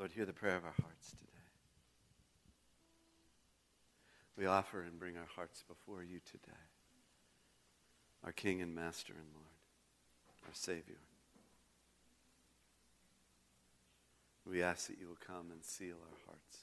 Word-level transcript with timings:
Lord, 0.00 0.12
hear 0.12 0.24
the 0.24 0.32
prayer 0.32 0.56
of 0.56 0.64
our 0.64 0.74
hearts 0.80 1.10
today. 1.10 1.26
We 4.34 4.46
offer 4.46 4.80
and 4.80 4.98
bring 4.98 5.18
our 5.18 5.28
hearts 5.36 5.62
before 5.68 6.02
you 6.02 6.20
today, 6.24 6.56
our 8.24 8.32
King 8.32 8.62
and 8.62 8.74
Master 8.74 9.12
and 9.12 9.26
Lord, 9.34 9.44
our 10.46 10.54
Savior. 10.54 10.96
We 14.48 14.62
ask 14.62 14.86
that 14.86 14.98
you 14.98 15.06
will 15.06 15.18
come 15.20 15.50
and 15.52 15.62
seal 15.62 15.96
our 16.00 16.18
hearts. 16.24 16.58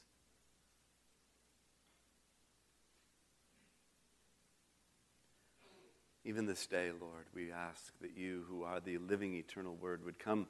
Even 6.25 6.47
this 6.47 6.65
day, 6.65 6.89
Lord, 6.99 7.27
we 7.35 7.51
ask 7.51 7.93
that 8.01 8.17
you, 8.17 8.45
who 8.49 8.63
are 8.63 8.79
the 8.79 8.97
living 8.97 9.35
eternal 9.35 9.75
word, 9.75 10.04
would 10.04 10.17
come 10.17 10.47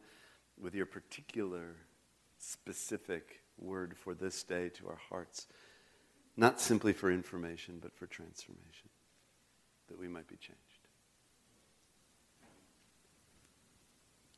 with 0.57 0.73
your 0.73 0.85
particular, 0.85 1.75
specific 2.47 3.41
word 3.57 3.95
for 3.97 4.13
this 4.13 4.43
day 4.43 4.69
to 4.69 4.87
our 4.87 4.99
hearts, 5.09 5.47
not 6.35 6.61
simply 6.61 6.93
for 6.93 7.11
information, 7.11 7.79
but 7.81 7.95
for 7.95 8.05
transformation, 8.07 8.89
that 9.89 9.99
we 9.99 10.07
might 10.07 10.27
be 10.27 10.37
changed. 10.37 10.61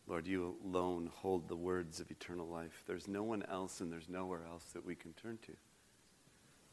Lord, 0.07 0.25
you 0.25 0.55
alone 0.65 1.11
hold 1.13 1.47
the 1.47 1.55
words 1.55 1.99
of 1.99 2.09
eternal 2.09 2.47
life. 2.47 2.83
There's 2.87 3.07
no 3.07 3.21
one 3.21 3.43
else 3.43 3.79
and 3.79 3.91
there's 3.91 4.09
nowhere 4.09 4.41
else 4.51 4.63
that 4.73 4.83
we 4.83 4.95
can 4.95 5.13
turn 5.13 5.37
to. 5.45 5.53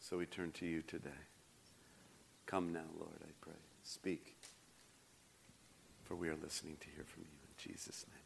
So 0.00 0.16
we 0.16 0.24
turn 0.24 0.52
to 0.52 0.66
you 0.66 0.80
today. 0.80 1.10
Come 2.46 2.72
now, 2.72 2.88
Lord, 2.98 3.18
I 3.22 3.32
pray. 3.42 3.52
Speak. 3.82 4.36
For 6.04 6.14
we 6.14 6.28
are 6.28 6.36
listening 6.42 6.78
to 6.80 6.86
hear 6.94 7.04
from 7.04 7.24
you 7.24 7.38
in 7.42 7.72
Jesus' 7.72 8.06
name. 8.08 8.20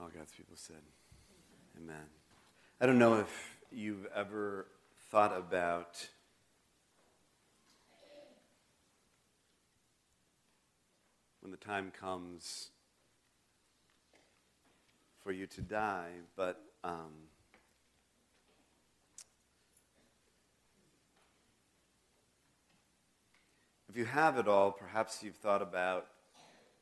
All 0.00 0.08
God's 0.08 0.32
people 0.32 0.56
said, 0.56 0.76
Amen. 1.78 1.96
I 2.80 2.86
don't 2.86 2.98
know 2.98 3.20
if 3.20 3.56
you've 3.70 4.06
ever 4.14 4.66
thought 5.10 5.36
about 5.36 6.08
when 11.42 11.50
the 11.50 11.58
time 11.58 11.92
comes 12.00 12.70
for 15.22 15.32
you 15.32 15.46
to 15.46 15.60
die, 15.60 16.12
but 16.34 16.62
um, 16.82 17.12
if 23.90 23.98
you 23.98 24.06
have 24.06 24.38
it 24.38 24.48
all, 24.48 24.72
perhaps 24.72 25.22
you've 25.22 25.36
thought 25.36 25.60
about 25.60 26.06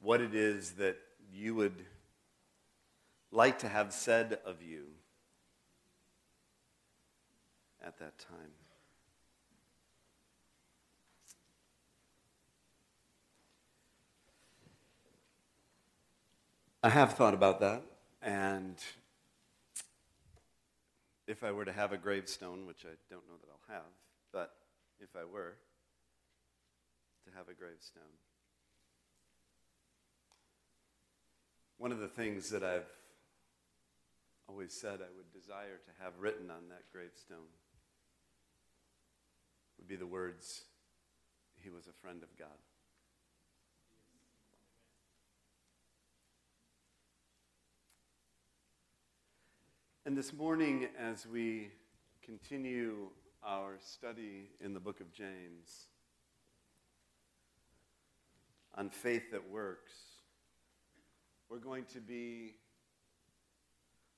what 0.00 0.20
it 0.20 0.36
is 0.36 0.72
that 0.72 0.96
you 1.32 1.56
would 1.56 1.84
like 3.34 3.58
to 3.58 3.68
have 3.68 3.92
said 3.92 4.38
of 4.46 4.62
you 4.62 4.84
at 7.84 7.98
that 7.98 8.16
time. 8.16 8.52
I 16.82 16.90
have 16.90 17.14
thought 17.14 17.34
about 17.34 17.60
that. 17.60 17.82
And 18.22 18.76
if 21.26 21.42
I 21.42 21.50
were 21.50 21.64
to 21.64 21.72
have 21.72 21.92
a 21.92 21.96
gravestone, 21.96 22.66
which 22.66 22.84
I 22.84 22.94
don't 23.10 23.26
know 23.26 23.34
that 23.40 23.48
I'll 23.50 23.74
have, 23.74 23.90
but 24.32 24.54
if 25.00 25.16
I 25.16 25.24
were 25.24 25.56
to 27.24 27.36
have 27.36 27.48
a 27.48 27.54
gravestone, 27.54 28.02
one 31.78 31.90
of 31.90 31.98
the 31.98 32.08
things 32.08 32.50
that 32.50 32.62
I've 32.62 32.86
always 34.48 34.72
said 34.72 35.00
I 35.00 35.16
would 35.16 35.32
desire 35.32 35.78
to 35.84 36.04
have 36.04 36.12
written 36.18 36.50
on 36.50 36.68
that 36.68 36.84
gravestone 36.92 37.48
would 39.78 39.88
be 39.88 39.96
the 39.96 40.06
words, 40.06 40.64
He 41.62 41.70
was 41.70 41.86
a 41.86 41.92
friend 41.92 42.22
of 42.22 42.36
God. 42.38 42.48
And 50.06 50.16
this 50.16 50.34
morning, 50.34 50.88
as 50.98 51.26
we 51.26 51.70
continue 52.22 53.08
our 53.42 53.76
study 53.80 54.50
in 54.60 54.74
the 54.74 54.80
book 54.80 55.00
of 55.00 55.10
James 55.12 55.86
on 58.74 58.90
faith 58.90 59.30
that 59.32 59.50
works, 59.50 59.92
we're 61.48 61.58
going 61.58 61.84
to 61.94 62.00
be 62.00 62.56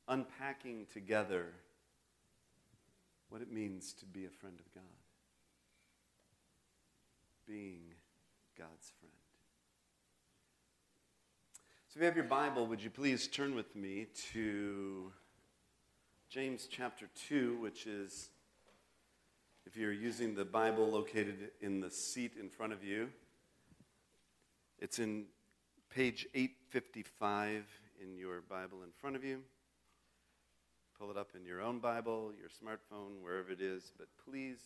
unpacking 0.08 0.86
together 0.92 1.46
what 3.28 3.42
it 3.42 3.52
means 3.52 3.92
to 3.94 4.06
be 4.06 4.24
a 4.24 4.30
friend 4.30 4.58
of 4.58 4.74
God, 4.74 4.82
being 7.46 7.80
God's 8.56 8.92
friend. 9.00 9.12
So, 11.88 11.98
if 11.98 12.00
you 12.02 12.06
have 12.06 12.16
your 12.16 12.24
Bible, 12.24 12.66
would 12.66 12.82
you 12.82 12.90
please 12.90 13.26
turn 13.26 13.54
with 13.54 13.74
me 13.74 14.06
to 14.32 15.12
James 16.28 16.68
chapter 16.70 17.08
2, 17.28 17.56
which 17.60 17.86
is, 17.86 18.30
if 19.64 19.76
you're 19.76 19.92
using 19.92 20.34
the 20.34 20.44
Bible 20.44 20.88
located 20.88 21.50
in 21.60 21.80
the 21.80 21.90
seat 21.90 22.32
in 22.38 22.48
front 22.48 22.72
of 22.72 22.84
you, 22.84 23.08
it's 24.78 24.98
in 24.98 25.24
page 25.88 26.26
855 26.34 27.64
in 28.02 28.18
your 28.18 28.42
Bible 28.42 28.82
in 28.84 28.90
front 29.00 29.16
of 29.16 29.24
you. 29.24 29.40
Pull 30.98 31.10
it 31.10 31.18
up 31.18 31.32
in 31.36 31.44
your 31.44 31.60
own 31.60 31.78
Bible, 31.78 32.32
your 32.40 32.48
smartphone, 32.48 33.22
wherever 33.22 33.50
it 33.50 33.60
is, 33.60 33.92
but 33.98 34.06
please 34.24 34.56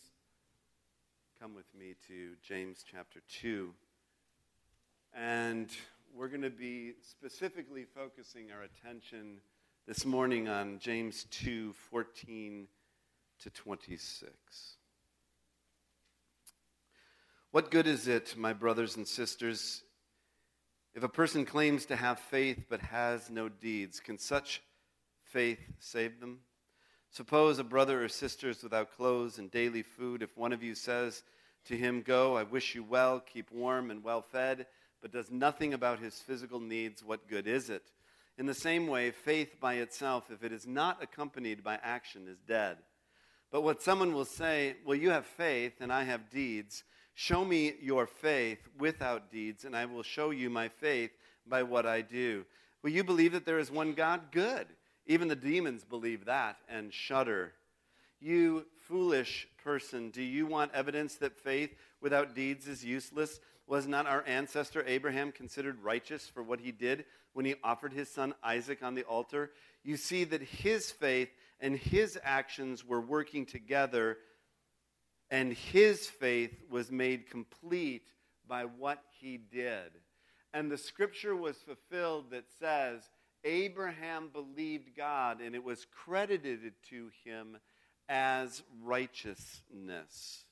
come 1.40 1.56
with 1.56 1.66
me 1.76 1.96
to 2.06 2.34
James 2.40 2.84
chapter 2.88 3.20
2. 3.40 3.74
And 5.12 5.68
we're 6.14 6.28
going 6.28 6.42
to 6.42 6.48
be 6.48 6.92
specifically 7.02 7.84
focusing 7.84 8.52
our 8.52 8.62
attention 8.62 9.40
this 9.88 10.04
morning 10.04 10.48
on 10.48 10.78
James 10.78 11.24
2 11.32 11.72
14 11.90 12.68
to 13.42 13.50
26. 13.50 14.30
What 17.50 17.72
good 17.72 17.88
is 17.88 18.06
it, 18.06 18.36
my 18.36 18.52
brothers 18.52 18.96
and 18.96 19.08
sisters, 19.08 19.82
if 20.94 21.02
a 21.02 21.08
person 21.08 21.44
claims 21.44 21.86
to 21.86 21.96
have 21.96 22.20
faith 22.20 22.66
but 22.70 22.82
has 22.82 23.30
no 23.30 23.48
deeds? 23.48 23.98
Can 23.98 24.16
such 24.16 24.62
faith 25.32 25.60
save 25.78 26.20
them? 26.20 26.40
Suppose 27.10 27.58
a 27.58 27.64
brother 27.64 28.04
or 28.04 28.08
sister 28.08 28.50
is 28.50 28.62
without 28.62 28.96
clothes 28.96 29.38
and 29.38 29.50
daily 29.50 29.82
food. 29.82 30.22
If 30.22 30.36
one 30.36 30.52
of 30.52 30.62
you 30.62 30.74
says 30.74 31.22
to 31.66 31.76
him, 31.76 32.02
Go, 32.02 32.36
I 32.36 32.44
wish 32.44 32.74
you 32.74 32.84
well, 32.84 33.20
keep 33.20 33.50
warm 33.50 33.90
and 33.90 34.04
well 34.04 34.22
fed, 34.22 34.66
but 35.02 35.12
does 35.12 35.30
nothing 35.30 35.74
about 35.74 35.98
his 35.98 36.14
physical 36.20 36.60
needs, 36.60 37.02
what 37.02 37.28
good 37.28 37.46
is 37.46 37.68
it? 37.68 37.82
In 38.38 38.46
the 38.46 38.54
same 38.54 38.86
way, 38.86 39.10
faith 39.10 39.60
by 39.60 39.74
itself, 39.74 40.30
if 40.30 40.44
it 40.44 40.52
is 40.52 40.66
not 40.66 41.02
accompanied 41.02 41.64
by 41.64 41.78
action, 41.82 42.28
is 42.28 42.38
dead. 42.46 42.78
But 43.50 43.62
what 43.62 43.82
someone 43.82 44.14
will 44.14 44.24
say, 44.24 44.76
Well, 44.86 44.96
you 44.96 45.10
have 45.10 45.26
faith 45.26 45.74
and 45.80 45.92
I 45.92 46.04
have 46.04 46.30
deeds. 46.30 46.84
Show 47.14 47.44
me 47.44 47.74
your 47.82 48.06
faith 48.06 48.60
without 48.78 49.30
deeds, 49.30 49.64
and 49.64 49.76
I 49.76 49.84
will 49.84 50.04
show 50.04 50.30
you 50.30 50.48
my 50.48 50.68
faith 50.68 51.10
by 51.46 51.64
what 51.64 51.86
I 51.86 52.00
do. 52.02 52.46
Will 52.82 52.90
you 52.90 53.04
believe 53.04 53.32
that 53.32 53.44
there 53.44 53.58
is 53.58 53.70
one 53.70 53.92
God? 53.92 54.30
Good. 54.30 54.68
Even 55.10 55.26
the 55.26 55.34
demons 55.34 55.82
believe 55.82 56.26
that 56.26 56.58
and 56.68 56.94
shudder. 56.94 57.52
You 58.20 58.66
foolish 58.86 59.48
person, 59.64 60.10
do 60.10 60.22
you 60.22 60.46
want 60.46 60.70
evidence 60.72 61.16
that 61.16 61.36
faith 61.36 61.74
without 62.00 62.36
deeds 62.36 62.68
is 62.68 62.84
useless? 62.84 63.40
Was 63.66 63.88
not 63.88 64.06
our 64.06 64.22
ancestor 64.24 64.84
Abraham 64.86 65.32
considered 65.32 65.82
righteous 65.82 66.28
for 66.28 66.44
what 66.44 66.60
he 66.60 66.70
did 66.70 67.06
when 67.32 67.44
he 67.44 67.56
offered 67.64 67.92
his 67.92 68.08
son 68.08 68.34
Isaac 68.44 68.84
on 68.84 68.94
the 68.94 69.02
altar? 69.02 69.50
You 69.82 69.96
see 69.96 70.22
that 70.22 70.42
his 70.42 70.92
faith 70.92 71.30
and 71.58 71.76
his 71.76 72.16
actions 72.22 72.86
were 72.86 73.00
working 73.00 73.46
together, 73.46 74.16
and 75.28 75.52
his 75.52 76.06
faith 76.06 76.54
was 76.70 76.92
made 76.92 77.28
complete 77.28 78.06
by 78.46 78.62
what 78.62 79.02
he 79.18 79.38
did. 79.38 79.90
And 80.54 80.70
the 80.70 80.78
scripture 80.78 81.34
was 81.34 81.56
fulfilled 81.56 82.30
that 82.30 82.44
says, 82.60 83.02
Abraham 83.44 84.28
believed 84.32 84.96
God, 84.96 85.40
and 85.40 85.54
it 85.54 85.64
was 85.64 85.86
credited 86.04 86.72
to 86.90 87.10
him 87.24 87.58
as 88.08 88.62
righteousness. 88.82 90.44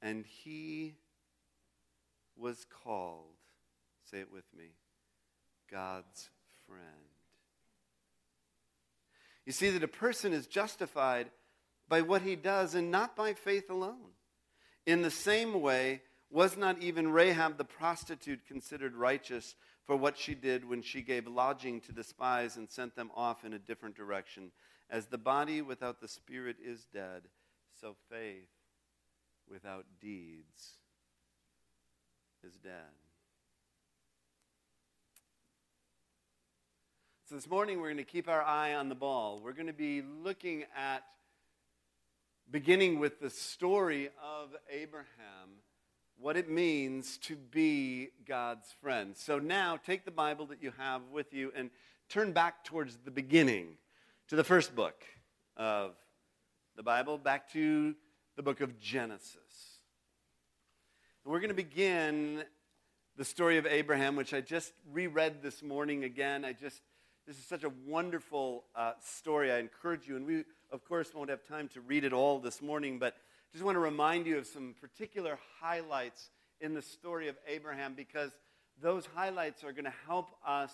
And 0.00 0.24
he 0.26 0.94
was 2.36 2.66
called, 2.84 3.36
say 4.10 4.18
it 4.18 4.32
with 4.32 4.44
me, 4.56 4.70
God's 5.70 6.30
friend. 6.66 6.82
You 9.46 9.52
see 9.52 9.70
that 9.70 9.84
a 9.84 9.88
person 9.88 10.32
is 10.32 10.46
justified 10.46 11.30
by 11.88 12.00
what 12.00 12.22
he 12.22 12.36
does 12.36 12.74
and 12.74 12.90
not 12.90 13.14
by 13.14 13.34
faith 13.34 13.70
alone. 13.70 14.12
In 14.86 15.02
the 15.02 15.10
same 15.10 15.60
way, 15.60 16.02
was 16.32 16.56
not 16.56 16.82
even 16.82 17.12
Rahab 17.12 17.58
the 17.58 17.64
prostitute 17.64 18.46
considered 18.46 18.94
righteous 18.96 19.54
for 19.86 19.96
what 19.96 20.16
she 20.16 20.34
did 20.34 20.68
when 20.68 20.82
she 20.82 21.02
gave 21.02 21.26
lodging 21.26 21.80
to 21.82 21.92
the 21.92 22.04
spies 22.04 22.56
and 22.56 22.70
sent 22.70 22.94
them 22.94 23.10
off 23.14 23.44
in 23.44 23.52
a 23.52 23.58
different 23.58 23.96
direction. 23.96 24.52
As 24.88 25.06
the 25.06 25.18
body 25.18 25.62
without 25.62 26.00
the 26.00 26.08
spirit 26.08 26.56
is 26.64 26.86
dead, 26.92 27.22
so 27.80 27.96
faith 28.10 28.48
without 29.50 29.84
deeds 30.00 30.78
is 32.46 32.54
dead. 32.56 32.72
So 37.28 37.36
this 37.36 37.48
morning 37.48 37.80
we're 37.80 37.88
going 37.88 37.96
to 37.96 38.04
keep 38.04 38.28
our 38.28 38.42
eye 38.42 38.74
on 38.74 38.88
the 38.88 38.94
ball. 38.94 39.40
We're 39.42 39.54
going 39.54 39.66
to 39.66 39.72
be 39.72 40.02
looking 40.02 40.64
at 40.76 41.02
beginning 42.50 42.98
with 42.98 43.20
the 43.20 43.30
story 43.30 44.10
of 44.22 44.50
Abraham 44.70 45.48
what 46.22 46.36
it 46.36 46.48
means 46.48 47.18
to 47.18 47.34
be 47.34 48.10
God's 48.28 48.68
friend. 48.80 49.16
So 49.16 49.40
now 49.40 49.76
take 49.76 50.04
the 50.04 50.12
Bible 50.12 50.46
that 50.46 50.62
you 50.62 50.72
have 50.78 51.02
with 51.12 51.34
you 51.34 51.52
and 51.56 51.68
turn 52.08 52.30
back 52.30 52.62
towards 52.62 52.96
the 53.04 53.10
beginning, 53.10 53.76
to 54.28 54.36
the 54.36 54.44
first 54.44 54.76
book 54.76 55.02
of 55.56 55.96
the 56.76 56.82
Bible, 56.84 57.18
back 57.18 57.50
to 57.54 57.96
the 58.36 58.42
book 58.42 58.60
of 58.60 58.78
Genesis. 58.78 59.80
And 61.24 61.32
we're 61.32 61.40
going 61.40 61.48
to 61.48 61.54
begin 61.54 62.44
the 63.16 63.24
story 63.24 63.58
of 63.58 63.66
Abraham, 63.66 64.14
which 64.14 64.32
I 64.32 64.40
just 64.40 64.72
reread 64.92 65.42
this 65.42 65.60
morning 65.60 66.04
again. 66.04 66.44
I 66.44 66.52
just, 66.52 66.82
this 67.26 67.36
is 67.36 67.44
such 67.44 67.64
a 67.64 67.72
wonderful 67.84 68.62
uh, 68.76 68.92
story. 69.02 69.50
I 69.50 69.58
encourage 69.58 70.06
you, 70.06 70.14
and 70.14 70.24
we, 70.24 70.44
of 70.70 70.84
course, 70.84 71.12
won't 71.12 71.30
have 71.30 71.42
time 71.42 71.66
to 71.70 71.80
read 71.80 72.04
it 72.04 72.12
all 72.12 72.38
this 72.38 72.62
morning, 72.62 73.00
but 73.00 73.16
just 73.52 73.64
want 73.64 73.76
to 73.76 73.80
remind 73.80 74.26
you 74.26 74.38
of 74.38 74.46
some 74.46 74.74
particular 74.80 75.38
highlights 75.60 76.30
in 76.62 76.72
the 76.72 76.80
story 76.80 77.28
of 77.28 77.36
Abraham 77.46 77.92
because 77.94 78.30
those 78.80 79.06
highlights 79.14 79.62
are 79.62 79.72
going 79.72 79.84
to 79.84 79.92
help 80.06 80.30
us 80.46 80.72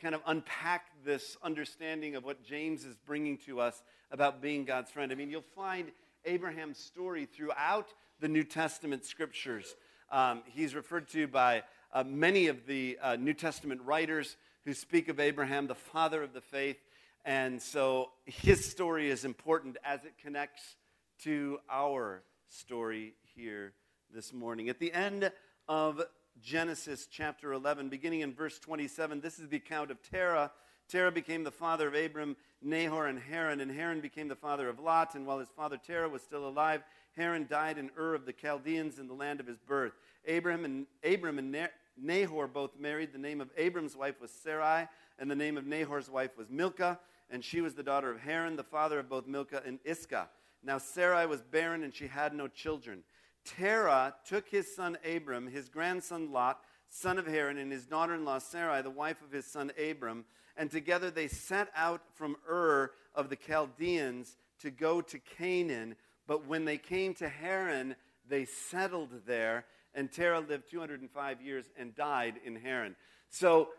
kind 0.00 0.14
of 0.14 0.22
unpack 0.26 0.86
this 1.04 1.36
understanding 1.42 2.16
of 2.16 2.24
what 2.24 2.42
James 2.42 2.86
is 2.86 2.96
bringing 2.96 3.36
to 3.38 3.60
us 3.60 3.82
about 4.10 4.40
being 4.40 4.64
God's 4.64 4.90
friend. 4.90 5.12
I 5.12 5.16
mean, 5.16 5.28
you'll 5.28 5.42
find 5.54 5.90
Abraham's 6.24 6.78
story 6.78 7.26
throughout 7.26 7.88
the 8.20 8.28
New 8.28 8.44
Testament 8.44 9.04
scriptures. 9.04 9.74
Um, 10.10 10.42
he's 10.46 10.74
referred 10.74 11.08
to 11.10 11.26
by 11.26 11.62
uh, 11.92 12.04
many 12.04 12.46
of 12.46 12.66
the 12.66 12.98
uh, 13.02 13.16
New 13.16 13.34
Testament 13.34 13.82
writers 13.82 14.38
who 14.64 14.72
speak 14.72 15.08
of 15.08 15.20
Abraham, 15.20 15.66
the 15.66 15.74
father 15.74 16.22
of 16.22 16.32
the 16.32 16.40
faith. 16.40 16.78
And 17.26 17.60
so 17.60 18.10
his 18.24 18.64
story 18.64 19.10
is 19.10 19.26
important 19.26 19.76
as 19.84 20.06
it 20.06 20.14
connects 20.22 20.76
to 21.24 21.58
our 21.68 22.22
story 22.48 23.14
here 23.34 23.72
this 24.14 24.32
morning. 24.32 24.68
At 24.68 24.78
the 24.78 24.92
end 24.92 25.32
of 25.66 26.00
Genesis 26.40 27.08
chapter 27.10 27.52
11, 27.52 27.88
beginning 27.88 28.20
in 28.20 28.32
verse 28.32 28.58
27, 28.60 29.20
this 29.20 29.40
is 29.40 29.48
the 29.48 29.56
account 29.56 29.90
of 29.90 30.00
Terah. 30.00 30.52
Terah 30.88 31.10
became 31.10 31.42
the 31.42 31.50
father 31.50 31.88
of 31.88 31.94
Abram, 31.94 32.36
Nahor, 32.62 33.06
and 33.06 33.18
Haran, 33.18 33.60
and 33.60 33.70
Haran 33.70 34.00
became 34.00 34.28
the 34.28 34.36
father 34.36 34.68
of 34.68 34.78
Lot. 34.78 35.16
And 35.16 35.26
while 35.26 35.40
his 35.40 35.48
father 35.56 35.76
Terah 35.76 36.08
was 36.08 36.22
still 36.22 36.46
alive, 36.46 36.82
Haran 37.16 37.48
died 37.50 37.78
in 37.78 37.90
Ur 37.98 38.14
of 38.14 38.24
the 38.24 38.32
Chaldeans 38.32 39.00
in 39.00 39.08
the 39.08 39.14
land 39.14 39.40
of 39.40 39.46
his 39.46 39.58
birth. 39.58 39.94
Abraham 40.24 40.64
and, 40.64 40.86
Abram 41.02 41.38
and 41.38 41.68
Nahor 42.00 42.46
both 42.46 42.78
married. 42.78 43.12
The 43.12 43.18
name 43.18 43.40
of 43.40 43.50
Abram's 43.56 43.96
wife 43.96 44.20
was 44.20 44.30
Sarai, 44.30 44.86
and 45.18 45.28
the 45.28 45.34
name 45.36 45.58
of 45.58 45.66
Nahor's 45.66 46.08
wife 46.08 46.38
was 46.38 46.48
Milcah, 46.48 47.00
and 47.28 47.44
she 47.44 47.60
was 47.60 47.74
the 47.74 47.82
daughter 47.82 48.10
of 48.10 48.20
Haran, 48.20 48.54
the 48.54 48.62
father 48.62 49.00
of 49.00 49.08
both 49.08 49.26
Milcah 49.26 49.62
and 49.66 49.80
Iscah. 49.84 50.28
Now 50.62 50.78
Sarai 50.78 51.26
was 51.26 51.42
barren 51.42 51.82
and 51.82 51.94
she 51.94 52.06
had 52.06 52.34
no 52.34 52.48
children. 52.48 53.04
Terah 53.44 54.14
took 54.26 54.48
his 54.48 54.74
son 54.74 54.98
Abram, 55.04 55.46
his 55.46 55.68
grandson 55.68 56.32
Lot, 56.32 56.60
son 56.90 57.18
of 57.18 57.26
Haran, 57.26 57.58
and 57.58 57.72
his 57.72 57.86
daughter 57.86 58.14
in 58.14 58.24
law 58.24 58.38
Sarai, 58.38 58.82
the 58.82 58.90
wife 58.90 59.22
of 59.22 59.32
his 59.32 59.46
son 59.46 59.72
Abram, 59.78 60.24
and 60.56 60.70
together 60.70 61.10
they 61.10 61.28
set 61.28 61.68
out 61.76 62.02
from 62.14 62.36
Ur 62.48 62.90
of 63.14 63.30
the 63.30 63.36
Chaldeans 63.36 64.36
to 64.60 64.70
go 64.70 65.00
to 65.00 65.18
Canaan. 65.18 65.96
But 66.26 66.46
when 66.46 66.64
they 66.64 66.78
came 66.78 67.14
to 67.14 67.28
Haran, 67.28 67.94
they 68.28 68.44
settled 68.44 69.10
there, 69.26 69.64
and 69.94 70.10
Terah 70.10 70.40
lived 70.40 70.70
205 70.70 71.40
years 71.40 71.66
and 71.78 71.94
died 71.94 72.34
in 72.44 72.56
Haran. 72.56 72.96
So 73.30 73.70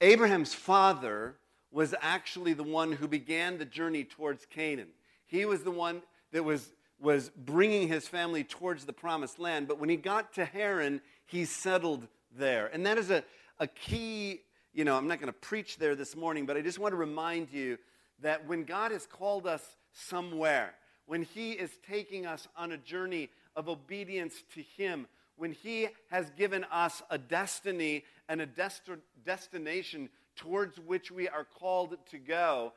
Abraham's 0.00 0.54
father 0.54 1.36
was 1.70 1.94
actually 2.00 2.52
the 2.52 2.62
one 2.62 2.92
who 2.92 3.08
began 3.08 3.58
the 3.58 3.64
journey 3.64 4.04
towards 4.04 4.46
Canaan. 4.46 4.88
He 5.26 5.44
was 5.44 5.62
the 5.62 5.70
one 5.70 6.02
that 6.32 6.44
was, 6.44 6.72
was 7.00 7.30
bringing 7.36 7.88
his 7.88 8.08
family 8.08 8.44
towards 8.44 8.84
the 8.84 8.92
promised 8.92 9.38
land. 9.38 9.68
But 9.68 9.78
when 9.78 9.88
he 9.88 9.96
got 9.96 10.34
to 10.34 10.44
Haran, 10.44 11.00
he 11.26 11.44
settled 11.44 12.06
there. 12.36 12.68
And 12.72 12.84
that 12.86 12.98
is 12.98 13.10
a, 13.10 13.22
a 13.58 13.66
key, 13.66 14.40
you 14.72 14.84
know, 14.84 14.96
I'm 14.96 15.08
not 15.08 15.18
going 15.18 15.32
to 15.32 15.38
preach 15.38 15.78
there 15.78 15.94
this 15.94 16.16
morning, 16.16 16.46
but 16.46 16.56
I 16.56 16.62
just 16.62 16.78
want 16.78 16.92
to 16.92 16.96
remind 16.96 17.52
you 17.52 17.78
that 18.20 18.46
when 18.46 18.64
God 18.64 18.92
has 18.92 19.06
called 19.06 19.46
us 19.46 19.62
somewhere, 19.92 20.74
when 21.06 21.22
he 21.22 21.52
is 21.52 21.70
taking 21.86 22.26
us 22.26 22.48
on 22.56 22.72
a 22.72 22.78
journey 22.78 23.28
of 23.56 23.68
obedience 23.68 24.34
to 24.54 24.62
him, 24.62 25.06
when 25.36 25.52
he 25.52 25.88
has 26.10 26.30
given 26.30 26.64
us 26.70 27.02
a 27.10 27.18
destiny 27.18 28.04
and 28.28 28.40
a 28.40 28.46
dest- 28.46 28.88
destination 29.24 30.08
towards 30.36 30.78
which 30.78 31.10
we 31.10 31.28
are 31.28 31.44
called 31.44 31.96
to 32.10 32.18
go, 32.18 32.72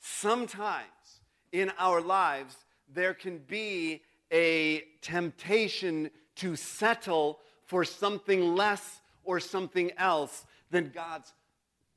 sometimes 0.00 1.22
in 1.52 1.70
our 1.78 2.00
lives 2.00 2.56
there 2.92 3.14
can 3.14 3.38
be 3.38 4.02
a 4.32 4.84
temptation 5.00 6.10
to 6.36 6.56
settle 6.56 7.38
for 7.64 7.84
something 7.84 8.54
less 8.54 9.00
or 9.24 9.40
something 9.40 9.90
else 9.98 10.44
than 10.70 10.90
God's 10.94 11.32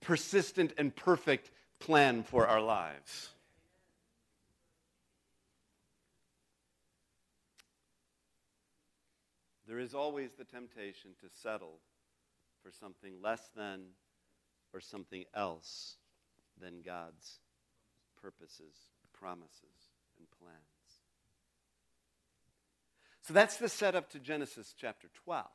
persistent 0.02 0.74
and 0.78 0.96
perfect 0.96 1.52
plan 1.80 2.24
for 2.24 2.48
our 2.48 2.62
lives. 2.62 3.30
There 9.68 9.80
is 9.80 9.94
always 9.94 10.32
the 10.38 10.44
temptation 10.44 11.12
to 11.22 11.30
settle 11.42 11.80
for 12.62 12.72
something 12.72 13.22
less 13.22 13.50
than 13.56 13.82
or 14.74 14.82
something 14.82 15.24
else 15.34 15.96
than 16.60 16.82
God's 16.82 17.40
purposes, 18.22 18.76
promises, 19.14 19.92
and 20.18 20.28
plans. 20.40 20.71
So 23.32 23.36
that's 23.36 23.56
the 23.56 23.70
setup 23.70 24.10
to 24.10 24.20
Genesis 24.20 24.76
chapter 24.78 25.08
12. 25.24 25.46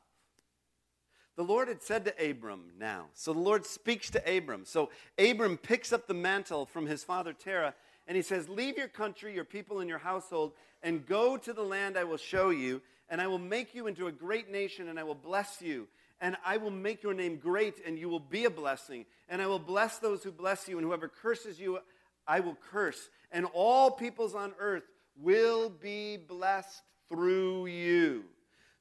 The 1.35 1.43
Lord 1.43 1.67
had 1.67 1.83
said 1.83 2.05
to 2.05 2.31
Abram 2.31 2.71
now. 2.79 3.05
So 3.13 3.33
the 3.33 3.39
Lord 3.39 3.67
speaks 3.67 4.09
to 4.09 4.37
Abram. 4.37 4.65
So 4.65 4.89
Abram 5.19 5.57
picks 5.57 5.93
up 5.93 6.07
the 6.07 6.15
mantle 6.15 6.65
from 6.65 6.87
his 6.87 7.03
father 7.03 7.33
Terah 7.33 7.75
and 8.07 8.15
he 8.15 8.23
says, 8.23 8.49
Leave 8.49 8.79
your 8.79 8.87
country, 8.87 9.31
your 9.35 9.43
people, 9.43 9.79
and 9.79 9.87
your 9.87 9.99
household, 9.99 10.53
and 10.81 11.05
go 11.05 11.37
to 11.37 11.53
the 11.53 11.61
land 11.61 11.99
I 11.99 12.03
will 12.03 12.17
show 12.17 12.49
you, 12.49 12.81
and 13.09 13.21
I 13.21 13.27
will 13.27 13.37
make 13.37 13.75
you 13.75 13.85
into 13.85 14.07
a 14.07 14.11
great 14.11 14.49
nation, 14.51 14.89
and 14.89 14.99
I 14.99 15.03
will 15.03 15.13
bless 15.13 15.61
you. 15.61 15.87
And 16.19 16.35
I 16.43 16.57
will 16.57 16.71
make 16.71 17.03
your 17.03 17.13
name 17.13 17.37
great, 17.37 17.75
and 17.85 17.99
you 17.99 18.09
will 18.09 18.19
be 18.19 18.45
a 18.45 18.49
blessing. 18.49 19.05
And 19.29 19.39
I 19.39 19.45
will 19.45 19.59
bless 19.59 19.99
those 19.99 20.23
who 20.23 20.31
bless 20.31 20.67
you, 20.67 20.79
and 20.79 20.87
whoever 20.87 21.07
curses 21.07 21.59
you, 21.59 21.77
I 22.25 22.39
will 22.39 22.57
curse. 22.71 23.11
And 23.31 23.45
all 23.53 23.91
peoples 23.91 24.33
on 24.33 24.53
earth 24.57 24.85
will 25.15 25.69
be 25.69 26.17
blessed 26.17 26.81
through 27.09 27.67
you. 27.67 28.25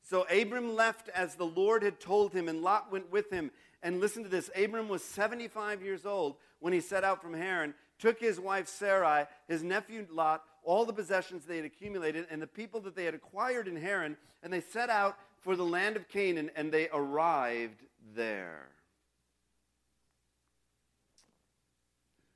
So 0.02 0.26
Abram 0.30 0.74
left 0.74 1.08
as 1.08 1.34
the 1.34 1.44
Lord 1.44 1.82
had 1.82 1.98
told 1.98 2.32
him, 2.32 2.48
and 2.48 2.62
Lot 2.62 2.92
went 2.92 3.10
with 3.10 3.30
him. 3.30 3.50
And 3.82 4.00
listen 4.00 4.22
to 4.22 4.28
this 4.28 4.50
Abram 4.56 4.88
was 4.88 5.02
75 5.02 5.82
years 5.82 6.06
old 6.06 6.36
when 6.60 6.72
he 6.72 6.80
set 6.80 7.04
out 7.04 7.20
from 7.20 7.34
Haran, 7.34 7.74
took 7.98 8.20
his 8.20 8.38
wife 8.38 8.68
Sarai, 8.68 9.26
his 9.48 9.62
nephew 9.62 10.06
Lot, 10.10 10.42
all 10.62 10.84
the 10.84 10.92
possessions 10.92 11.44
they 11.44 11.56
had 11.56 11.64
accumulated, 11.64 12.26
and 12.30 12.40
the 12.40 12.46
people 12.46 12.80
that 12.80 12.96
they 12.96 13.04
had 13.04 13.14
acquired 13.14 13.68
in 13.68 13.76
Haran, 13.76 14.16
and 14.42 14.52
they 14.52 14.60
set 14.60 14.90
out 14.90 15.18
for 15.40 15.56
the 15.56 15.64
land 15.64 15.96
of 15.96 16.08
Canaan, 16.08 16.50
and 16.56 16.72
they 16.72 16.88
arrived 16.92 17.82
there. 18.14 18.68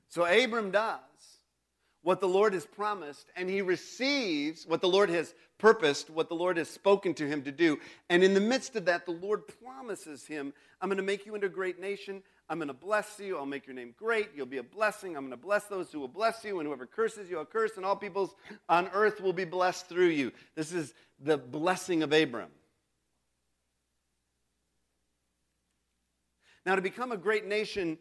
So 0.08 0.24
Abram 0.24 0.70
does 0.70 0.98
what 2.02 2.20
the 2.20 2.28
Lord 2.28 2.52
has 2.54 2.66
promised, 2.66 3.26
and 3.36 3.48
he 3.48 3.62
receives 3.62 4.66
what 4.66 4.80
the 4.80 4.88
Lord 4.88 5.10
has 5.10 5.34
purposed, 5.60 6.10
what 6.10 6.28
the 6.28 6.34
Lord 6.34 6.56
has 6.56 6.68
spoken 6.68 7.14
to 7.14 7.28
him 7.28 7.42
to 7.42 7.52
do. 7.52 7.78
And 8.08 8.24
in 8.24 8.34
the 8.34 8.40
midst 8.40 8.74
of 8.74 8.86
that, 8.86 9.06
the 9.06 9.12
Lord 9.12 9.42
promises 9.62 10.26
him, 10.26 10.52
I'm 10.80 10.88
going 10.88 10.96
to 10.96 11.04
make 11.04 11.26
you 11.26 11.34
into 11.34 11.46
a 11.46 11.50
great 11.50 11.78
nation. 11.78 12.22
I'm 12.48 12.58
going 12.58 12.68
to 12.68 12.74
bless 12.74 13.20
you. 13.20 13.36
I'll 13.36 13.46
make 13.46 13.66
your 13.66 13.76
name 13.76 13.94
great. 13.96 14.30
You'll 14.34 14.46
be 14.46 14.56
a 14.56 14.62
blessing. 14.62 15.16
I'm 15.16 15.22
going 15.22 15.30
to 15.30 15.36
bless 15.36 15.64
those 15.66 15.92
who 15.92 16.00
will 16.00 16.08
bless 16.08 16.42
you, 16.42 16.58
and 16.58 16.66
whoever 16.66 16.86
curses 16.86 17.30
you, 17.30 17.38
I'll 17.38 17.44
curse, 17.44 17.76
and 17.76 17.84
all 17.84 17.94
peoples 17.94 18.34
on 18.68 18.88
earth 18.92 19.20
will 19.20 19.32
be 19.32 19.44
blessed 19.44 19.88
through 19.88 20.08
you. 20.08 20.32
This 20.56 20.72
is 20.72 20.94
the 21.20 21.36
blessing 21.38 22.02
of 22.02 22.12
Abram. 22.12 22.50
Now, 26.66 26.74
to 26.74 26.82
become 26.82 27.12
a 27.12 27.16
great 27.16 27.46
nation, 27.46 27.98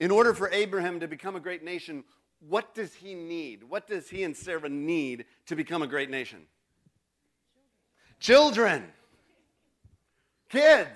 in 0.00 0.10
order 0.10 0.34
for 0.34 0.50
Abraham 0.50 1.00
to 1.00 1.08
become 1.08 1.36
a 1.36 1.40
great 1.40 1.62
nation, 1.62 2.04
what 2.40 2.74
does 2.74 2.94
he 2.94 3.14
need? 3.14 3.64
What 3.64 3.86
does 3.86 4.08
he 4.08 4.24
and 4.24 4.36
Sarah 4.36 4.68
need 4.68 5.24
to 5.46 5.56
become 5.56 5.82
a 5.82 5.86
great 5.86 6.10
nation? 6.10 6.46
Children. 8.24 8.84
Kids. 10.48 10.88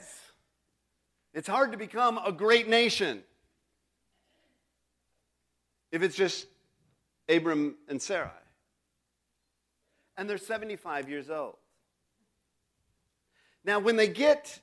It's 1.35 1.47
hard 1.47 1.73
to 1.73 1.77
become 1.77 2.19
a 2.25 2.33
great 2.33 2.71
nation 2.71 3.23
if 5.93 6.03
it's 6.03 6.17
just 6.17 6.47
Abram 7.29 7.75
and 7.87 8.01
Sarai. 8.01 8.31
And 10.17 10.27
they're 10.27 10.39
75 10.39 11.11
years 11.11 11.29
old. 11.29 11.57
Now, 13.63 13.79
when 13.79 13.97
they 13.97 14.09
get 14.09 14.59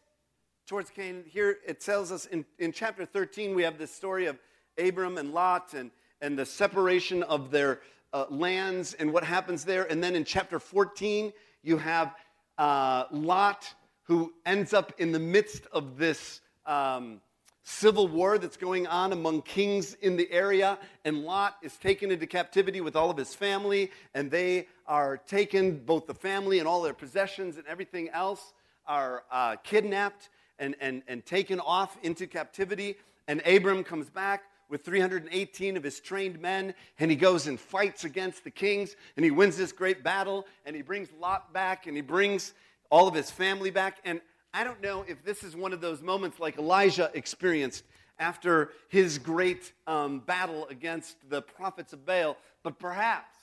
towards 0.66 0.90
Canaan, 0.90 1.24
here 1.28 1.58
it 1.68 1.82
tells 1.82 2.12
us 2.12 2.26
in, 2.26 2.46
in 2.58 2.72
chapter 2.72 3.06
13, 3.06 3.54
we 3.54 3.62
have 3.62 3.78
this 3.78 3.92
story 3.92 4.26
of 4.26 4.40
Abram 4.84 5.20
and 5.20 5.36
Lot 5.36 5.76
and, 5.76 5.92
and 6.20 6.36
the 6.36 6.48
separation 6.48 7.22
of 7.22 7.52
their 7.52 7.82
uh, 8.12 8.26
lands 8.32 8.96
and 8.96 9.14
what 9.14 9.24
happens 9.24 9.66
there. 9.66 9.84
And 9.84 10.04
then 10.04 10.16
in 10.16 10.26
chapter 10.26 10.58
14, 10.58 11.32
you 11.62 11.78
have 11.78 12.16
uh, 12.58 13.06
Lot 13.12 13.74
who 14.04 14.34
ends 14.46 14.74
up 14.74 14.94
in 14.98 15.12
the 15.12 15.20
midst 15.20 15.66
of 15.72 15.98
this 15.98 16.42
um, 16.66 17.22
civil 17.64 18.08
war 18.08 18.38
that's 18.38 18.58
going 18.58 18.86
on 18.86 19.12
among 19.12 19.42
kings 19.42 19.96
in 19.96 20.16
the 20.16 20.32
area, 20.32 20.78
and 21.04 21.24
Lot 21.24 21.56
is 21.64 21.76
taken 21.78 22.12
into 22.12 22.28
captivity 22.28 22.80
with 22.82 22.96
all 22.96 23.10
of 23.10 23.18
his 23.18 23.34
family, 23.34 23.92
and 24.14 24.30
they 24.30 24.68
are 24.88 25.18
taken, 25.18 25.80
both 25.80 26.06
the 26.06 26.14
family 26.14 26.60
and 26.60 26.68
all 26.68 26.84
their 26.84 26.94
possessions 26.94 27.58
and 27.58 27.66
everything 27.66 28.10
else 28.10 28.54
are 28.86 29.24
uh, 29.32 29.56
kidnapped 29.58 30.30
and, 30.60 30.76
and, 30.80 31.02
and 31.08 31.26
taken 31.26 31.60
off 31.60 31.98
into 32.04 32.28
captivity. 32.28 32.96
And 33.28 33.42
Abram 33.48 33.84
comes 33.84 34.12
back 34.12 34.44
with 34.70 34.84
318 34.84 35.78
of 35.78 35.84
his 35.84 36.00
trained 36.00 36.40
men, 36.40 36.74
and 37.00 37.12
he 37.12 37.18
goes 37.18 37.48
and 37.48 37.60
fights 37.60 38.04
against 38.04 38.44
the 38.44 38.52
kings, 38.52 38.96
and 39.16 39.24
he 39.24 39.32
wins 39.32 39.58
this 39.58 39.72
great 39.72 40.04
battle, 40.04 40.46
and 40.66 40.76
he 40.76 40.82
brings 40.82 41.10
Lot 41.20 41.54
back, 41.54 41.88
and 41.88 41.96
he 41.96 42.02
brings 42.02 42.54
all 42.90 43.08
of 43.08 43.14
his 43.14 43.30
family 43.30 43.72
back. 43.72 44.00
And 44.06 44.22
I 44.54 44.64
don't 44.64 44.82
know 44.82 45.06
if 45.08 45.24
this 45.24 45.44
is 45.44 45.56
one 45.56 45.74
of 45.74 45.82
those 45.82 46.02
moments 46.02 46.40
like 46.40 46.58
Elijah 46.58 47.12
experienced 47.14 47.84
after 48.18 48.72
his 48.88 49.18
great 49.18 49.74
um, 49.88 50.20
battle 50.20 50.68
against 50.70 51.18
the 51.30 51.42
prophets 51.42 51.94
of 51.94 52.06
Baal, 52.06 52.38
but 52.64 52.80
perhaps 52.80 53.36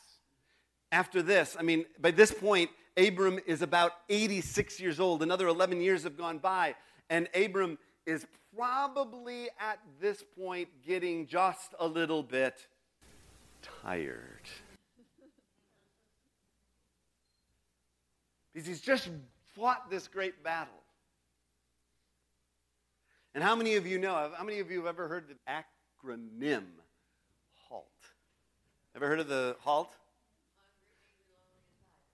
after 0.91 1.23
this, 1.23 1.57
I 1.59 1.63
mean, 1.63 1.85
by 2.01 2.11
this 2.11 2.33
point, 2.33 2.71
Abram 2.97 3.39
is 3.47 3.63
about 3.63 3.93
86 4.09 4.81
years 4.81 5.01
old. 5.01 5.23
Another 5.23 5.49
11 5.49 5.81
years 5.81 6.05
have 6.05 6.17
gone 6.17 6.39
by, 6.39 6.75
and 7.09 7.29
Abram 7.35 7.79
is 8.07 8.27
probably 8.57 9.49
at 9.61 9.79
this 10.01 10.23
point 10.39 10.69
getting 10.87 11.27
just 11.27 11.75
a 11.79 11.87
little 11.87 12.23
bit 12.23 12.67
tired. 13.83 14.49
Because 18.53 18.69
he's 18.69 18.81
just 18.81 19.09
fought 19.55 19.91
this 19.91 20.09
great 20.09 20.43
battle. 20.43 20.75
And 23.35 23.43
how 23.43 23.57
many 23.57 23.77
of 23.77 23.87
you 23.87 23.99
know, 23.99 24.31
how 24.37 24.45
many 24.45 24.59
of 24.59 24.71
you 24.71 24.79
have 24.79 24.87
ever 24.87 25.09
heard 25.09 25.25
the 25.29 25.37
acronym 25.51 26.65
HALT? 27.69 27.87
Ever 28.95 29.07
heard 29.07 29.21
of 29.21 29.29
the 29.29 29.57
HALT? 29.61 29.91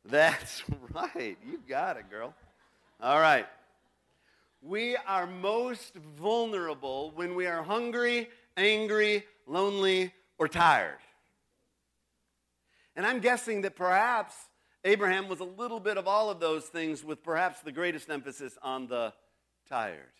That's 0.05 0.63
right. 0.95 1.37
You 1.45 1.61
got 1.69 1.97
it, 1.97 2.09
girl. 2.09 2.35
All 3.01 3.21
right. 3.21 3.47
We 4.61 4.97
are 4.97 5.27
most 5.27 5.95
vulnerable 5.95 7.13
when 7.15 7.35
we 7.35 7.47
are 7.47 7.63
hungry, 7.63 8.29
angry, 8.57 9.25
lonely, 9.47 10.13
or 10.39 10.49
tired. 10.49 10.99
And 12.97 13.07
I'm 13.07 13.21
guessing 13.21 13.61
that 13.63 13.77
perhaps 13.77 14.35
Abraham 14.85 15.29
was 15.29 15.41
a 15.41 15.45
little 15.45 15.81
bit 15.81 15.97
of 15.97 16.09
all 16.09 16.31
of 16.31 16.41
those 16.41 16.65
things, 16.65 17.05
with 17.05 17.23
perhaps 17.23 17.61
the 17.61 17.73
greatest 17.73 18.11
emphasis 18.11 18.59
on 18.63 18.89
the 18.89 19.13
tired. 19.69 20.13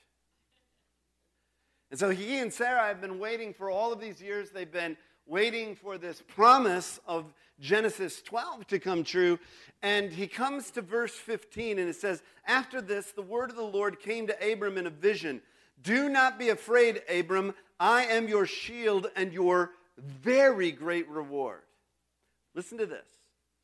And 1.91 1.99
so 1.99 2.11
he 2.11 2.39
and 2.39 2.53
Sarah 2.53 2.87
have 2.87 3.01
been 3.01 3.19
waiting 3.19 3.55
for 3.55 3.71
all 3.71 3.93
of 3.93 4.01
these 4.01 4.21
years. 4.21 4.51
They've 4.51 4.71
been 4.71 4.97
waiting 5.29 5.77
for 5.77 5.99
this 5.99 6.23
promise 6.27 6.99
of 7.07 7.33
Genesis 7.61 8.23
12 8.23 8.67
to 8.69 8.79
come 8.79 9.05
true. 9.05 9.39
And 9.83 10.11
he 10.11 10.27
comes 10.27 10.71
to 10.73 10.83
verse 10.83 11.13
15 11.15 11.79
and 11.79 11.89
it 11.89 11.97
says, 11.97 12.23
After 12.47 12.81
this, 12.81 13.13
the 13.13 13.23
word 13.23 13.51
of 13.51 13.57
the 13.57 13.63
Lord 13.63 14.01
came 14.01 14.27
to 14.27 14.53
Abram 14.53 14.79
in 14.79 14.87
a 14.87 14.91
vision. 14.91 15.43
Do 15.83 16.09
not 16.09 16.39
be 16.39 16.49
afraid, 16.49 17.03
Abram. 17.09 17.55
I 17.79 18.05
am 18.05 18.27
your 18.27 18.47
shield 18.47 19.09
and 19.15 19.33
your 19.33 19.71
very 19.97 20.73
great 20.73 21.09
reward. 21.09 21.63
Listen 22.55 22.79
to 22.79 22.87
this. 22.87 23.07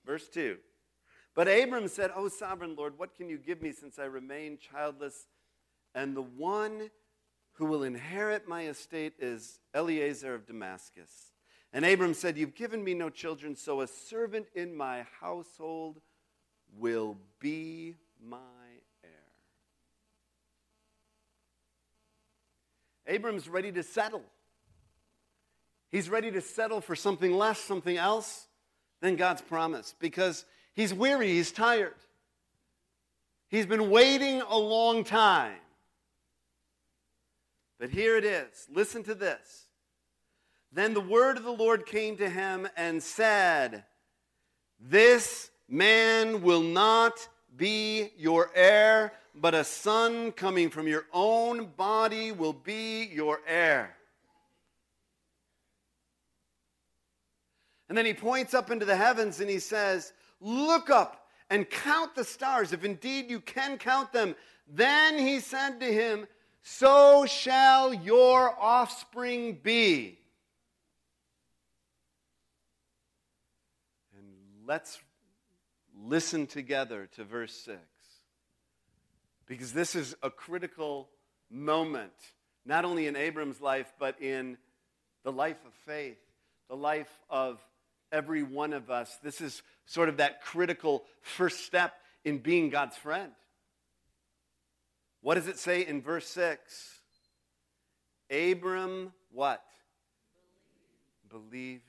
Verse 0.04 0.28
2. 0.28 0.59
But 1.35 1.49
Abram 1.49 1.88
said, 1.88 2.12
O 2.14 2.28
sovereign 2.28 2.76
Lord, 2.76 2.97
what 2.99 3.16
can 3.16 3.28
you 3.28 3.38
give 3.38 3.61
me 3.61 3.73
since 3.73 3.99
I 3.99 4.04
remain 4.04 4.59
childless? 4.59 5.26
And 5.94 6.16
the 6.16 6.23
one 6.23 6.90
who 7.54 7.66
will 7.66 7.83
inherit 7.83 8.47
my 8.47 8.66
estate 8.66 9.14
is 9.18 9.59
Eliezer 9.75 10.35
of 10.35 10.47
Damascus. 10.47 11.33
And 11.75 11.85
Abram 11.85 12.14
said, 12.14 12.38
You've 12.38 12.54
given 12.54 12.83
me 12.85 12.95
no 12.95 13.11
children, 13.11 13.57
so 13.57 13.81
a 13.81 13.88
servant 13.88 14.47
in 14.54 14.75
my 14.75 15.04
household 15.21 16.00
will 16.78 17.19
be 17.40 17.97
my 18.25 18.38
heir. 19.02 19.11
Abram's 23.09 23.49
ready 23.49 23.73
to 23.73 23.83
settle. 23.83 24.23
He's 25.90 26.09
ready 26.09 26.31
to 26.31 26.40
settle 26.40 26.81
for 26.81 26.95
something 26.95 27.33
less, 27.33 27.59
something 27.59 27.97
else 27.97 28.47
than 29.00 29.16
God's 29.16 29.43
promise 29.43 29.97
because 29.99 30.45
he's 30.75 30.95
weary, 30.95 31.28
he's 31.28 31.50
tired. 31.50 31.95
He's 33.49 33.66
been 33.66 33.90
waiting 33.90 34.43
a 34.43 34.57
long 34.57 35.02
time. 35.02 35.59
But 37.81 37.90
here 37.90 38.16
it 38.16 38.25
is. 38.25 38.69
Listen 38.73 39.02
to 39.04 39.14
this. 39.14 39.66
Then 40.75 40.93
the 40.93 41.00
word 41.00 41.37
of 41.37 41.45
the 41.45 41.52
Lord 41.52 41.87
came 41.87 42.16
to 42.16 42.28
him 42.28 42.69
and 42.76 43.02
said, 43.02 43.85
This 44.81 45.50
man 45.69 46.43
will 46.43 46.62
not 46.62 47.26
be 47.57 48.11
your 48.16 48.50
heir, 48.54 49.12
but 49.35 49.54
a 49.54 49.64
son 49.64 50.33
coming 50.33 50.69
from 50.69 50.87
your 50.88 51.07
own 51.12 51.66
body 51.76 52.33
will 52.33 52.52
be 52.52 53.04
your 53.04 53.40
heir. 53.47 53.97
And 57.88 57.97
then 57.97 58.07
he 58.07 58.14
points 58.14 58.54
up 58.54 58.71
into 58.71 58.85
the 58.85 58.97
heavens 58.97 59.40
and 59.40 59.49
he 59.49 59.61
says, 59.61 60.12
Look 60.40 60.90
up 60.90 61.28
and 61.50 61.71
count 61.71 62.14
the 62.14 62.25
stars, 62.25 62.73
if 62.73 62.85
indeed 62.85 63.31
you 63.31 63.40
can 63.40 63.78
count 63.78 64.12
them. 64.12 64.35
Then 64.66 65.19
he 65.19 65.40
said 65.40 65.78
to 65.81 65.87
him, 65.87 66.26
so 66.66 67.26
shall 67.26 67.93
your 67.93 68.59
offspring 68.59 69.59
be. 69.62 70.19
And 74.16 74.33
let's 74.66 74.99
listen 75.97 76.47
together 76.47 77.09
to 77.16 77.25
verse 77.25 77.54
6. 77.64 77.78
Because 79.47 79.73
this 79.73 79.94
is 79.94 80.16
a 80.23 80.30
critical 80.30 81.09
moment, 81.50 82.12
not 82.64 82.85
only 82.85 83.06
in 83.06 83.16
Abram's 83.16 83.61
life, 83.61 83.92
but 83.99 84.21
in 84.21 84.56
the 85.23 85.33
life 85.33 85.59
of 85.66 85.73
faith, 85.87 86.18
the 86.68 86.76
life 86.76 87.11
of 87.28 87.61
every 88.11 88.42
one 88.42 88.73
of 88.73 88.90
us. 88.90 89.18
This 89.23 89.40
is 89.40 89.62
sort 89.87 90.09
of 90.09 90.16
that 90.18 90.42
critical 90.42 91.04
first 91.21 91.64
step 91.64 91.94
in 92.25 92.38
being 92.38 92.71
God's 92.71 92.97
friend. 92.97 93.33
What 95.21 95.35
does 95.35 95.49
it 95.49 95.59
say 95.59 95.87
in 95.87 96.00
verse 96.00 96.26
6? 96.28 97.00
Abram, 98.30 99.12
what? 99.30 99.62
Believed, 101.28 101.50
Believed 101.50 101.83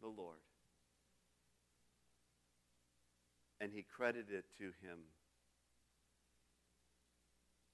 the 0.00 0.08
Lord. 0.22 0.36
And 3.60 3.72
he 3.72 3.82
credited 3.82 4.32
it 4.32 4.44
to 4.58 4.64
him 4.64 4.98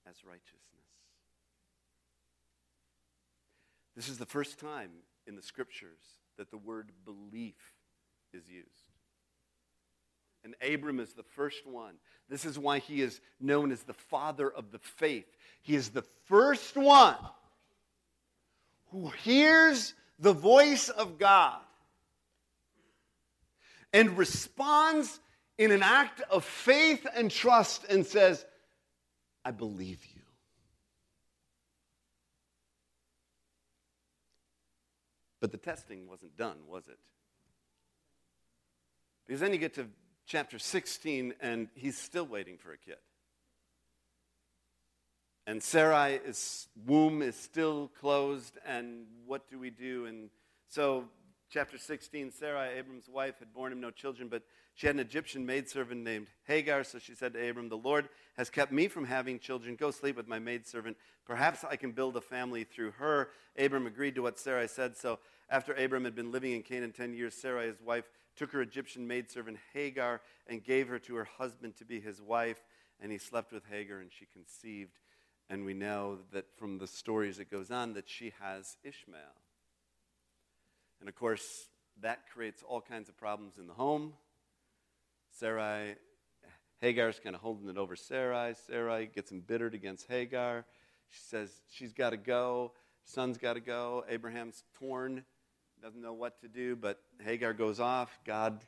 as 0.08 0.24
righteousness. 0.24 0.60
This 3.96 4.08
is 4.08 4.18
the 4.18 4.26
first 4.26 4.58
time 4.58 4.90
in 5.26 5.36
the 5.36 5.42
scriptures 5.42 6.00
that 6.36 6.50
the 6.50 6.58
word 6.58 6.90
belief 7.04 7.54
is 8.32 8.48
used. 8.48 8.68
And 10.42 10.54
Abram 10.62 11.00
is 11.00 11.14
the 11.14 11.22
first 11.22 11.66
one. 11.66 11.94
This 12.28 12.44
is 12.44 12.58
why 12.58 12.78
he 12.78 13.00
is 13.00 13.20
known 13.40 13.72
as 13.72 13.82
the 13.82 13.94
father 13.94 14.50
of 14.50 14.72
the 14.72 14.78
faith. 14.78 15.26
He 15.62 15.74
is 15.74 15.90
the 15.90 16.04
first 16.26 16.76
one 16.76 17.16
who 18.90 19.08
hears 19.08 19.94
the 20.18 20.32
voice 20.32 20.88
of 20.88 21.18
God 21.18 21.60
and 23.92 24.18
responds 24.18 25.18
in 25.58 25.70
an 25.70 25.82
act 25.82 26.20
of 26.30 26.44
faith 26.44 27.06
and 27.14 27.30
trust 27.30 27.84
and 27.88 28.06
says, 28.06 28.44
I 29.44 29.50
believe 29.50 30.04
you. 30.14 30.22
But 35.40 35.52
the 35.52 35.58
testing 35.58 36.08
wasn't 36.08 36.36
done, 36.36 36.56
was 36.66 36.88
it? 36.88 36.98
Because 39.26 39.40
then 39.40 39.52
you 39.52 39.58
get 39.58 39.74
to 39.74 39.86
chapter 40.26 40.58
16, 40.58 41.34
and 41.40 41.68
he's 41.74 41.98
still 41.98 42.26
waiting 42.26 42.56
for 42.56 42.72
a 42.72 42.78
kid. 42.78 42.96
And 45.46 45.60
Sarai's 45.60 46.68
womb 46.86 47.20
is 47.20 47.36
still 47.36 47.90
closed, 48.00 48.56
and 48.66 49.04
what 49.26 49.48
do 49.50 49.58
we 49.58 49.68
do? 49.68 50.06
And 50.06 50.30
so, 50.68 51.04
chapter 51.54 51.78
16, 51.78 52.32
Sarai, 52.32 52.76
Abram's 52.76 53.08
wife, 53.08 53.38
had 53.38 53.54
borne 53.54 53.70
him 53.70 53.80
no 53.80 53.92
children, 53.92 54.26
but 54.26 54.42
she 54.74 54.88
had 54.88 54.96
an 54.96 55.00
Egyptian 55.00 55.46
maidservant 55.46 56.02
named 56.02 56.26
Hagar. 56.48 56.82
So 56.82 56.98
she 56.98 57.14
said 57.14 57.32
to 57.34 57.48
Abram, 57.48 57.68
The 57.68 57.76
Lord 57.76 58.08
has 58.36 58.50
kept 58.50 58.72
me 58.72 58.88
from 58.88 59.04
having 59.04 59.38
children. 59.38 59.76
Go 59.76 59.92
sleep 59.92 60.16
with 60.16 60.26
my 60.26 60.40
maidservant. 60.40 60.96
Perhaps 61.24 61.62
I 61.62 61.76
can 61.76 61.92
build 61.92 62.16
a 62.16 62.20
family 62.20 62.64
through 62.64 62.90
her. 62.92 63.28
Abram 63.56 63.86
agreed 63.86 64.16
to 64.16 64.22
what 64.22 64.36
Sarai 64.36 64.66
said. 64.66 64.96
So 64.96 65.20
after 65.48 65.72
Abram 65.74 66.04
had 66.04 66.16
been 66.16 66.32
living 66.32 66.54
in 66.54 66.62
Canaan 66.62 66.90
10 66.90 67.14
years, 67.14 67.34
Sarai, 67.34 67.68
his 67.68 67.80
wife, 67.80 68.10
took 68.36 68.50
her 68.50 68.60
Egyptian 68.60 69.06
maidservant 69.06 69.58
Hagar 69.72 70.22
and 70.48 70.64
gave 70.64 70.88
her 70.88 70.98
to 70.98 71.14
her 71.14 71.28
husband 71.38 71.76
to 71.76 71.84
be 71.84 72.00
his 72.00 72.20
wife. 72.20 72.64
And 73.00 73.12
he 73.12 73.18
slept 73.18 73.52
with 73.52 73.62
Hagar, 73.70 74.00
and 74.00 74.10
she 74.10 74.26
conceived. 74.26 74.98
And 75.48 75.64
we 75.64 75.74
know 75.74 76.18
that 76.32 76.46
from 76.56 76.78
the 76.78 76.88
stories 76.88 77.36
that 77.36 77.48
goes 77.48 77.70
on 77.70 77.92
that 77.92 78.08
she 78.08 78.32
has 78.40 78.76
Ishmael. 78.82 79.43
And 81.00 81.08
of 81.08 81.14
course, 81.14 81.68
that 82.02 82.20
creates 82.32 82.62
all 82.66 82.80
kinds 82.80 83.08
of 83.08 83.16
problems 83.16 83.58
in 83.58 83.66
the 83.66 83.74
home. 83.74 84.14
Sarai, 85.38 85.96
Hagar's 86.80 87.18
kind 87.18 87.34
of 87.34 87.42
holding 87.42 87.68
it 87.68 87.76
over 87.76 87.96
Sarai. 87.96 88.54
Sarai 88.66 89.06
gets 89.06 89.32
embittered 89.32 89.74
against 89.74 90.06
Hagar. 90.08 90.64
She 91.10 91.20
says 91.20 91.50
she's 91.70 91.92
got 91.92 92.10
to 92.10 92.16
go. 92.16 92.72
Son's 93.04 93.38
got 93.38 93.54
to 93.54 93.60
go. 93.60 94.04
Abraham's 94.08 94.64
torn, 94.78 95.24
doesn't 95.82 96.00
know 96.00 96.14
what 96.14 96.40
to 96.40 96.48
do, 96.48 96.74
but 96.74 97.00
Hagar 97.22 97.52
goes 97.52 97.78
off. 97.78 98.18
God 98.24 98.64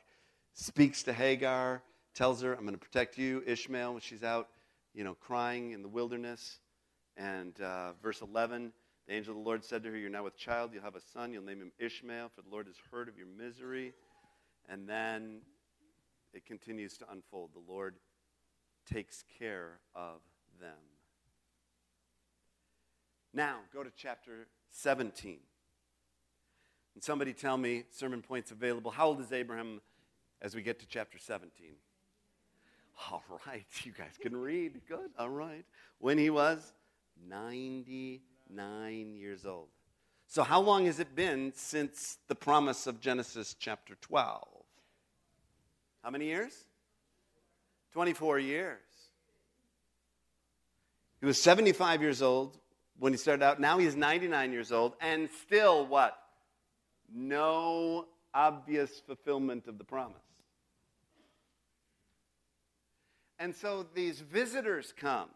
speaks 0.53 1.03
to 1.03 1.13
Hagar, 1.13 1.81
tells 2.13 2.41
her, 2.41 2.53
I'm 2.53 2.61
going 2.61 2.73
to 2.73 2.79
protect 2.79 3.17
you, 3.17 3.43
Ishmael, 3.45 3.93
when 3.93 4.01
she's 4.01 4.23
out, 4.23 4.49
you 4.93 5.03
know, 5.03 5.15
crying 5.15 5.71
in 5.71 5.81
the 5.81 5.87
wilderness. 5.87 6.59
And 7.15 7.59
uh, 7.59 7.93
verse 8.03 8.21
11, 8.21 8.71
the 9.07 9.13
angel 9.13 9.31
of 9.31 9.37
the 9.37 9.43
Lord 9.43 9.63
said 9.63 9.83
to 9.83 9.89
her, 9.89 9.97
You're 9.97 10.09
now 10.09 10.23
with 10.23 10.37
child. 10.37 10.71
You'll 10.73 10.83
have 10.83 10.95
a 10.95 11.01
son. 11.01 11.31
You'll 11.31 11.43
name 11.43 11.61
him 11.61 11.71
Ishmael, 11.79 12.29
for 12.35 12.41
the 12.41 12.49
Lord 12.49 12.67
has 12.67 12.75
heard 12.91 13.07
of 13.07 13.17
your 13.17 13.27
misery. 13.27 13.93
And 14.69 14.87
then 14.87 15.39
it 16.33 16.45
continues 16.45 16.97
to 16.97 17.05
unfold. 17.09 17.51
The 17.53 17.71
Lord 17.71 17.95
takes 18.85 19.23
care 19.39 19.79
of 19.95 20.19
them. 20.59 20.75
Now, 23.33 23.59
go 23.73 23.81
to 23.81 23.91
chapter 23.95 24.47
17. 24.71 25.39
And 26.95 27.03
somebody 27.03 27.31
tell 27.31 27.57
me, 27.57 27.83
sermon 27.91 28.21
points 28.21 28.51
available. 28.51 28.91
How 28.91 29.07
old 29.07 29.21
is 29.21 29.31
Abraham 29.31 29.79
as 30.41 30.53
we 30.53 30.61
get 30.61 30.79
to 30.79 30.87
chapter 30.87 31.17
17? 31.17 31.75
All 33.09 33.23
right, 33.45 33.65
you 33.83 33.93
guys 33.93 34.17
can 34.19 34.35
read. 34.35 34.81
Good, 34.87 35.11
all 35.17 35.29
right. 35.29 35.63
When 35.99 36.17
he 36.17 36.29
was 36.29 36.73
99 38.49 39.15
years 39.15 39.45
old. 39.45 39.67
So, 40.27 40.43
how 40.43 40.59
long 40.59 40.85
has 40.85 40.99
it 40.99 41.15
been 41.15 41.53
since 41.55 42.17
the 42.27 42.35
promise 42.35 42.85
of 42.87 42.99
Genesis 42.99 43.55
chapter 43.57 43.95
12? 44.01 44.45
How 46.03 46.09
many 46.09 46.25
years? 46.25 46.53
24 47.93 48.39
years. 48.39 48.79
He 51.19 51.25
was 51.25 51.41
75 51.41 52.01
years 52.01 52.21
old 52.21 52.57
when 52.99 53.13
he 53.13 53.17
started 53.17 53.43
out. 53.43 53.59
Now 53.59 53.77
he's 53.77 53.95
99 53.95 54.51
years 54.51 54.71
old, 54.71 54.93
and 55.01 55.29
still 55.45 55.85
what? 55.85 56.17
No 57.13 58.05
obvious 58.33 59.01
fulfillment 59.05 59.67
of 59.67 59.77
the 59.77 59.83
promise. 59.83 60.17
And 63.39 63.55
so 63.55 63.85
these 63.93 64.19
visitors 64.19 64.93
come. 64.95 65.29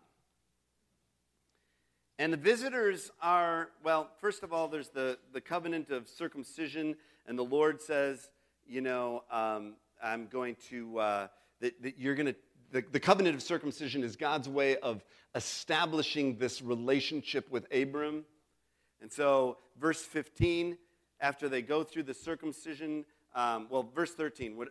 And 2.21 2.31
the 2.31 2.37
visitors 2.37 3.09
are, 3.19 3.69
well, 3.83 4.11
first 4.19 4.43
of 4.43 4.53
all, 4.53 4.67
there's 4.67 4.89
the, 4.89 5.17
the 5.33 5.41
covenant 5.41 5.89
of 5.89 6.07
circumcision, 6.07 6.95
and 7.25 7.35
the 7.35 7.43
Lord 7.43 7.81
says, 7.81 8.29
you 8.67 8.79
know, 8.79 9.23
um, 9.31 9.73
I'm 10.03 10.27
going 10.27 10.55
to, 10.69 10.99
uh, 10.99 11.27
that, 11.61 11.81
that 11.81 11.97
you're 11.97 12.13
going 12.13 12.27
to, 12.27 12.35
the, 12.71 12.83
the 12.91 12.99
covenant 12.99 13.33
of 13.33 13.41
circumcision 13.41 14.03
is 14.03 14.15
God's 14.15 14.47
way 14.47 14.77
of 14.77 15.03
establishing 15.33 16.37
this 16.37 16.61
relationship 16.61 17.49
with 17.49 17.65
Abram. 17.73 18.23
And 19.01 19.11
so, 19.11 19.57
verse 19.79 20.03
15, 20.03 20.77
after 21.21 21.49
they 21.49 21.63
go 21.63 21.83
through 21.83 22.03
the 22.03 22.13
circumcision, 22.13 23.03
um, 23.33 23.65
well, 23.71 23.89
verse 23.95 24.13
13, 24.13 24.63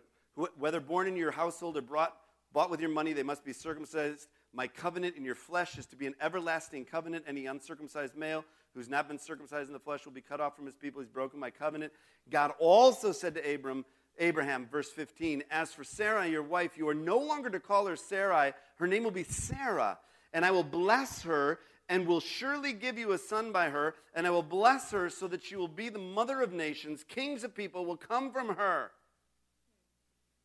whether 0.57 0.79
born 0.79 1.05
in 1.05 1.17
your 1.17 1.31
household 1.31 1.75
or 1.75 1.81
brought, 1.81 2.15
bought 2.53 2.69
with 2.69 2.79
your 2.79 2.91
money, 2.91 3.11
they 3.11 3.23
must 3.23 3.43
be 3.43 3.51
circumcised. 3.51 4.29
My 4.53 4.67
covenant 4.67 5.15
in 5.15 5.23
your 5.23 5.35
flesh 5.35 5.77
is 5.77 5.85
to 5.87 5.95
be 5.95 6.07
an 6.07 6.15
everlasting 6.19 6.85
covenant. 6.85 7.25
Any 7.27 7.45
uncircumcised 7.45 8.15
male 8.15 8.43
who's 8.73 8.89
not 8.89 9.07
been 9.07 9.19
circumcised 9.19 9.69
in 9.69 9.73
the 9.73 9.79
flesh 9.79 10.05
will 10.05 10.11
be 10.11 10.21
cut 10.21 10.41
off 10.41 10.55
from 10.55 10.65
his 10.65 10.75
people. 10.75 11.01
He's 11.01 11.09
broken 11.09 11.39
my 11.39 11.49
covenant. 11.49 11.93
God 12.29 12.51
also 12.59 13.11
said 13.11 13.35
to 13.35 13.53
Abram, 13.53 13.85
Abraham, 14.19 14.67
verse 14.69 14.89
15, 14.89 15.43
As 15.49 15.73
for 15.73 15.83
Sarah, 15.83 16.27
your 16.27 16.43
wife, 16.43 16.77
you 16.77 16.87
are 16.89 16.93
no 16.93 17.17
longer 17.17 17.49
to 17.49 17.59
call 17.59 17.85
her 17.87 17.95
Sarai. 17.95 18.53
Her 18.75 18.87
name 18.87 19.03
will 19.03 19.11
be 19.11 19.23
Sarah, 19.23 19.97
and 20.33 20.43
I 20.43 20.51
will 20.51 20.63
bless 20.63 21.21
her 21.23 21.59
and 21.87 22.05
will 22.05 22.19
surely 22.19 22.73
give 22.73 22.97
you 22.97 23.11
a 23.11 23.17
son 23.17 23.51
by 23.51 23.69
her, 23.69 23.95
and 24.13 24.25
I 24.27 24.29
will 24.29 24.43
bless 24.43 24.91
her 24.91 25.09
so 25.09 25.27
that 25.27 25.43
she 25.43 25.55
will 25.55 25.67
be 25.67 25.89
the 25.89 25.99
mother 25.99 26.41
of 26.41 26.53
nations. 26.53 27.03
Kings 27.03 27.43
of 27.43 27.55
people 27.55 27.85
will 27.85 27.97
come 27.97 28.31
from 28.31 28.55
her. 28.55 28.91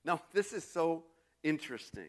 Now, 0.05 0.23
this 0.33 0.53
is 0.53 0.65
so 0.65 1.05
interesting. 1.43 2.09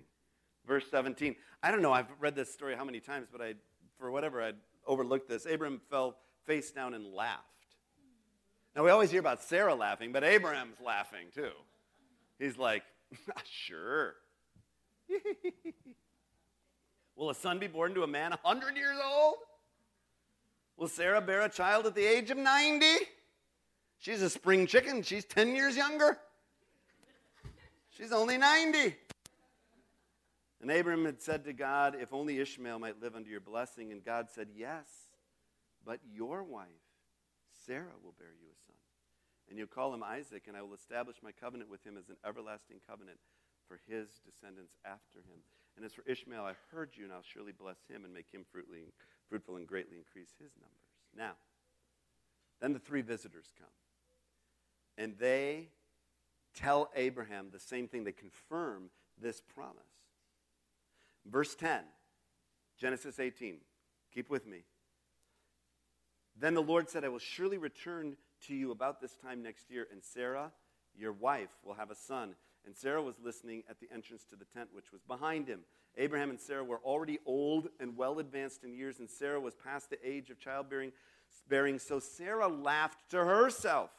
Verse 0.67 0.85
17. 0.91 1.35
I 1.63 1.71
don't 1.71 1.81
know, 1.81 1.93
I've 1.93 2.07
read 2.19 2.35
this 2.35 2.53
story 2.53 2.75
how 2.75 2.83
many 2.83 2.99
times, 2.99 3.27
but 3.31 3.41
I, 3.41 3.53
for 3.97 4.11
whatever, 4.11 4.41
I'd 4.41 4.55
overlooked 4.85 5.29
this. 5.29 5.45
Abram 5.45 5.81
fell 5.89 6.17
face 6.45 6.71
down 6.71 6.93
and 6.93 7.13
laughed. 7.13 7.43
Now, 8.75 8.83
we 8.83 8.91
always 8.91 9.09
hear 9.09 9.21
about 9.21 9.41
Sarah 9.41 9.73
laughing, 9.73 10.11
but 10.11 10.23
Abraham's 10.23 10.79
laughing 10.85 11.27
too. 11.33 11.51
He's 12.37 12.57
like, 12.57 12.83
sure. 13.45 14.15
Will 17.15 17.29
a 17.31 17.35
son 17.35 17.57
be 17.57 17.67
born 17.67 17.95
to 17.95 18.03
a 18.03 18.07
man 18.07 18.31
100 18.41 18.75
years 18.75 18.97
old? 19.03 19.37
Will 20.75 20.87
Sarah 20.87 21.21
bear 21.21 21.41
a 21.41 21.49
child 21.49 21.87
at 21.87 21.95
the 21.95 22.05
age 22.05 22.29
of 22.29 22.37
90? 22.37 22.85
She's 23.97 24.21
a 24.21 24.29
spring 24.29 24.67
chicken. 24.67 25.01
She's 25.01 25.25
10 25.25 25.55
years 25.55 25.75
younger. 25.75 26.19
She's 27.89 28.11
only 28.11 28.37
90. 28.37 28.95
And 30.67 30.77
Abram 30.77 31.05
had 31.05 31.21
said 31.21 31.45
to 31.45 31.53
God, 31.53 31.95
If 31.97 32.11
only 32.11 32.39
Ishmael 32.39 32.77
might 32.77 33.01
live 33.01 33.15
under 33.15 33.29
your 33.29 33.39
blessing. 33.39 33.93
And 33.93 34.03
God 34.03 34.27
said, 34.29 34.49
Yes, 34.53 34.89
but 35.85 36.01
your 36.13 36.43
wife, 36.43 36.67
Sarah, 37.65 37.95
will 38.03 38.13
bear 38.19 38.35
you 38.37 38.47
a 38.47 38.59
son. 38.67 38.75
And 39.49 39.57
you'll 39.57 39.67
call 39.67 39.93
him 39.93 40.03
Isaac, 40.03 40.43
and 40.45 40.57
I 40.57 40.61
will 40.63 40.73
establish 40.73 41.15
my 41.23 41.31
covenant 41.31 41.69
with 41.69 41.85
him 41.85 41.95
as 41.97 42.09
an 42.09 42.17
everlasting 42.27 42.81
covenant 42.85 43.17
for 43.65 43.79
his 43.87 44.19
descendants 44.25 44.73
after 44.83 45.19
him. 45.19 45.39
And 45.77 45.85
as 45.85 45.93
for 45.93 46.03
Ishmael, 46.05 46.43
I 46.43 46.55
heard 46.69 46.89
you, 46.97 47.05
and 47.05 47.13
I'll 47.13 47.21
surely 47.21 47.53
bless 47.53 47.77
him 47.89 48.03
and 48.03 48.13
make 48.13 48.29
him 48.29 48.43
fruitful 48.51 49.55
and 49.55 49.65
greatly 49.65 49.95
increase 49.95 50.31
his 50.37 50.51
numbers. 50.59 50.83
Now, 51.15 51.35
then 52.59 52.73
the 52.73 52.79
three 52.79 53.03
visitors 53.03 53.53
come. 53.57 53.69
And 54.97 55.17
they 55.17 55.69
tell 56.53 56.91
Abraham 56.93 57.51
the 57.53 57.59
same 57.59 57.87
thing. 57.87 58.03
They 58.03 58.11
confirm 58.11 58.89
this 59.17 59.39
promise. 59.39 59.96
Verse 61.29 61.55
10, 61.55 61.81
Genesis 62.79 63.19
18. 63.19 63.57
Keep 64.13 64.29
with 64.29 64.47
me. 64.47 64.63
Then 66.39 66.53
the 66.53 66.61
Lord 66.61 66.89
said, 66.89 67.03
I 67.03 67.09
will 67.09 67.19
surely 67.19 67.57
return 67.57 68.15
to 68.47 68.55
you 68.55 68.71
about 68.71 69.01
this 69.01 69.15
time 69.15 69.41
next 69.41 69.69
year, 69.69 69.87
and 69.91 70.03
Sarah, 70.03 70.51
your 70.95 71.11
wife, 71.11 71.49
will 71.65 71.73
have 71.73 71.91
a 71.91 71.95
son. 71.95 72.35
And 72.65 72.75
Sarah 72.75 73.01
was 73.01 73.15
listening 73.23 73.63
at 73.69 73.79
the 73.79 73.87
entrance 73.93 74.23
to 74.25 74.35
the 74.35 74.45
tent, 74.45 74.69
which 74.73 74.91
was 74.91 75.01
behind 75.01 75.47
him. 75.47 75.61
Abraham 75.97 76.29
and 76.29 76.39
Sarah 76.39 76.63
were 76.63 76.81
already 76.83 77.17
old 77.25 77.69
and 77.79 77.97
well 77.97 78.19
advanced 78.19 78.63
in 78.63 78.73
years, 78.73 78.99
and 78.99 79.09
Sarah 79.09 79.39
was 79.39 79.55
past 79.55 79.89
the 79.89 79.97
age 80.07 80.29
of 80.29 80.39
childbearing. 80.39 80.91
Bearing, 81.49 81.79
so 81.79 81.99
Sarah 81.99 82.47
laughed 82.47 83.09
to 83.11 83.23
herself 83.23 83.89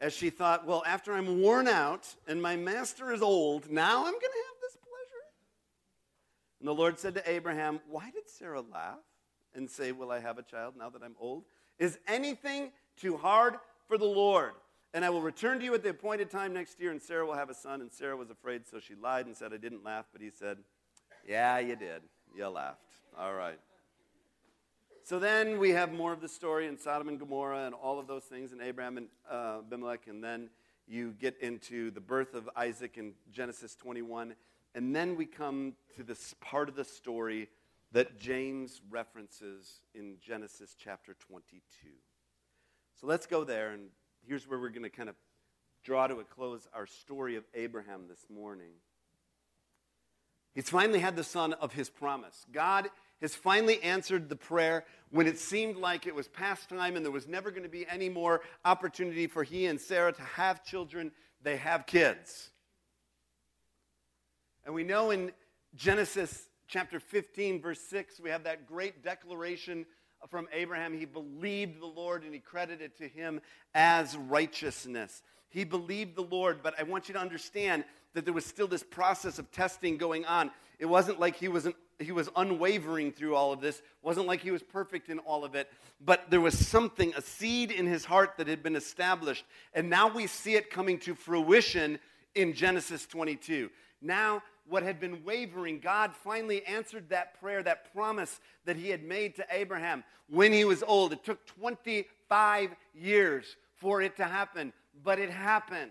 as 0.00 0.12
she 0.12 0.30
thought, 0.30 0.66
Well, 0.66 0.82
after 0.86 1.12
I'm 1.12 1.40
worn 1.40 1.66
out 1.66 2.14
and 2.28 2.42
my 2.42 2.56
master 2.56 3.12
is 3.12 3.22
old, 3.22 3.70
now 3.70 3.98
I'm 3.98 4.12
going 4.12 4.20
to 4.20 4.26
have. 4.26 4.53
And 6.64 6.68
the 6.70 6.74
Lord 6.74 6.98
said 6.98 7.14
to 7.16 7.30
Abraham, 7.30 7.78
Why 7.90 8.10
did 8.10 8.26
Sarah 8.26 8.62
laugh 8.62 8.96
and 9.54 9.68
say, 9.68 9.92
Will 9.92 10.10
I 10.10 10.18
have 10.18 10.38
a 10.38 10.42
child 10.42 10.72
now 10.78 10.88
that 10.88 11.02
I'm 11.02 11.14
old? 11.20 11.44
Is 11.78 11.98
anything 12.08 12.72
too 12.96 13.18
hard 13.18 13.56
for 13.86 13.98
the 13.98 14.06
Lord? 14.06 14.52
And 14.94 15.04
I 15.04 15.10
will 15.10 15.20
return 15.20 15.58
to 15.58 15.64
you 15.66 15.74
at 15.74 15.82
the 15.82 15.90
appointed 15.90 16.30
time 16.30 16.54
next 16.54 16.80
year, 16.80 16.90
and 16.90 17.02
Sarah 17.02 17.26
will 17.26 17.34
have 17.34 17.50
a 17.50 17.54
son. 17.54 17.82
And 17.82 17.92
Sarah 17.92 18.16
was 18.16 18.30
afraid, 18.30 18.66
so 18.66 18.80
she 18.80 18.94
lied 18.94 19.26
and 19.26 19.36
said, 19.36 19.52
I 19.52 19.58
didn't 19.58 19.84
laugh. 19.84 20.06
But 20.10 20.22
he 20.22 20.30
said, 20.30 20.56
Yeah, 21.28 21.58
you 21.58 21.76
did. 21.76 22.00
You 22.34 22.48
laughed. 22.48 22.80
All 23.18 23.34
right. 23.34 23.60
So 25.02 25.18
then 25.18 25.58
we 25.58 25.72
have 25.72 25.92
more 25.92 26.14
of 26.14 26.22
the 26.22 26.30
story 26.30 26.66
in 26.66 26.78
Sodom 26.78 27.10
and 27.10 27.20
Gomorrah 27.20 27.66
and 27.66 27.74
all 27.74 27.98
of 27.98 28.06
those 28.06 28.24
things, 28.24 28.52
and 28.52 28.62
Abraham 28.62 28.96
and 28.96 29.08
uh, 29.30 29.58
Abimelech. 29.58 30.06
And 30.06 30.24
then 30.24 30.48
you 30.88 31.14
get 31.20 31.38
into 31.42 31.90
the 31.90 32.00
birth 32.00 32.32
of 32.32 32.48
Isaac 32.56 32.96
in 32.96 33.12
Genesis 33.30 33.74
21. 33.74 34.34
And 34.74 34.94
then 34.94 35.16
we 35.16 35.26
come 35.26 35.74
to 35.96 36.02
this 36.02 36.34
part 36.40 36.68
of 36.68 36.74
the 36.74 36.84
story 36.84 37.48
that 37.92 38.18
James 38.18 38.80
references 38.90 39.80
in 39.94 40.16
Genesis 40.20 40.74
chapter 40.76 41.14
22. 41.28 41.60
So 43.00 43.06
let's 43.06 43.26
go 43.26 43.44
there, 43.44 43.70
and 43.70 43.88
here's 44.26 44.48
where 44.48 44.58
we're 44.58 44.70
going 44.70 44.82
to 44.82 44.90
kind 44.90 45.08
of 45.08 45.14
draw 45.84 46.06
to 46.08 46.16
a 46.16 46.24
close 46.24 46.66
our 46.74 46.86
story 46.86 47.36
of 47.36 47.44
Abraham 47.54 48.06
this 48.08 48.26
morning. 48.28 48.72
He's 50.54 50.70
finally 50.70 50.98
had 50.98 51.14
the 51.14 51.24
son 51.24 51.52
of 51.52 51.72
his 51.72 51.88
promise. 51.90 52.46
God 52.50 52.88
has 53.20 53.34
finally 53.34 53.80
answered 53.82 54.28
the 54.28 54.36
prayer 54.36 54.84
when 55.10 55.26
it 55.26 55.38
seemed 55.38 55.76
like 55.76 56.06
it 56.06 56.14
was 56.14 56.28
past 56.28 56.68
time 56.68 56.96
and 56.96 57.04
there 57.04 57.12
was 57.12 57.28
never 57.28 57.50
going 57.50 57.62
to 57.62 57.68
be 57.68 57.86
any 57.88 58.08
more 58.08 58.40
opportunity 58.64 59.26
for 59.26 59.44
he 59.44 59.66
and 59.66 59.80
Sarah 59.80 60.12
to 60.12 60.22
have 60.22 60.64
children. 60.64 61.12
They 61.42 61.56
have 61.56 61.86
kids. 61.86 62.50
And 64.64 64.74
we 64.74 64.82
know 64.82 65.10
in 65.10 65.30
Genesis 65.74 66.48
chapter 66.68 66.98
15, 66.98 67.60
verse 67.60 67.80
6, 67.80 68.18
we 68.20 68.30
have 68.30 68.44
that 68.44 68.66
great 68.66 69.02
declaration 69.02 69.84
from 70.28 70.48
Abraham. 70.52 70.96
He 70.96 71.04
believed 71.04 71.80
the 71.80 71.86
Lord 71.86 72.24
and 72.24 72.32
he 72.32 72.40
credited 72.40 72.96
to 72.96 73.08
him 73.08 73.40
as 73.74 74.16
righteousness. 74.16 75.22
He 75.50 75.64
believed 75.64 76.16
the 76.16 76.22
Lord, 76.22 76.60
but 76.62 76.74
I 76.80 76.84
want 76.84 77.08
you 77.08 77.14
to 77.14 77.20
understand 77.20 77.84
that 78.14 78.24
there 78.24 78.32
was 78.32 78.46
still 78.46 78.66
this 78.66 78.82
process 78.82 79.38
of 79.38 79.50
testing 79.52 79.98
going 79.98 80.24
on. 80.24 80.50
It 80.78 80.86
wasn't 80.86 81.20
like 81.20 81.36
he 81.36 81.48
was, 81.48 81.66
an, 81.66 81.74
he 81.98 82.12
was 82.12 82.30
unwavering 82.34 83.12
through 83.12 83.34
all 83.34 83.52
of 83.52 83.60
this, 83.60 83.78
it 83.78 83.84
wasn't 84.02 84.26
like 84.26 84.40
he 84.40 84.50
was 84.50 84.62
perfect 84.62 85.10
in 85.10 85.18
all 85.20 85.44
of 85.44 85.54
it, 85.54 85.70
but 86.04 86.30
there 86.30 86.40
was 86.40 86.58
something, 86.58 87.12
a 87.16 87.22
seed 87.22 87.70
in 87.70 87.86
his 87.86 88.04
heart 88.04 88.38
that 88.38 88.48
had 88.48 88.62
been 88.62 88.76
established. 88.76 89.44
And 89.74 89.90
now 89.90 90.08
we 90.08 90.26
see 90.26 90.54
it 90.54 90.70
coming 90.70 90.98
to 91.00 91.14
fruition 91.14 91.98
in 92.34 92.54
Genesis 92.54 93.06
22. 93.06 93.70
Now 94.00 94.42
what 94.66 94.82
had 94.82 95.00
been 95.00 95.24
wavering, 95.24 95.78
God 95.78 96.12
finally 96.14 96.64
answered 96.66 97.10
that 97.10 97.38
prayer, 97.40 97.62
that 97.62 97.92
promise 97.92 98.40
that 98.64 98.76
he 98.76 98.88
had 98.88 99.02
made 99.02 99.36
to 99.36 99.46
Abraham 99.50 100.04
when 100.28 100.52
he 100.52 100.64
was 100.64 100.82
old. 100.82 101.12
It 101.12 101.24
took 101.24 101.46
25 101.46 102.70
years 102.94 103.56
for 103.76 104.00
it 104.00 104.16
to 104.16 104.24
happen, 104.24 104.72
but 105.02 105.18
it 105.18 105.30
happened. 105.30 105.90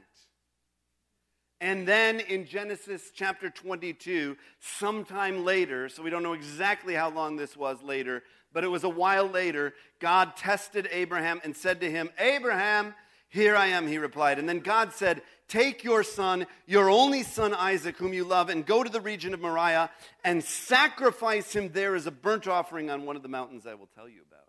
And 1.62 1.88
then 1.88 2.20
in 2.20 2.46
Genesis 2.46 3.12
chapter 3.16 3.50
22, 3.50 4.36
sometime 4.60 5.46
later, 5.46 5.88
so 5.88 6.04
we 6.04 6.10
don't 6.10 6.24
know 6.24 6.34
exactly 6.34 6.94
how 6.94 7.10
long 7.10 7.38
this 7.38 7.56
was 7.56 7.82
later, 7.82 8.24
but 8.52 8.64
it 8.64 8.68
was 8.68 8.84
a 8.84 8.90
while 8.90 9.28
later, 9.28 9.74
God 10.00 10.36
tested 10.36 10.90
Abraham 10.92 11.40
and 11.44 11.56
said 11.56 11.80
to 11.80 11.90
him, 11.90 12.10
Abraham, 12.20 12.94
here 13.30 13.56
I 13.56 13.68
am, 13.68 13.88
he 13.88 13.98
replied. 13.98 14.40
And 14.40 14.48
then 14.48 14.60
God 14.60 14.94
said, 14.94 15.22
Take 15.48 15.84
your 15.84 16.04
son, 16.04 16.48
your 16.66 16.90
only 16.90 17.24
son 17.24 17.54
Isaac, 17.54 17.98
whom 17.98 18.14
you 18.14 18.24
love, 18.24 18.50
and 18.50 18.66
go 18.66 18.84
to 18.84 18.90
the 18.90 19.02
region 19.02 19.34
of 19.34 19.42
Moriah 19.42 19.90
and 20.24 20.44
sacrifice 20.44 21.54
him 21.54 21.70
there 21.74 21.96
as 21.96 22.08
a 22.08 22.12
burnt 22.12 22.48
offering 22.48 22.90
on 22.90 23.06
one 23.06 23.16
of 23.16 23.22
the 23.22 23.28
mountains 23.28 23.68
I 23.68 23.76
will 23.76 23.90
tell 23.96 24.10
you 24.10 24.22
about. 24.28 24.40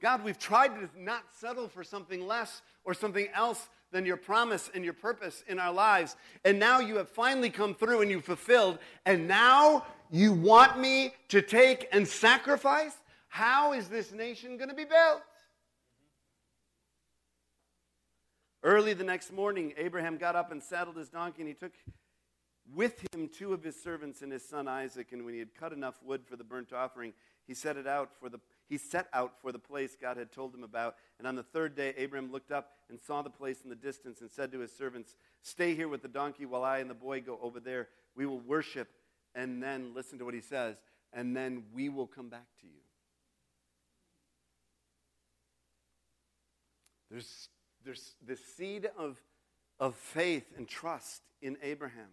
God, 0.00 0.22
we've 0.22 0.38
tried 0.38 0.68
to 0.68 0.88
not 0.96 1.24
settle 1.40 1.68
for 1.68 1.82
something 1.82 2.26
less 2.26 2.62
or 2.84 2.94
something 2.94 3.26
else 3.34 3.68
than 3.90 4.06
your 4.06 4.16
promise 4.16 4.70
and 4.74 4.84
your 4.84 4.92
purpose 4.92 5.42
in 5.48 5.58
our 5.58 5.72
lives. 5.72 6.14
And 6.44 6.58
now 6.58 6.78
you 6.78 6.98
have 6.98 7.08
finally 7.08 7.50
come 7.50 7.74
through 7.74 8.02
and 8.02 8.10
you've 8.10 8.24
fulfilled. 8.24 8.78
And 9.06 9.26
now 9.26 9.86
you 10.10 10.32
want 10.32 10.78
me 10.78 11.14
to 11.28 11.42
take 11.42 11.88
and 11.90 12.06
sacrifice? 12.06 12.92
How 13.28 13.72
is 13.72 13.88
this 13.88 14.12
nation 14.12 14.56
going 14.56 14.70
to 14.70 14.74
be 14.74 14.84
built? 14.84 15.22
Early 18.62 18.92
the 18.92 19.04
next 19.04 19.32
morning, 19.32 19.72
Abraham 19.76 20.18
got 20.18 20.34
up 20.34 20.50
and 20.50 20.62
saddled 20.62 20.96
his 20.96 21.08
donkey, 21.08 21.42
and 21.42 21.48
he 21.48 21.54
took 21.54 21.72
with 22.74 23.04
him 23.12 23.28
two 23.28 23.52
of 23.52 23.62
his 23.62 23.80
servants 23.80 24.20
and 24.20 24.32
his 24.32 24.46
son 24.46 24.66
Isaac. 24.66 25.12
And 25.12 25.24
when 25.24 25.34
he 25.34 25.38
had 25.38 25.54
cut 25.54 25.72
enough 25.72 26.02
wood 26.02 26.22
for 26.26 26.36
the 26.36 26.44
burnt 26.44 26.72
offering, 26.72 27.12
he 27.46 27.54
set 27.54 27.76
it 27.76 27.86
out 27.86 28.10
for 28.20 28.28
the 28.28 28.40
he 28.68 28.76
set 28.76 29.08
out 29.14 29.32
for 29.40 29.50
the 29.50 29.58
place 29.58 29.96
God 29.98 30.18
had 30.18 30.30
told 30.30 30.54
him 30.54 30.62
about. 30.62 30.96
And 31.18 31.26
on 31.26 31.36
the 31.36 31.42
third 31.42 31.74
day, 31.74 31.94
Abraham 31.96 32.30
looked 32.30 32.52
up 32.52 32.72
and 32.90 33.00
saw 33.00 33.22
the 33.22 33.30
place 33.30 33.62
in 33.64 33.70
the 33.70 33.76
distance 33.76 34.20
and 34.20 34.30
said 34.30 34.52
to 34.52 34.58
his 34.58 34.76
servants, 34.76 35.16
Stay 35.40 35.74
here 35.74 35.88
with 35.88 36.02
the 36.02 36.08
donkey 36.08 36.44
while 36.44 36.64
I 36.64 36.78
and 36.78 36.90
the 36.90 36.94
boy 36.94 37.22
go 37.22 37.38
over 37.40 37.60
there. 37.60 37.88
We 38.14 38.26
will 38.26 38.40
worship, 38.40 38.88
and 39.34 39.62
then 39.62 39.94
listen 39.94 40.18
to 40.18 40.26
what 40.26 40.34
he 40.34 40.42
says, 40.42 40.76
and 41.14 41.34
then 41.34 41.62
we 41.72 41.88
will 41.88 42.06
come 42.06 42.28
back 42.28 42.46
to 42.60 42.66
you. 42.66 42.87
There's, 47.10 47.48
there's 47.84 48.14
this 48.26 48.44
seed 48.44 48.88
of, 48.98 49.20
of 49.80 49.94
faith 49.94 50.46
and 50.56 50.68
trust 50.68 51.22
in 51.40 51.56
Abraham. 51.62 52.10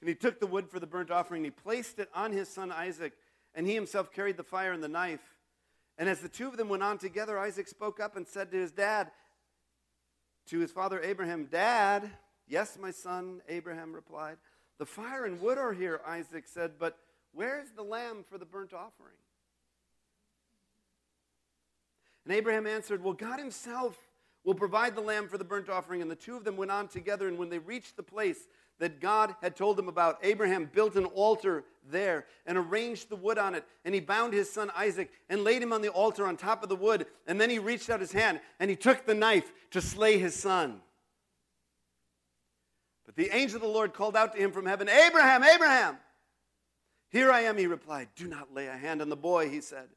And 0.00 0.08
he 0.08 0.14
took 0.14 0.38
the 0.38 0.46
wood 0.46 0.68
for 0.68 0.78
the 0.78 0.86
burnt 0.86 1.10
offering, 1.10 1.44
and 1.44 1.46
he 1.46 1.62
placed 1.62 1.98
it 1.98 2.08
on 2.14 2.32
his 2.32 2.48
son 2.48 2.70
Isaac, 2.70 3.12
and 3.54 3.66
he 3.66 3.74
himself 3.74 4.12
carried 4.12 4.36
the 4.36 4.44
fire 4.44 4.72
and 4.72 4.82
the 4.82 4.88
knife. 4.88 5.34
And 5.96 6.08
as 6.08 6.20
the 6.20 6.28
two 6.28 6.46
of 6.46 6.56
them 6.56 6.68
went 6.68 6.82
on 6.82 6.98
together, 6.98 7.38
Isaac 7.38 7.66
spoke 7.66 7.98
up 7.98 8.16
and 8.16 8.26
said 8.26 8.52
to 8.52 8.56
his 8.56 8.70
dad, 8.70 9.10
to 10.48 10.60
his 10.60 10.70
father 10.70 11.00
Abraham, 11.02 11.46
Dad, 11.50 12.10
yes, 12.46 12.78
my 12.80 12.90
son, 12.90 13.42
Abraham 13.48 13.92
replied. 13.92 14.36
The 14.78 14.86
fire 14.86 15.24
and 15.24 15.40
wood 15.40 15.58
are 15.58 15.72
here, 15.72 16.00
Isaac 16.06 16.44
said, 16.46 16.72
but 16.78 16.96
where's 17.32 17.70
the 17.76 17.82
lamb 17.82 18.24
for 18.28 18.38
the 18.38 18.46
burnt 18.46 18.72
offering? 18.72 19.16
And 22.28 22.36
Abraham 22.36 22.66
answered, 22.66 23.02
Well, 23.02 23.14
God 23.14 23.38
himself 23.38 23.96
will 24.44 24.54
provide 24.54 24.94
the 24.94 25.00
lamb 25.00 25.28
for 25.28 25.38
the 25.38 25.44
burnt 25.44 25.70
offering. 25.70 26.02
And 26.02 26.10
the 26.10 26.14
two 26.14 26.36
of 26.36 26.44
them 26.44 26.58
went 26.58 26.70
on 26.70 26.86
together. 26.86 27.26
And 27.26 27.38
when 27.38 27.48
they 27.48 27.58
reached 27.58 27.96
the 27.96 28.02
place 28.02 28.48
that 28.80 29.00
God 29.00 29.34
had 29.40 29.56
told 29.56 29.78
them 29.78 29.88
about, 29.88 30.18
Abraham 30.22 30.66
built 30.70 30.96
an 30.96 31.06
altar 31.06 31.64
there 31.90 32.26
and 32.44 32.58
arranged 32.58 33.08
the 33.08 33.16
wood 33.16 33.38
on 33.38 33.54
it. 33.54 33.64
And 33.86 33.94
he 33.94 34.02
bound 34.02 34.34
his 34.34 34.52
son 34.52 34.70
Isaac 34.76 35.10
and 35.30 35.42
laid 35.42 35.62
him 35.62 35.72
on 35.72 35.80
the 35.80 35.88
altar 35.88 36.26
on 36.26 36.36
top 36.36 36.62
of 36.62 36.68
the 36.68 36.76
wood. 36.76 37.06
And 37.26 37.40
then 37.40 37.48
he 37.48 37.58
reached 37.58 37.88
out 37.88 37.98
his 37.98 38.12
hand 38.12 38.40
and 38.60 38.68
he 38.68 38.76
took 38.76 39.06
the 39.06 39.14
knife 39.14 39.50
to 39.70 39.80
slay 39.80 40.18
his 40.18 40.34
son. 40.34 40.82
But 43.06 43.16
the 43.16 43.34
angel 43.34 43.56
of 43.56 43.62
the 43.62 43.68
Lord 43.68 43.94
called 43.94 44.16
out 44.16 44.34
to 44.34 44.38
him 44.38 44.52
from 44.52 44.66
heaven, 44.66 44.86
Abraham, 44.86 45.42
Abraham! 45.42 45.96
Here 47.08 47.32
I 47.32 47.44
am, 47.44 47.56
he 47.56 47.66
replied. 47.66 48.08
Do 48.16 48.26
not 48.26 48.52
lay 48.52 48.66
a 48.66 48.76
hand 48.76 49.00
on 49.00 49.08
the 49.08 49.16
boy, 49.16 49.48
he 49.48 49.62
said. 49.62 49.88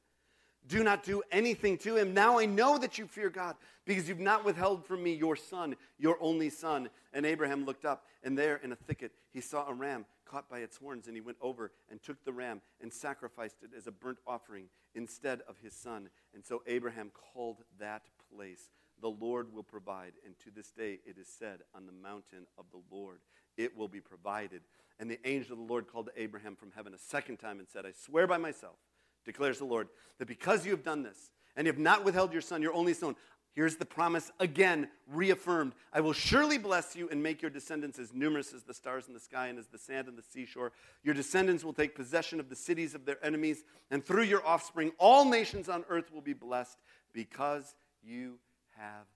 Do 0.67 0.83
not 0.83 1.03
do 1.03 1.23
anything 1.31 1.77
to 1.79 1.97
him. 1.97 2.13
Now 2.13 2.39
I 2.39 2.45
know 2.45 2.77
that 2.77 2.97
you 2.97 3.07
fear 3.07 3.29
God 3.29 3.55
because 3.85 4.07
you've 4.07 4.19
not 4.19 4.45
withheld 4.45 4.85
from 4.85 5.03
me 5.03 5.13
your 5.13 5.35
son, 5.35 5.75
your 5.97 6.17
only 6.21 6.49
son. 6.49 6.89
And 7.13 7.25
Abraham 7.25 7.65
looked 7.65 7.83
up, 7.83 8.05
and 8.23 8.37
there 8.37 8.57
in 8.57 8.71
a 8.71 8.75
thicket 8.75 9.11
he 9.33 9.41
saw 9.41 9.67
a 9.67 9.73
ram 9.73 10.05
caught 10.25 10.49
by 10.49 10.59
its 10.59 10.77
horns, 10.77 11.07
and 11.07 11.15
he 11.15 11.21
went 11.21 11.37
over 11.41 11.71
and 11.89 12.01
took 12.01 12.23
the 12.23 12.31
ram 12.31 12.61
and 12.79 12.93
sacrificed 12.93 13.57
it 13.63 13.71
as 13.75 13.87
a 13.87 13.91
burnt 13.91 14.19
offering 14.25 14.65
instead 14.95 15.41
of 15.47 15.57
his 15.61 15.73
son. 15.73 16.09
And 16.33 16.45
so 16.45 16.61
Abraham 16.67 17.11
called 17.33 17.57
that 17.79 18.03
place, 18.33 18.69
The 19.01 19.09
Lord 19.09 19.53
will 19.53 19.63
provide. 19.63 20.13
And 20.25 20.35
to 20.39 20.51
this 20.55 20.71
day 20.71 20.99
it 21.05 21.17
is 21.17 21.27
said, 21.27 21.59
On 21.75 21.85
the 21.85 21.91
mountain 21.91 22.45
of 22.57 22.65
the 22.71 22.81
Lord 22.95 23.19
it 23.57 23.75
will 23.75 23.89
be 23.89 23.99
provided. 23.99 24.61
And 24.99 25.09
the 25.09 25.19
angel 25.27 25.53
of 25.53 25.57
the 25.57 25.65
Lord 25.65 25.87
called 25.87 26.05
to 26.05 26.21
Abraham 26.21 26.55
from 26.55 26.71
heaven 26.75 26.93
a 26.93 26.99
second 26.99 27.37
time 27.37 27.59
and 27.59 27.67
said, 27.67 27.85
I 27.85 27.91
swear 27.91 28.27
by 28.27 28.37
myself 28.37 28.75
declares 29.25 29.59
the 29.59 29.65
Lord, 29.65 29.87
that 30.19 30.27
because 30.27 30.65
you 30.65 30.71
have 30.71 30.83
done 30.83 31.03
this 31.03 31.31
and 31.55 31.67
have 31.67 31.77
not 31.77 32.03
withheld 32.03 32.31
your 32.31 32.41
son, 32.41 32.61
your 32.61 32.73
only 32.73 32.93
son, 32.93 33.15
here's 33.53 33.75
the 33.75 33.85
promise 33.85 34.31
again 34.39 34.87
reaffirmed 35.07 35.73
I 35.91 36.01
will 36.01 36.13
surely 36.13 36.57
bless 36.57 36.95
you 36.95 37.09
and 37.09 37.21
make 37.21 37.41
your 37.41 37.51
descendants 37.51 37.99
as 37.99 38.13
numerous 38.13 38.53
as 38.53 38.63
the 38.63 38.73
stars 38.73 39.07
in 39.07 39.13
the 39.13 39.19
sky 39.19 39.47
and 39.47 39.59
as 39.59 39.67
the 39.67 39.77
sand 39.77 40.07
on 40.07 40.15
the 40.15 40.23
seashore. 40.23 40.71
Your 41.03 41.13
descendants 41.13 41.63
will 41.63 41.73
take 41.73 41.95
possession 41.95 42.39
of 42.39 42.49
the 42.49 42.55
cities 42.55 42.95
of 42.95 43.05
their 43.05 43.23
enemies, 43.25 43.63
and 43.89 44.05
through 44.05 44.23
your 44.23 44.45
offspring, 44.45 44.91
all 44.97 45.25
nations 45.25 45.69
on 45.69 45.83
earth 45.89 46.13
will 46.13 46.21
be 46.21 46.33
blessed 46.33 46.77
because 47.13 47.75
you 48.03 48.39
have 48.77 49.07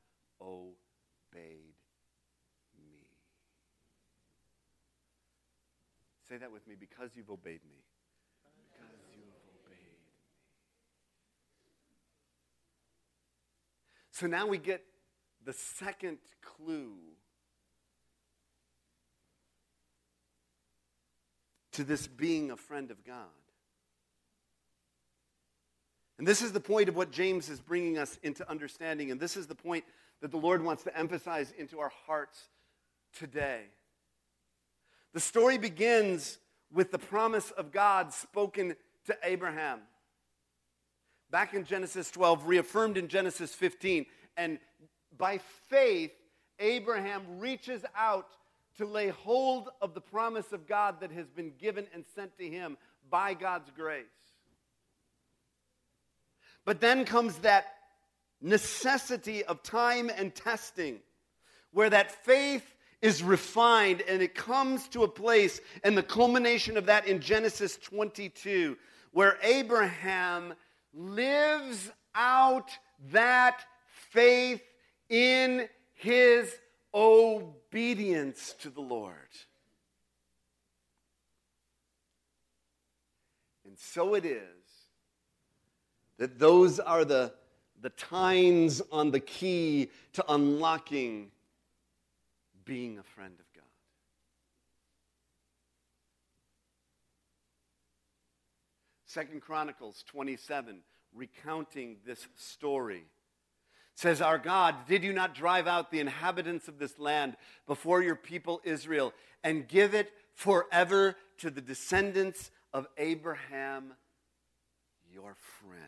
obeyed 0.41 1.75
me. 2.77 3.07
Say 6.27 6.37
that 6.37 6.51
with 6.51 6.67
me 6.67 6.75
because 6.79 7.11
you've 7.15 7.29
obeyed 7.29 7.61
me. 7.69 7.84
So 14.15 14.27
now 14.27 14.47
we 14.47 14.57
get 14.57 14.81
the 15.43 15.51
second 15.51 16.19
clue 16.41 16.93
to 21.73 21.83
this 21.83 22.07
being 22.07 22.49
a 22.49 22.55
friend 22.55 22.91
of 22.91 23.03
God. 23.03 23.17
And 26.17 26.25
this 26.25 26.41
is 26.41 26.53
the 26.53 26.61
point 26.61 26.87
of 26.87 26.95
what 26.95 27.11
James 27.11 27.49
is 27.49 27.59
bringing 27.59 27.97
us 27.97 28.17
into 28.23 28.49
understanding. 28.49 29.11
And 29.11 29.19
this 29.19 29.35
is 29.35 29.47
the 29.47 29.55
point 29.55 29.83
that 30.21 30.31
the 30.31 30.37
Lord 30.37 30.63
wants 30.63 30.83
to 30.83 30.97
emphasize 30.97 31.53
into 31.57 31.81
our 31.81 31.91
hearts 32.07 32.39
today. 33.19 33.63
The 35.13 35.19
story 35.19 35.57
begins 35.57 36.37
with 36.71 36.89
the 36.91 36.99
promise 36.99 37.51
of 37.51 37.73
God 37.73 38.13
spoken 38.13 38.77
to 39.07 39.17
Abraham 39.23 39.81
back 41.35 41.53
in 41.53 41.65
Genesis 41.65 42.09
12, 42.11 42.47
reaffirmed 42.47 42.95
in 42.95 43.09
Genesis 43.09 43.53
15. 43.53 44.05
And 44.37 44.57
by 45.17 45.41
faith, 45.67 46.13
Abraham 46.59 47.23
reaches 47.39 47.83
out 47.93 48.29
to 48.77 48.85
lay 48.85 49.09
hold 49.09 49.67
of 49.81 49.93
the 49.93 49.99
promise 49.99 50.53
of 50.53 50.65
God 50.65 51.01
that 51.01 51.11
has 51.11 51.29
been 51.29 51.51
given 51.59 51.87
and 51.93 52.05
sent 52.15 52.37
to 52.37 52.47
him 52.47 52.77
by 53.09 53.33
God's 53.33 53.69
grace. 53.75 54.05
But 56.63 56.79
then 56.79 57.03
comes 57.03 57.39
that 57.39 57.65
necessity 58.41 59.43
of 59.43 59.61
time 59.61 60.09
and 60.15 60.33
testing, 60.33 60.99
where 61.73 61.89
that 61.89 62.13
faith 62.23 62.75
is 63.01 63.21
refined 63.21 64.03
and 64.07 64.21
it 64.21 64.35
comes 64.35 64.87
to 64.87 65.03
a 65.03 65.07
place, 65.09 65.59
and 65.83 65.97
the 65.97 66.01
culmination 66.01 66.77
of 66.77 66.85
that 66.85 67.09
in 67.09 67.19
Genesis 67.19 67.75
22, 67.75 68.77
where 69.11 69.37
Abraham 69.43 70.53
lives 70.95 71.91
out 72.15 72.71
that 73.11 73.63
faith 74.11 74.63
in 75.09 75.67
his 75.93 76.55
obedience 76.93 78.55
to 78.61 78.69
the 78.69 78.81
Lord. 78.81 79.13
And 83.65 83.77
so 83.77 84.15
it 84.15 84.25
is 84.25 84.39
that 86.17 86.39
those 86.39 86.79
are 86.79 87.03
the, 87.03 87.33
the 87.81 87.89
tines 87.89 88.81
on 88.91 89.11
the 89.11 89.19
key 89.19 89.89
to 90.13 90.23
unlocking 90.29 91.31
being 92.63 92.97
a 92.97 93.03
friend 93.03 93.33
of 93.37 93.45
God. 93.53 93.63
Second 99.15 99.39
Chronicles 99.39 100.03
27, 100.09 100.79
recounting 101.13 101.95
this 102.05 102.27
story, 102.35 103.05
says, 103.93 104.19
Our 104.21 104.37
God, 104.37 104.75
did 104.89 105.05
you 105.05 105.13
not 105.13 105.33
drive 105.33 105.67
out 105.67 105.89
the 105.89 106.01
inhabitants 106.01 106.67
of 106.67 106.79
this 106.79 106.99
land 106.99 107.37
before 107.65 108.03
your 108.03 108.17
people 108.17 108.59
Israel 108.65 109.13
and 109.41 109.69
give 109.69 109.93
it 109.93 110.11
forever 110.33 111.15
to 111.37 111.49
the 111.49 111.61
descendants 111.61 112.51
of 112.73 112.87
Abraham, 112.97 113.93
your 115.13 115.37
friend? 115.61 115.79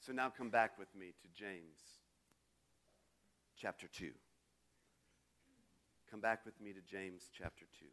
So 0.00 0.12
now 0.12 0.28
come 0.28 0.50
back 0.50 0.78
with 0.78 0.94
me 0.94 1.14
to 1.22 1.42
James 1.42 1.80
chapter 3.58 3.86
2. 3.96 4.10
Come 6.14 6.20
back 6.20 6.46
with 6.46 6.60
me 6.60 6.72
to 6.72 6.80
James 6.88 7.28
chapter 7.36 7.64
2. 7.80 7.86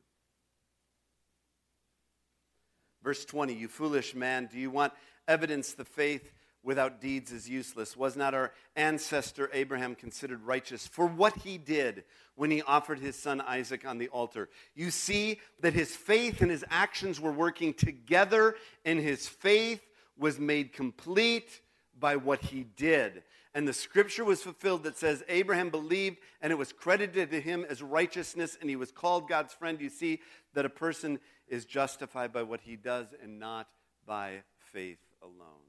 Verse 3.01 3.25
20 3.25 3.51
You 3.51 3.67
foolish 3.67 4.13
man, 4.13 4.47
do 4.51 4.59
you 4.59 4.69
want 4.69 4.93
evidence 5.27 5.73
the 5.73 5.85
faith 5.85 6.31
without 6.61 7.01
deeds 7.01 7.31
is 7.31 7.49
useless? 7.49 7.97
Was 7.97 8.15
not 8.15 8.35
our 8.35 8.51
ancestor 8.75 9.49
Abraham 9.53 9.95
considered 9.95 10.43
righteous 10.43 10.85
for 10.85 11.07
what 11.07 11.35
he 11.37 11.57
did 11.57 12.03
when 12.35 12.51
he 12.51 12.61
offered 12.61 12.99
his 12.99 13.15
son 13.15 13.41
Isaac 13.41 13.87
on 13.87 13.97
the 13.97 14.09
altar? 14.09 14.49
You 14.75 14.91
see 14.91 15.39
that 15.61 15.73
his 15.73 15.95
faith 15.95 16.43
and 16.43 16.51
his 16.51 16.63
actions 16.69 17.19
were 17.19 17.31
working 17.31 17.73
together, 17.73 18.53
and 18.85 18.99
his 18.99 19.27
faith 19.27 19.81
was 20.15 20.39
made 20.39 20.73
complete 20.73 21.61
by 21.99 22.17
what 22.17 22.43
he 22.43 22.67
did. 22.75 23.23
And 23.53 23.67
the 23.67 23.73
scripture 23.73 24.23
was 24.23 24.41
fulfilled 24.41 24.83
that 24.83 24.97
says, 24.97 25.23
Abraham 25.27 25.69
believed 25.69 26.19
and 26.41 26.51
it 26.51 26.57
was 26.57 26.71
credited 26.71 27.31
to 27.31 27.41
him 27.41 27.65
as 27.69 27.81
righteousness 27.81 28.57
and 28.59 28.69
he 28.69 28.77
was 28.77 28.91
called 28.91 29.27
God's 29.27 29.53
friend. 29.53 29.81
You 29.81 29.89
see 29.89 30.21
that 30.53 30.65
a 30.65 30.69
person 30.69 31.19
is 31.47 31.65
justified 31.65 32.31
by 32.31 32.43
what 32.43 32.61
he 32.61 32.77
does 32.77 33.07
and 33.21 33.39
not 33.39 33.67
by 34.05 34.43
faith 34.71 34.99
alone. 35.21 35.67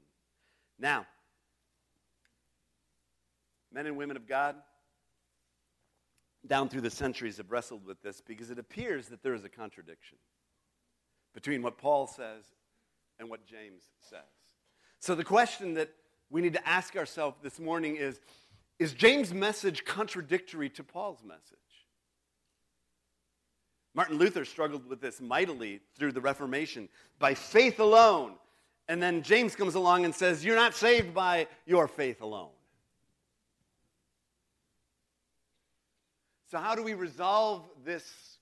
Now, 0.79 1.05
men 3.71 3.85
and 3.85 3.97
women 3.97 4.15
of 4.15 4.27
God, 4.27 4.55
down 6.45 6.69
through 6.69 6.81
the 6.81 6.89
centuries 6.89 7.37
have 7.37 7.51
wrestled 7.51 7.85
with 7.85 8.01
this 8.01 8.21
because 8.21 8.49
it 8.49 8.59
appears 8.59 9.07
that 9.07 9.23
there 9.23 9.33
is 9.33 9.43
a 9.43 9.49
contradiction 9.49 10.17
between 11.33 11.61
what 11.61 11.77
Paul 11.77 12.07
says 12.07 12.45
and 13.19 13.29
what 13.29 13.45
James 13.45 13.83
says. 13.99 14.19
So 14.99 15.15
the 15.15 15.23
question 15.23 15.73
that 15.73 15.89
we 16.33 16.41
need 16.41 16.53
to 16.53 16.67
ask 16.67 16.95
ourselves 16.95 17.37
this 17.43 17.59
morning 17.59 17.95
is 17.95 18.19
Is 18.79 18.93
James' 18.93 19.31
message 19.33 19.85
contradictory 19.85 20.67
to 20.71 20.83
Paul's 20.83 21.23
message? 21.23 21.59
Martin 23.93 24.17
Luther 24.17 24.43
struggled 24.43 24.89
with 24.89 24.99
this 24.99 25.21
mightily 25.21 25.79
through 25.95 26.11
the 26.11 26.19
Reformation 26.19 26.89
by 27.19 27.35
faith 27.35 27.79
alone. 27.79 28.33
And 28.89 29.01
then 29.01 29.21
James 29.21 29.55
comes 29.55 29.75
along 29.75 30.05
and 30.05 30.13
says, 30.13 30.43
You're 30.43 30.55
not 30.55 30.73
saved 30.73 31.13
by 31.13 31.47
your 31.67 31.87
faith 31.87 32.19
alone. 32.21 32.49
So, 36.49 36.57
how 36.57 36.73
do 36.73 36.81
we 36.81 36.95
resolve 36.95 37.63
this 37.85 38.39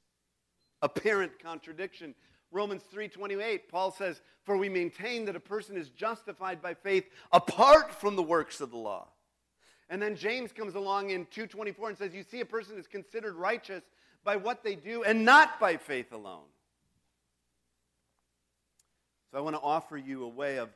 apparent 0.82 1.39
contradiction? 1.43 2.15
Romans 2.52 2.84
3:28 2.94 3.70
Paul 3.70 3.92
says 3.92 4.22
for 4.44 4.58
we 4.58 4.70
maintain 4.70 5.26
that 5.26 5.36
a 5.36 5.40
person 5.40 5.78
is 5.78 5.90
justified 5.90 6.62
by 6.62 6.74
faith 6.74 7.06
apart 7.32 7.94
from 7.94 8.16
the 8.16 8.24
works 8.24 8.60
of 8.60 8.72
the 8.72 8.78
law. 8.78 9.08
And 9.90 10.02
then 10.02 10.16
James 10.16 10.52
comes 10.52 10.76
along 10.76 11.10
in 11.10 11.26
2:24 11.28 11.90
and 11.90 11.98
says 11.98 12.14
you 12.14 12.24
see 12.24 12.42
a 12.42 12.46
person 12.46 12.78
is 12.78 12.88
considered 12.88 13.36
righteous 13.36 13.84
by 14.24 14.36
what 14.36 14.64
they 14.64 14.76
do 14.76 15.04
and 15.04 15.26
not 15.26 15.60
by 15.60 15.78
faith 15.78 16.12
alone. 16.12 16.48
So 19.32 19.38
I 19.38 19.42
want 19.42 19.56
to 19.56 19.62
offer 19.62 19.98
you 19.98 20.24
a 20.24 20.28
way 20.28 20.58
of 20.58 20.70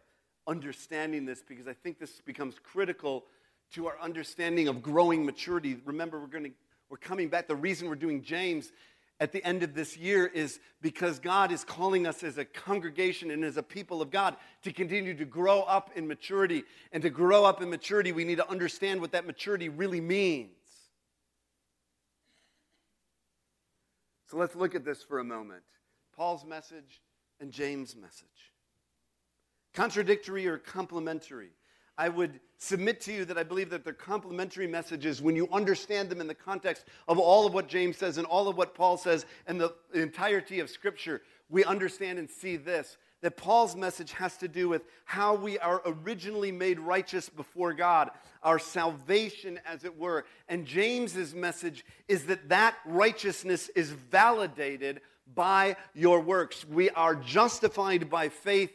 understanding 0.47 1.25
this 1.25 1.43
because 1.43 1.67
I 1.67 1.73
think 1.73 1.99
this 1.99 2.21
becomes 2.21 2.55
critical 2.59 3.25
to 3.73 3.87
our 3.87 3.99
understanding 3.99 4.67
of 4.67 4.81
growing 4.81 5.25
maturity. 5.25 5.81
Remember 5.85 6.19
we're 6.19 6.27
going 6.27 6.45
to 6.45 6.51
we're 6.87 6.97
coming 6.97 7.29
back 7.29 7.47
the 7.47 7.55
reason 7.55 7.89
we're 7.89 7.95
doing 7.95 8.21
James 8.21 8.71
at 9.19 9.31
the 9.31 9.43
end 9.45 9.63
of 9.63 9.73
this 9.73 9.95
year 9.95 10.25
is 10.25 10.59
because 10.81 11.19
God 11.19 11.51
is 11.51 11.63
calling 11.63 12.05
us 12.05 12.21
as 12.21 12.37
a 12.37 12.43
congregation 12.43 13.31
and 13.31 13.45
as 13.45 13.55
a 13.55 13.63
people 13.63 14.01
of 14.01 14.11
God 14.11 14.35
to 14.63 14.73
continue 14.73 15.15
to 15.15 15.25
grow 15.25 15.61
up 15.61 15.91
in 15.95 16.05
maturity. 16.07 16.63
And 16.91 17.01
to 17.01 17.09
grow 17.09 17.45
up 17.45 17.61
in 17.61 17.69
maturity, 17.69 18.11
we 18.11 18.25
need 18.25 18.37
to 18.37 18.49
understand 18.49 18.99
what 18.99 19.13
that 19.13 19.25
maturity 19.25 19.69
really 19.69 20.01
means. 20.01 20.49
So 24.29 24.37
let's 24.37 24.55
look 24.55 24.75
at 24.75 24.83
this 24.83 25.01
for 25.03 25.19
a 25.19 25.23
moment 25.23 25.63
Paul's 26.15 26.43
message 26.45 27.01
and 27.39 27.51
James' 27.51 27.95
message. 27.95 28.53
Contradictory 29.73 30.47
or 30.47 30.57
complementary? 30.57 31.51
I 31.97 32.09
would 32.09 32.39
submit 32.57 33.01
to 33.01 33.13
you 33.13 33.25
that 33.25 33.37
I 33.37 33.43
believe 33.43 33.69
that 33.69 33.83
they're 33.83 33.93
complementary 33.93 34.67
messages 34.67 35.21
when 35.21 35.35
you 35.35 35.47
understand 35.51 36.09
them 36.09 36.21
in 36.21 36.27
the 36.27 36.35
context 36.35 36.85
of 37.07 37.19
all 37.19 37.45
of 37.45 37.53
what 37.53 37.67
James 37.67 37.97
says 37.97 38.17
and 38.17 38.27
all 38.27 38.47
of 38.47 38.57
what 38.57 38.73
Paul 38.73 38.97
says 38.97 39.25
and 39.47 39.59
the 39.59 39.73
entirety 39.93 40.59
of 40.59 40.69
Scripture. 40.69 41.21
We 41.49 41.63
understand 41.63 42.19
and 42.19 42.29
see 42.29 42.57
this 42.57 42.97
that 43.21 43.37
Paul's 43.37 43.75
message 43.75 44.11
has 44.11 44.37
to 44.37 44.47
do 44.47 44.69
with 44.69 44.83
how 45.05 45.33
we 45.33 45.57
are 45.57 45.81
originally 45.85 46.51
made 46.51 46.79
righteous 46.79 47.27
before 47.27 47.73
God, 47.73 48.11
our 48.43 48.59
salvation, 48.59 49.59
as 49.65 49.83
it 49.83 49.97
were. 49.97 50.25
And 50.47 50.63
James's 50.63 51.33
message 51.33 51.85
is 52.07 52.25
that 52.27 52.49
that 52.49 52.75
righteousness 52.85 53.69
is 53.69 53.89
validated 53.89 55.01
by 55.33 55.75
your 55.95 56.19
works. 56.19 56.65
We 56.67 56.91
are 56.91 57.15
justified 57.15 58.11
by 58.11 58.29
faith, 58.29 58.71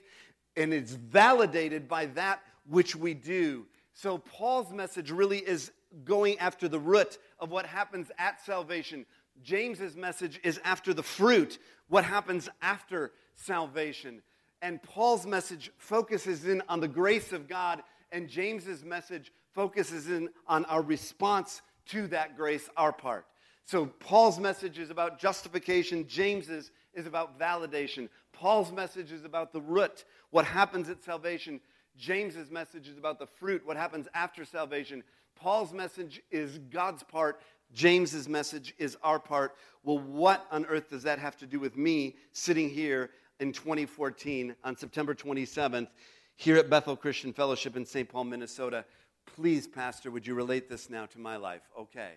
and 0.57 0.75
it's 0.75 0.95
validated 0.95 1.87
by 1.87 2.07
that 2.07 2.43
which 2.71 2.97
we 2.97 3.13
do. 3.13 3.67
So, 3.93 4.19
Paul's 4.19 4.73
message 4.73 5.11
really 5.11 5.39
is 5.39 5.73
going 6.05 6.39
after 6.39 6.69
the 6.69 6.79
root 6.79 7.19
of 7.39 7.51
what 7.51 7.67
happens 7.67 8.11
at 8.19 8.41
salvation. 8.41 9.05
James's 9.43 9.97
message 9.97 10.41
is 10.45 10.61
after 10.65 10.95
the 10.95 11.03
fruit, 11.03 11.59
what 11.89 12.05
happens 12.05 12.49
after 12.63 13.13
salvation. 13.35 14.23
And 14.63 14.83
Paul's 14.83 15.27
message 15.27 15.71
focuses 15.79 16.47
in 16.47 16.63
on 16.69 16.81
the 16.81 16.89
grace 16.89 17.33
of 17.33 17.49
God, 17.49 17.83
and 18.13 18.29
James's 18.29 18.85
message 18.85 19.33
focuses 19.55 20.09
in 20.09 20.29
on 20.47 20.65
our 20.67 20.83
response 20.83 21.63
to 21.87 22.07
that 22.09 22.37
grace, 22.37 22.69
our 22.77 22.93
part. 22.93 23.27
So 23.65 23.87
Paul's 23.87 24.39
message 24.39 24.79
is 24.79 24.91
about 24.91 25.19
justification, 25.19 26.07
James's 26.07 26.71
is 26.95 27.07
about 27.07 27.39
validation. 27.39 28.09
Paul's 28.33 28.73
message 28.73 29.13
is 29.13 29.25
about 29.25 29.53
the 29.53 29.61
root, 29.61 30.05
what 30.31 30.45
happens 30.45 30.89
at 30.89 31.03
salvation. 31.03 31.61
James's 32.01 32.51
message 32.51 32.89
is 32.89 32.97
about 32.97 33.19
the 33.19 33.27
fruit, 33.27 33.65
what 33.67 33.77
happens 33.77 34.09
after 34.15 34.45
salvation. 34.45 35.05
Paul's 35.37 35.73
message 35.73 36.23
is 36.31 36.59
God's 36.71 37.03
part. 37.03 37.43
James's 37.73 38.29
message 38.29 38.75
is 38.79 38.97
our 39.03 39.21
part. 39.21 39.55
Well, 39.85 39.99
what 39.99 40.47
on 40.51 40.65
earth 40.67 40.89
does 40.89 41.03
that 41.03 41.19
have 41.19 41.37
to 41.37 41.47
do 41.47 41.61
with 41.61 41.77
me 41.77 42.17
sitting 42.33 42.71
here 42.71 43.11
in 43.39 43.53
2014 43.53 44.57
on 44.65 44.77
September 44.77 45.15
27th 45.15 45.89
here 46.37 46.57
at 46.57 46.71
Bethel 46.71 46.97
Christian 46.97 47.35
Fellowship 47.35 47.77
in 47.77 47.85
St. 47.85 48.09
Paul, 48.09 48.25
Minnesota? 48.25 48.85
Please, 49.27 49.67
Pastor, 49.67 50.11
would 50.11 50.27
you 50.27 50.35
relate 50.35 50.71
this 50.71 50.89
now 50.89 51.05
to 51.07 51.19
my 51.19 51.37
life? 51.37 51.63
Okay. 51.79 52.13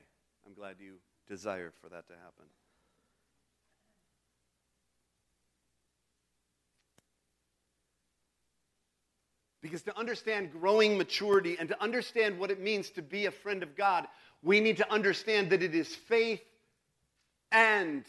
I'm 0.46 0.54
glad 0.54 0.78
you 0.80 0.96
desire 1.28 1.74
for 1.82 1.90
that 1.90 2.08
to 2.08 2.14
happen. 2.14 2.46
Because 9.64 9.82
to 9.84 9.98
understand 9.98 10.52
growing 10.52 10.98
maturity 10.98 11.56
and 11.58 11.70
to 11.70 11.82
understand 11.82 12.38
what 12.38 12.52
it 12.52 12.60
means 12.60 12.90
to 12.92 13.02
be 13.02 13.28
a 13.28 13.32
friend 13.32 13.64
of 13.64 13.78
God, 13.78 14.06
we 14.44 14.60
need 14.60 14.76
to 14.78 14.92
understand 14.92 15.52
that 15.52 15.64
it 15.64 15.74
is 15.74 15.96
faith 15.96 16.44
and 17.50 18.04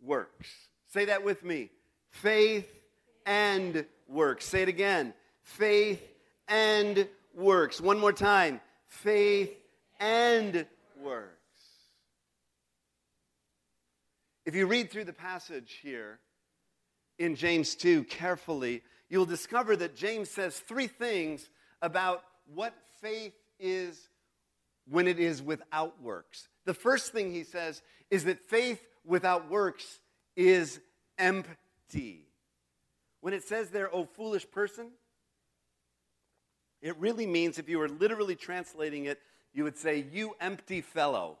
works. 0.00 0.48
Say 0.92 1.06
that 1.06 1.24
with 1.24 1.44
me 1.44 1.70
faith 2.10 2.68
and 3.26 3.84
works. 4.06 4.46
Say 4.46 4.62
it 4.62 4.68
again 4.68 5.14
faith 5.42 6.00
and 6.46 7.08
works. 7.34 7.80
One 7.80 7.98
more 7.98 8.12
time 8.12 8.60
faith 8.86 9.56
and 9.98 10.64
works. 11.02 11.34
If 14.46 14.54
you 14.54 14.68
read 14.68 14.92
through 14.92 15.04
the 15.04 15.12
passage 15.12 15.80
here 15.82 16.20
in 17.18 17.34
James 17.34 17.74
2 17.74 18.04
carefully, 18.04 18.84
you'll 19.08 19.26
discover 19.26 19.76
that 19.76 19.96
James 19.96 20.30
says 20.30 20.58
three 20.58 20.86
things 20.86 21.48
about 21.82 22.22
what 22.54 22.74
faith 23.00 23.34
is 23.58 24.08
when 24.88 25.06
it 25.06 25.18
is 25.18 25.42
without 25.42 26.02
works. 26.02 26.48
The 26.64 26.74
first 26.74 27.12
thing 27.12 27.32
he 27.32 27.44
says 27.44 27.82
is 28.10 28.24
that 28.24 28.40
faith 28.48 28.80
without 29.04 29.50
works 29.50 30.00
is 30.36 30.80
empty. 31.18 32.26
When 33.20 33.34
it 33.34 33.42
says 33.42 33.70
there, 33.70 33.94
oh 33.94 34.04
foolish 34.04 34.48
person, 34.50 34.90
it 36.80 36.96
really 36.98 37.26
means, 37.26 37.58
if 37.58 37.68
you 37.68 37.78
were 37.78 37.88
literally 37.88 38.36
translating 38.36 39.06
it, 39.06 39.18
you 39.52 39.64
would 39.64 39.76
say, 39.76 40.06
you 40.12 40.36
empty 40.40 40.80
fellow. 40.80 41.38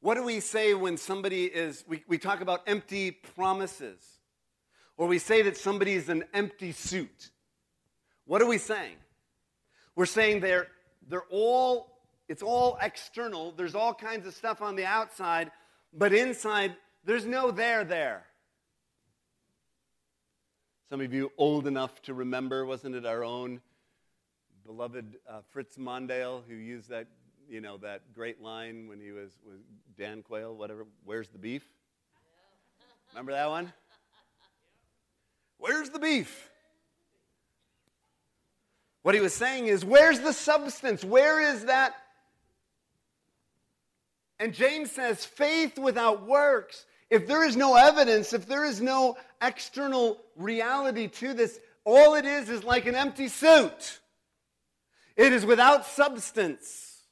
What 0.00 0.14
do 0.14 0.24
we 0.24 0.40
say 0.40 0.74
when 0.74 0.96
somebody 0.96 1.44
is, 1.44 1.84
we, 1.86 2.02
we 2.08 2.18
talk 2.18 2.40
about 2.40 2.62
empty 2.66 3.10
promises? 3.10 4.02
Or 5.00 5.06
we 5.06 5.18
say 5.18 5.40
that 5.40 5.56
somebody 5.56 5.94
is 5.94 6.10
an 6.10 6.24
empty 6.34 6.72
suit. 6.72 7.30
What 8.26 8.42
are 8.42 8.46
we 8.46 8.58
saying? 8.58 8.96
We're 9.96 10.04
saying 10.04 10.40
they're, 10.40 10.66
they're 11.08 11.24
all, 11.30 12.02
it's 12.28 12.42
all 12.42 12.76
external. 12.82 13.52
There's 13.52 13.74
all 13.74 13.94
kinds 13.94 14.26
of 14.26 14.34
stuff 14.34 14.60
on 14.60 14.76
the 14.76 14.84
outside, 14.84 15.52
but 15.94 16.12
inside, 16.12 16.76
there's 17.02 17.24
no 17.24 17.50
there 17.50 17.82
there. 17.82 18.26
Some 20.90 21.00
of 21.00 21.14
you 21.14 21.32
old 21.38 21.66
enough 21.66 22.02
to 22.02 22.12
remember, 22.12 22.66
wasn't 22.66 22.94
it 22.94 23.06
our 23.06 23.24
own 23.24 23.62
beloved 24.66 25.16
uh, 25.26 25.40
Fritz 25.48 25.78
Mondale 25.78 26.42
who 26.46 26.56
used 26.56 26.90
that, 26.90 27.06
you 27.48 27.62
know, 27.62 27.78
that 27.78 28.02
great 28.12 28.42
line 28.42 28.86
when 28.86 29.00
he 29.00 29.12
was 29.12 29.30
with 29.46 29.60
Dan 29.96 30.22
Quayle, 30.22 30.54
whatever, 30.54 30.86
where's 31.06 31.30
the 31.30 31.38
beef? 31.38 31.64
Remember 33.14 33.32
that 33.32 33.48
one? 33.48 33.72
Where's 35.60 35.90
the 35.90 35.98
beef? 35.98 36.50
What 39.02 39.14
he 39.14 39.20
was 39.20 39.34
saying 39.34 39.66
is, 39.66 39.84
where's 39.84 40.20
the 40.20 40.32
substance? 40.32 41.04
Where 41.04 41.40
is 41.40 41.66
that? 41.66 41.94
And 44.38 44.54
James 44.54 44.90
says, 44.90 45.24
faith 45.24 45.78
without 45.78 46.26
works, 46.26 46.86
if 47.10 47.26
there 47.26 47.44
is 47.44 47.56
no 47.56 47.76
evidence, 47.76 48.32
if 48.32 48.46
there 48.46 48.64
is 48.64 48.80
no 48.80 49.16
external 49.42 50.18
reality 50.36 51.08
to 51.08 51.34
this, 51.34 51.60
all 51.84 52.14
it 52.14 52.24
is 52.24 52.48
is 52.48 52.64
like 52.64 52.86
an 52.86 52.94
empty 52.94 53.28
suit. 53.28 54.00
It 55.16 55.32
is 55.32 55.44
without 55.44 55.84
substance. 55.84 57.02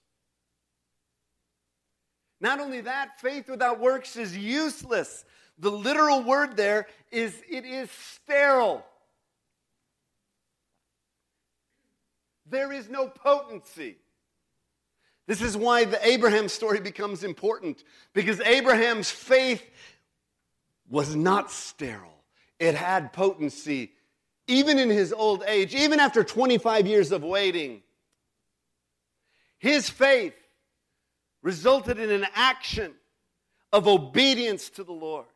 Not 2.40 2.60
only 2.60 2.80
that, 2.82 3.20
faith 3.20 3.48
without 3.48 3.80
works 3.80 4.16
is 4.16 4.36
useless. 4.36 5.24
The 5.58 5.70
literal 5.70 6.22
word 6.22 6.56
there 6.56 6.86
is 7.10 7.34
it 7.48 7.64
is 7.64 7.90
sterile. 7.90 8.84
There 12.46 12.72
is 12.72 12.88
no 12.88 13.08
potency. 13.08 13.96
This 15.26 15.42
is 15.42 15.56
why 15.56 15.84
the 15.84 16.04
Abraham 16.06 16.48
story 16.48 16.80
becomes 16.80 17.22
important 17.22 17.84
because 18.14 18.40
Abraham's 18.40 19.10
faith 19.10 19.62
was 20.88 21.14
not 21.14 21.50
sterile. 21.50 22.24
It 22.58 22.74
had 22.74 23.12
potency 23.12 23.92
even 24.48 24.78
in 24.78 24.88
his 24.88 25.12
old 25.12 25.44
age, 25.46 25.74
even 25.74 26.00
after 26.00 26.24
25 26.24 26.86
years 26.86 27.12
of 27.12 27.22
waiting. 27.22 27.82
His 29.58 29.90
faith 29.90 30.34
resulted 31.42 31.98
in 31.98 32.10
an 32.10 32.26
action 32.34 32.94
of 33.72 33.86
obedience 33.86 34.70
to 34.70 34.84
the 34.84 34.92
Lord. 34.92 35.26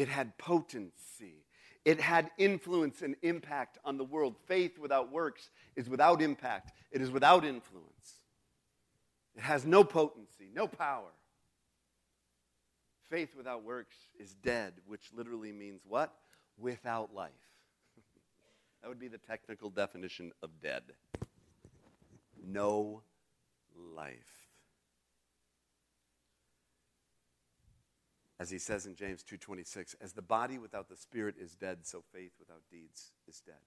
It 0.00 0.08
had 0.08 0.38
potency, 0.38 1.44
it 1.84 2.00
had 2.00 2.30
influence 2.38 3.02
and 3.02 3.16
impact 3.20 3.76
on 3.84 3.98
the 3.98 4.04
world. 4.04 4.34
Faith 4.46 4.78
without 4.78 5.12
works 5.12 5.50
is 5.76 5.90
without 5.90 6.22
impact, 6.22 6.72
it 6.90 7.02
is 7.02 7.10
without 7.10 7.44
influence. 7.44 8.22
It 9.36 9.42
has 9.42 9.66
no 9.66 9.84
potency, 9.84 10.48
no 10.54 10.66
power. 10.66 11.10
Faith 13.10 13.36
without 13.36 13.62
works 13.62 13.94
is 14.18 14.32
dead, 14.36 14.72
which 14.86 15.10
literally 15.14 15.52
means 15.52 15.82
what? 15.86 16.14
Without 16.56 17.14
life. 17.14 17.30
that 18.80 18.88
would 18.88 18.98
be 18.98 19.08
the 19.08 19.18
technical 19.18 19.68
definition 19.68 20.32
of 20.42 20.48
dead. 20.62 20.84
No 22.42 23.02
life. 23.94 24.39
As 28.40 28.48
he 28.48 28.58
says 28.58 28.86
in 28.86 28.94
James 28.94 29.22
2:26, 29.22 29.94
as 30.00 30.14
the 30.14 30.22
body 30.22 30.56
without 30.56 30.88
the 30.88 30.96
spirit 30.96 31.36
is 31.36 31.54
dead, 31.54 31.86
so 31.86 32.00
faith 32.00 32.32
without 32.38 32.62
deeds 32.70 33.12
is 33.28 33.42
dead. 33.42 33.60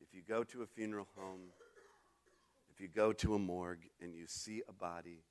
If 0.00 0.12
you 0.12 0.20
go 0.20 0.42
to 0.42 0.62
a 0.62 0.66
funeral 0.66 1.06
home, 1.14 1.52
if 2.70 2.80
you 2.80 2.88
go 2.88 3.12
to 3.12 3.36
a 3.36 3.38
morgue 3.38 3.88
and 4.00 4.12
you 4.12 4.26
see 4.26 4.64
a 4.68 4.72
body, 4.72 5.22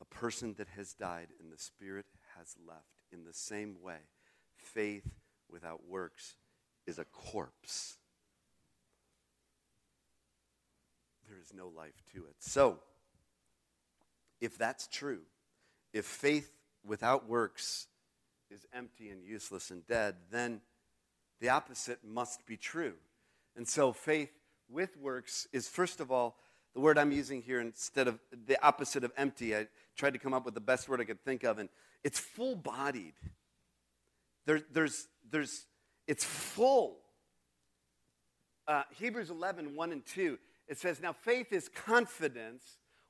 a 0.00 0.04
person 0.04 0.54
that 0.54 0.66
has 0.70 0.94
died 0.94 1.28
and 1.38 1.52
the 1.52 1.58
spirit 1.58 2.06
has 2.36 2.56
left, 2.66 3.04
in 3.12 3.22
the 3.22 3.32
same 3.32 3.80
way, 3.80 4.00
faith 4.56 5.08
without 5.48 5.86
works 5.86 6.34
is 6.88 6.98
a 6.98 7.04
corpse. 7.04 7.98
There 11.28 11.38
is 11.38 11.54
no 11.54 11.68
life 11.68 12.02
to 12.14 12.26
it. 12.26 12.34
So, 12.40 12.80
if 14.40 14.58
that's 14.58 14.88
true, 14.88 15.22
if 15.92 16.04
faith 16.04 16.55
without 16.86 17.28
works 17.28 17.86
is 18.50 18.66
empty 18.72 19.10
and 19.10 19.24
useless 19.24 19.70
and 19.70 19.86
dead, 19.86 20.16
then 20.30 20.60
the 21.40 21.48
opposite 21.48 21.98
must 22.04 22.46
be 22.46 22.56
true. 22.56 22.94
And 23.56 23.66
so 23.66 23.92
faith 23.92 24.30
with 24.68 24.96
works 24.96 25.46
is, 25.52 25.68
first 25.68 26.00
of 26.00 26.10
all, 26.10 26.36
the 26.74 26.80
word 26.80 26.98
I'm 26.98 27.12
using 27.12 27.42
here 27.42 27.60
instead 27.60 28.06
of 28.06 28.20
the 28.46 28.62
opposite 28.64 29.02
of 29.02 29.12
empty. 29.16 29.56
I 29.56 29.66
tried 29.96 30.12
to 30.12 30.18
come 30.18 30.34
up 30.34 30.44
with 30.44 30.54
the 30.54 30.60
best 30.60 30.88
word 30.88 31.00
I 31.00 31.04
could 31.04 31.24
think 31.24 31.42
of, 31.42 31.58
and 31.58 31.68
it's 32.04 32.18
full 32.18 32.54
bodied. 32.54 33.14
There, 34.44 34.60
there's, 34.72 35.08
there's, 35.30 35.64
it's 36.06 36.24
full. 36.24 36.98
Uh, 38.68 38.82
Hebrews 38.98 39.30
11, 39.30 39.74
1 39.74 39.92
and 39.92 40.04
2, 40.04 40.38
it 40.68 40.78
says, 40.78 41.00
Now 41.00 41.12
faith 41.12 41.52
is 41.52 41.68
confidence, 41.68 42.62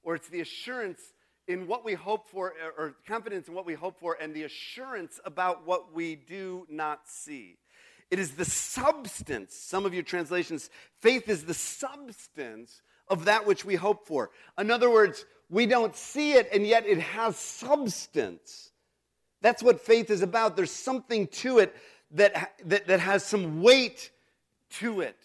or 0.03 0.15
it's 0.15 0.29
the 0.29 0.41
assurance 0.41 1.01
in 1.49 1.67
what 1.67 1.85
we 1.85 1.95
hope 1.95 2.29
for, 2.29 2.55
or 2.77 2.97
confidence 3.07 3.49
in 3.49 3.55
what 3.55 3.67
we 3.67 3.75
hope 3.75 3.99
for, 3.99 4.17
and 4.21 4.35
the 4.35 4.45
assurance 4.45 5.21
about 5.25 5.67
what 5.67 5.95
we 5.95 6.17
do 6.17 6.67
not 6.69 7.01
see. 7.07 7.59
It 8.11 8.19
is 8.19 8.33
the 8.33 8.45
substance, 8.45 9.55
some 9.55 9.85
of 9.85 9.95
your 9.95 10.03
translations, 10.03 10.71
faith 11.01 11.29
is 11.29 11.45
the 11.45 11.55
substance 11.55 12.83
of 13.09 13.25
that 13.25 13.47
which 13.47 13.65
we 13.65 13.75
hope 13.75 14.07
for. 14.07 14.31
In 14.59 14.71
other 14.71 14.91
words, 14.91 15.25
we 15.49 15.67
don't 15.67 15.95
see 15.95 16.33
it, 16.33 16.49
and 16.53 16.67
yet 16.67 16.87
it 16.87 16.99
has 16.99 17.37
substance. 17.37 18.71
That's 19.43 19.63
what 19.63 19.81
faith 19.81 20.11
is 20.11 20.23
about. 20.23 20.57
There's 20.57 20.71
something 20.71 21.29
to 21.29 21.59
it 21.59 21.75
that, 22.13 22.53
that, 22.65 22.87
that 22.87 23.01
has 23.01 23.25
some 23.25 23.63
weight 23.63 24.11
to 24.71 25.01
it. 25.01 25.19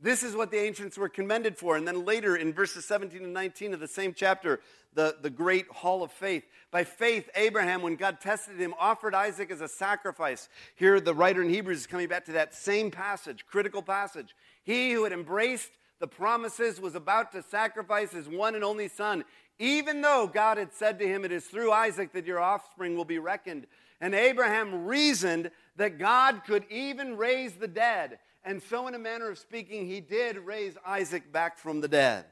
This 0.00 0.22
is 0.22 0.36
what 0.36 0.50
the 0.50 0.58
ancients 0.58 0.96
were 0.96 1.08
commended 1.08 1.56
for. 1.56 1.76
And 1.76 1.86
then 1.86 2.04
later 2.04 2.36
in 2.36 2.52
verses 2.52 2.84
17 2.84 3.22
and 3.22 3.32
19 3.32 3.74
of 3.74 3.80
the 3.80 3.88
same 3.88 4.14
chapter, 4.14 4.60
the, 4.94 5.16
the 5.20 5.30
great 5.30 5.66
hall 5.68 6.02
of 6.02 6.12
faith. 6.12 6.44
By 6.70 6.84
faith, 6.84 7.28
Abraham, 7.34 7.82
when 7.82 7.96
God 7.96 8.20
tested 8.20 8.60
him, 8.60 8.74
offered 8.78 9.14
Isaac 9.14 9.50
as 9.50 9.60
a 9.60 9.68
sacrifice. 9.68 10.48
Here, 10.76 11.00
the 11.00 11.14
writer 11.14 11.42
in 11.42 11.48
Hebrews 11.48 11.78
is 11.78 11.86
coming 11.86 12.08
back 12.08 12.26
to 12.26 12.32
that 12.32 12.54
same 12.54 12.90
passage, 12.90 13.44
critical 13.46 13.82
passage. 13.82 14.34
He 14.62 14.92
who 14.92 15.04
had 15.04 15.12
embraced 15.12 15.70
the 15.98 16.06
promises 16.06 16.80
was 16.80 16.94
about 16.94 17.32
to 17.32 17.42
sacrifice 17.42 18.12
his 18.12 18.28
one 18.28 18.54
and 18.54 18.62
only 18.62 18.88
son, 18.88 19.24
even 19.58 20.00
though 20.00 20.30
God 20.32 20.58
had 20.58 20.72
said 20.72 20.98
to 21.00 21.08
him, 21.08 21.24
It 21.24 21.32
is 21.32 21.46
through 21.46 21.72
Isaac 21.72 22.12
that 22.12 22.26
your 22.26 22.38
offspring 22.38 22.96
will 22.96 23.04
be 23.04 23.18
reckoned. 23.18 23.66
And 24.00 24.14
Abraham 24.14 24.86
reasoned 24.86 25.50
that 25.76 25.98
God 25.98 26.42
could 26.46 26.64
even 26.70 27.16
raise 27.16 27.54
the 27.54 27.66
dead. 27.66 28.18
And 28.44 28.62
so, 28.62 28.86
in 28.86 28.94
a 28.94 28.98
manner 28.98 29.30
of 29.30 29.38
speaking, 29.38 29.86
he 29.86 30.00
did 30.00 30.38
raise 30.38 30.76
Isaac 30.86 31.32
back 31.32 31.58
from 31.58 31.80
the 31.80 31.88
dead. 31.88 32.24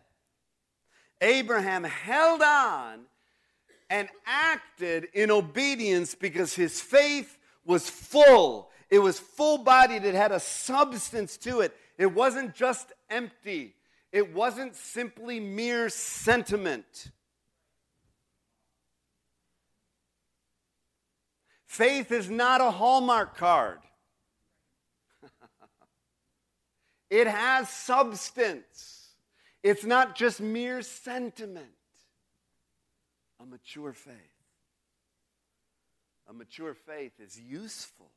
Abraham 1.21 1.85
held 1.85 2.43
on 2.43 3.01
and 3.89 4.09
acted 4.27 5.09
in 5.15 5.31
obedience 5.31 6.15
because 6.15 6.55
his 6.55 6.81
faith 6.81 7.39
was 7.65 7.89
full, 7.89 8.71
it 8.91 8.99
was 8.99 9.19
full 9.19 9.59
bodied, 9.59 10.05
it 10.05 10.15
had 10.15 10.33
a 10.33 10.41
substance 10.41 11.37
to 11.39 11.61
it. 11.61 11.77
It 11.99 12.15
wasn't 12.15 12.55
just 12.55 12.93
empty, 13.11 13.75
it 14.13 14.35
wasn't 14.35 14.77
simply 14.77 15.41
mere 15.41 15.89
sentiment. 15.89 17.11
Faith 21.67 22.11
is 22.11 22.31
not 22.31 22.61
a 22.61 22.71
Hallmark 22.71 23.37
card. 23.37 23.81
It 27.11 27.27
has 27.27 27.69
substance. 27.69 29.11
It's 29.63 29.85
not 29.85 30.15
just 30.17 30.41
mere 30.41 30.83
sentiment. 30.83 31.67
A 33.41 33.47
mature 33.47 33.93
faith. 33.93 34.15
A 36.29 36.33
mature 36.33 36.75
faith 36.75 37.13
is 37.21 37.39
useful. 37.39 38.11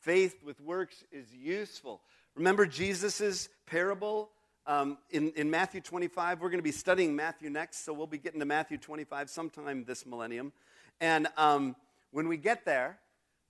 Faith 0.00 0.36
with 0.44 0.60
works 0.60 1.04
is 1.10 1.32
useful. 1.34 2.02
Remember 2.34 2.66
Jesus' 2.66 3.48
parable 3.66 4.28
um, 4.66 4.98
in, 5.10 5.32
in 5.36 5.50
Matthew 5.50 5.80
25? 5.80 6.40
We're 6.40 6.48
going 6.48 6.58
to 6.58 6.62
be 6.62 6.72
studying 6.72 7.16
Matthew 7.16 7.48
next, 7.48 7.84
so 7.84 7.92
we'll 7.92 8.06
be 8.06 8.18
getting 8.18 8.40
to 8.40 8.46
Matthew 8.46 8.76
25 8.76 9.30
sometime 9.30 9.84
this 9.84 10.04
millennium. 10.04 10.52
And 11.00 11.28
um, 11.36 11.76
when 12.10 12.28
we 12.28 12.36
get 12.36 12.64
there, 12.64 12.98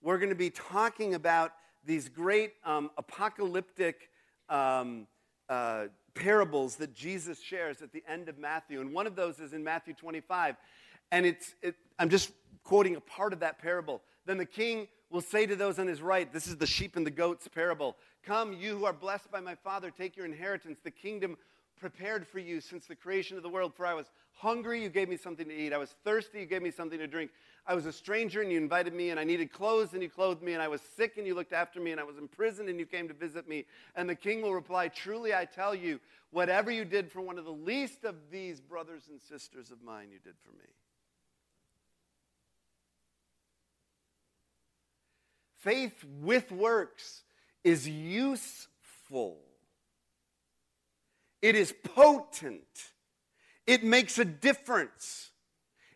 we're 0.01 0.17
going 0.17 0.29
to 0.29 0.35
be 0.35 0.49
talking 0.49 1.13
about 1.13 1.51
these 1.83 2.09
great 2.09 2.53
um, 2.63 2.89
apocalyptic 2.97 4.09
um, 4.49 5.07
uh, 5.49 5.85
parables 6.13 6.77
that 6.77 6.93
Jesus 6.93 7.41
shares 7.41 7.81
at 7.81 7.91
the 7.91 8.03
end 8.07 8.29
of 8.29 8.37
Matthew. 8.37 8.81
And 8.81 8.93
one 8.93 9.07
of 9.07 9.15
those 9.15 9.39
is 9.39 9.53
in 9.53 9.63
Matthew 9.63 9.93
25. 9.93 10.55
And 11.11 11.25
it's, 11.25 11.53
it, 11.61 11.75
I'm 11.99 12.09
just 12.09 12.31
quoting 12.63 12.95
a 12.95 13.01
part 13.01 13.33
of 13.33 13.39
that 13.41 13.59
parable. 13.59 14.01
Then 14.25 14.37
the 14.37 14.45
king 14.45 14.87
will 15.11 15.21
say 15.21 15.45
to 15.45 15.55
those 15.55 15.77
on 15.77 15.87
his 15.87 16.01
right, 16.01 16.31
This 16.31 16.47
is 16.47 16.57
the 16.57 16.65
sheep 16.65 16.95
and 16.95 17.05
the 17.05 17.11
goats 17.11 17.47
parable. 17.47 17.95
Come, 18.23 18.53
you 18.53 18.77
who 18.77 18.85
are 18.85 18.93
blessed 18.93 19.31
by 19.31 19.39
my 19.39 19.55
Father, 19.55 19.91
take 19.91 20.17
your 20.17 20.25
inheritance, 20.25 20.79
the 20.83 20.91
kingdom 20.91 21.37
prepared 21.79 22.25
for 22.25 22.39
you 22.39 22.59
since 22.59 22.87
the 22.87 22.95
creation 22.95 23.37
of 23.37 23.43
the 23.43 23.49
world. 23.49 23.73
For 23.75 23.85
I 23.85 23.93
was 23.93 24.07
hungry, 24.33 24.81
you 24.81 24.89
gave 24.89 25.09
me 25.09 25.17
something 25.17 25.47
to 25.47 25.53
eat. 25.53 25.73
I 25.73 25.77
was 25.77 25.93
thirsty, 26.03 26.39
you 26.39 26.45
gave 26.45 26.61
me 26.61 26.71
something 26.71 26.97
to 26.97 27.07
drink. 27.07 27.31
I 27.67 27.73
was 27.73 27.87
a 27.87 27.91
stranger 27.91 28.41
and 28.41 28.51
you 28.51 28.57
invited 28.57 28.93
me, 28.93 29.09
and 29.09 29.19
I 29.19 29.23
needed 29.23 29.51
clothes 29.51 29.93
and 29.93 30.03
you 30.03 30.09
clothed 30.09 30.43
me, 30.43 30.53
and 30.53 30.61
I 30.61 30.67
was 30.67 30.81
sick 30.95 31.17
and 31.17 31.25
you 31.25 31.33
looked 31.33 31.53
after 31.53 31.79
me, 31.79 31.91
and 31.91 31.99
I 31.99 32.03
was 32.03 32.17
in 32.17 32.27
prison 32.27 32.69
and 32.69 32.79
you 32.79 32.85
came 32.85 33.07
to 33.07 33.13
visit 33.13 33.47
me. 33.47 33.65
And 33.95 34.07
the 34.07 34.15
king 34.15 34.41
will 34.41 34.53
reply, 34.53 34.87
Truly 34.87 35.33
I 35.33 35.45
tell 35.45 35.73
you, 35.73 35.99
whatever 36.29 36.69
you 36.69 36.85
did 36.85 37.11
for 37.11 37.21
one 37.21 37.39
of 37.39 37.45
the 37.45 37.51
least 37.51 38.03
of 38.03 38.15
these 38.31 38.61
brothers 38.61 39.03
and 39.09 39.19
sisters 39.19 39.71
of 39.71 39.81
mine, 39.81 40.09
you 40.11 40.19
did 40.19 40.35
for 40.43 40.51
me. 40.51 40.69
Faith 45.57 46.03
with 46.21 46.51
works 46.51 47.23
is 47.63 47.87
useful. 47.87 49.39
It 51.41 51.55
is 51.55 51.73
potent. 51.95 52.91
It 53.65 53.83
makes 53.83 54.19
a 54.19 54.25
difference. 54.25 55.31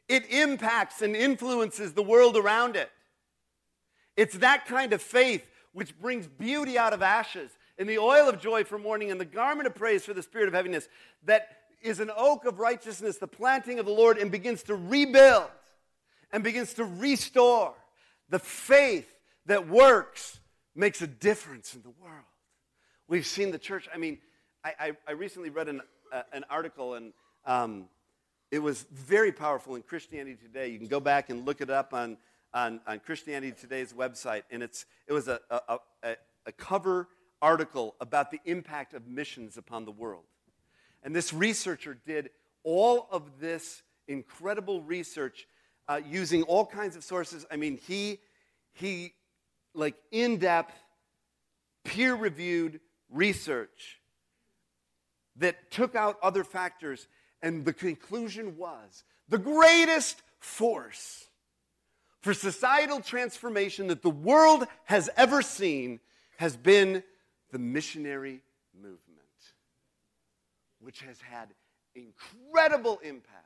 It 0.10 0.30
impacts 0.32 1.02
and 1.02 1.16
influences 1.16 1.94
the 1.94 2.04
world 2.04 2.36
around 2.36 2.76
it. 2.76 2.90
It's 4.18 4.38
that 4.40 4.66
kind 4.66 4.92
of 4.92 5.02
faith 5.02 5.46
which 5.72 5.98
brings 5.98 6.28
beauty 6.28 6.78
out 6.78 6.92
of 6.92 7.02
ashes 7.02 7.52
and 7.78 7.88
the 7.88 8.00
oil 8.00 8.28
of 8.28 8.42
joy 8.42 8.64
for 8.64 8.78
mourning 8.78 9.12
and 9.12 9.22
the 9.22 9.26
garment 9.26 9.68
of 9.68 9.76
praise 9.76 10.04
for 10.04 10.14
the 10.14 10.24
spirit 10.24 10.48
of 10.48 10.54
heaviness 10.54 10.90
that 11.24 11.48
is 11.82 12.00
an 12.00 12.12
oak 12.18 12.46
of 12.46 12.60
righteousness, 12.60 13.18
the 13.18 13.28
planting 13.28 13.80
of 13.80 13.86
the 13.86 13.92
Lord, 13.92 14.18
and 14.18 14.32
begins 14.32 14.64
to 14.64 14.76
rebuild 14.76 15.50
and 16.32 16.44
begins 16.44 16.74
to 16.74 16.84
restore. 16.84 17.74
The 18.30 18.40
faith 18.40 19.08
that 19.46 19.70
works 19.70 20.40
makes 20.76 21.02
a 21.02 21.08
difference 21.08 21.74
in 21.74 21.82
the 21.82 21.94
world. 22.02 22.26
We've 23.08 23.26
seen 23.26 23.52
the 23.52 23.58
church. 23.58 23.88
I 23.94 23.98
mean, 23.98 24.18
I, 24.64 24.74
I, 24.80 24.92
I 25.08 25.12
recently 25.12 25.50
read 25.50 25.70
an, 25.70 25.82
uh, 26.12 26.24
an 26.34 26.44
article, 26.50 26.96
and 26.96 27.14
um, 27.46 27.86
it 28.52 28.60
was 28.60 28.86
very 28.92 29.32
powerful 29.32 29.76
in 29.76 29.84
Christianity 29.84 30.38
Today. 30.42 30.70
You 30.70 30.80
can 30.80 30.88
go 30.88 31.00
back 31.00 31.30
and 31.30 31.46
look 31.46 31.62
it 31.62 31.70
up 31.70 31.94
on, 31.94 32.18
on, 32.54 32.82
on 32.88 33.00
Christianity 33.00 33.54
Today's 33.60 33.94
website. 33.94 34.44
And 34.50 34.64
it's, 34.64 34.86
it 35.08 35.14
was 35.14 35.28
a, 35.28 35.40
a, 35.50 35.78
a, 36.04 36.16
a 36.48 36.52
cover 36.54 37.08
article 37.42 37.96
about 38.02 38.32
the 38.32 38.40
impact 38.46 38.94
of 38.94 39.08
missions 39.08 39.58
upon 39.58 39.86
the 39.86 39.92
world. 39.92 40.24
And 41.04 41.16
this 41.16 41.34
researcher 41.34 41.98
did 42.06 42.32
all 42.64 43.08
of 43.12 43.40
this 43.40 43.84
incredible 44.08 44.82
research 44.82 45.48
uh, 45.88 46.02
using 46.10 46.44
all 46.44 46.66
kinds 46.66 46.96
of 46.96 47.04
sources. 47.04 47.46
I 47.52 47.56
mean, 47.56 47.78
he, 47.78 48.20
he 48.74 49.14
like 49.74 49.96
in 50.12 50.38
depth, 50.38 50.74
peer 51.84 52.16
reviewed 52.16 52.80
research 53.10 54.02
that 55.38 55.72
took 55.72 55.96
out 55.96 56.18
other 56.22 56.44
factors 56.44 57.08
and 57.42 57.66
the 57.66 57.74
conclusion 57.74 58.58
was 58.58 59.04
the 59.28 59.38
greatest 59.38 60.22
force 60.40 61.28
for 62.22 62.34
societal 62.34 63.00
transformation 63.00 63.88
that 63.88 64.02
the 64.02 64.10
world 64.10 64.66
has 64.86 65.10
ever 65.16 65.42
seen 65.42 66.00
has 66.38 66.58
been 66.58 67.04
the 67.52 67.60
missionary 67.60 68.42
movement, 68.76 69.00
which 70.80 71.02
has 71.02 71.20
had 71.22 71.50
incredible 71.96 73.00
impact. 73.04 73.46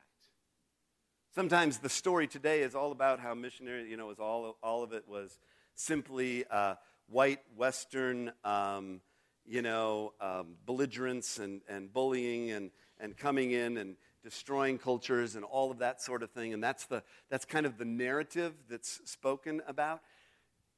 Sometimes 1.33 1.79
the 1.79 1.89
story 1.89 2.27
today 2.27 2.61
is 2.61 2.75
all 2.75 2.91
about 2.91 3.19
how 3.19 3.33
missionary, 3.33 3.89
you 3.89 3.97
know, 3.97 4.07
was 4.07 4.19
all, 4.19 4.57
all 4.61 4.83
of 4.83 4.93
it 4.93 5.07
was 5.07 5.39
simply 5.75 6.45
uh, 6.51 6.75
white 7.07 7.39
Western, 7.55 8.31
um, 8.43 9.01
you 9.45 9.61
know, 9.61 10.13
um, 10.21 10.55
belligerence 10.65 11.39
and, 11.39 11.61
and 11.67 11.91
bullying 11.91 12.51
and, 12.51 12.71
and 13.03 13.17
coming 13.17 13.51
in 13.51 13.77
and 13.77 13.97
destroying 14.23 14.77
cultures 14.77 15.35
and 15.35 15.43
all 15.43 15.69
of 15.69 15.79
that 15.79 16.01
sort 16.01 16.23
of 16.23 16.31
thing. 16.31 16.53
And 16.53 16.63
that's, 16.63 16.85
the, 16.85 17.03
that's 17.29 17.43
kind 17.43 17.65
of 17.65 17.77
the 17.77 17.85
narrative 17.85 18.53
that's 18.69 19.01
spoken 19.03 19.61
about. 19.67 19.99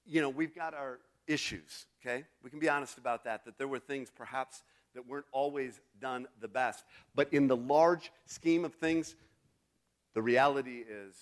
You 0.06 0.22
know, 0.22 0.30
we've 0.30 0.54
got 0.54 0.74
our 0.74 1.00
issues, 1.28 1.86
okay? 2.02 2.26
We 2.44 2.50
can 2.50 2.60
be 2.60 2.68
honest 2.68 2.98
about 2.98 3.24
that, 3.26 3.46
that 3.46 3.60
there 3.60 3.68
were 3.68 3.80
things 3.80 4.12
perhaps 4.14 4.64
that 4.96 5.08
weren't 5.08 5.28
always 5.32 5.80
done 6.02 6.28
the 6.42 6.48
best. 6.48 6.84
But 7.14 7.32
in 7.32 7.48
the 7.48 7.56
large 7.56 8.12
scheme 8.26 8.66
of 8.66 8.74
things, 8.74 9.16
the 10.16 10.22
reality 10.22 10.84
is 10.90 11.16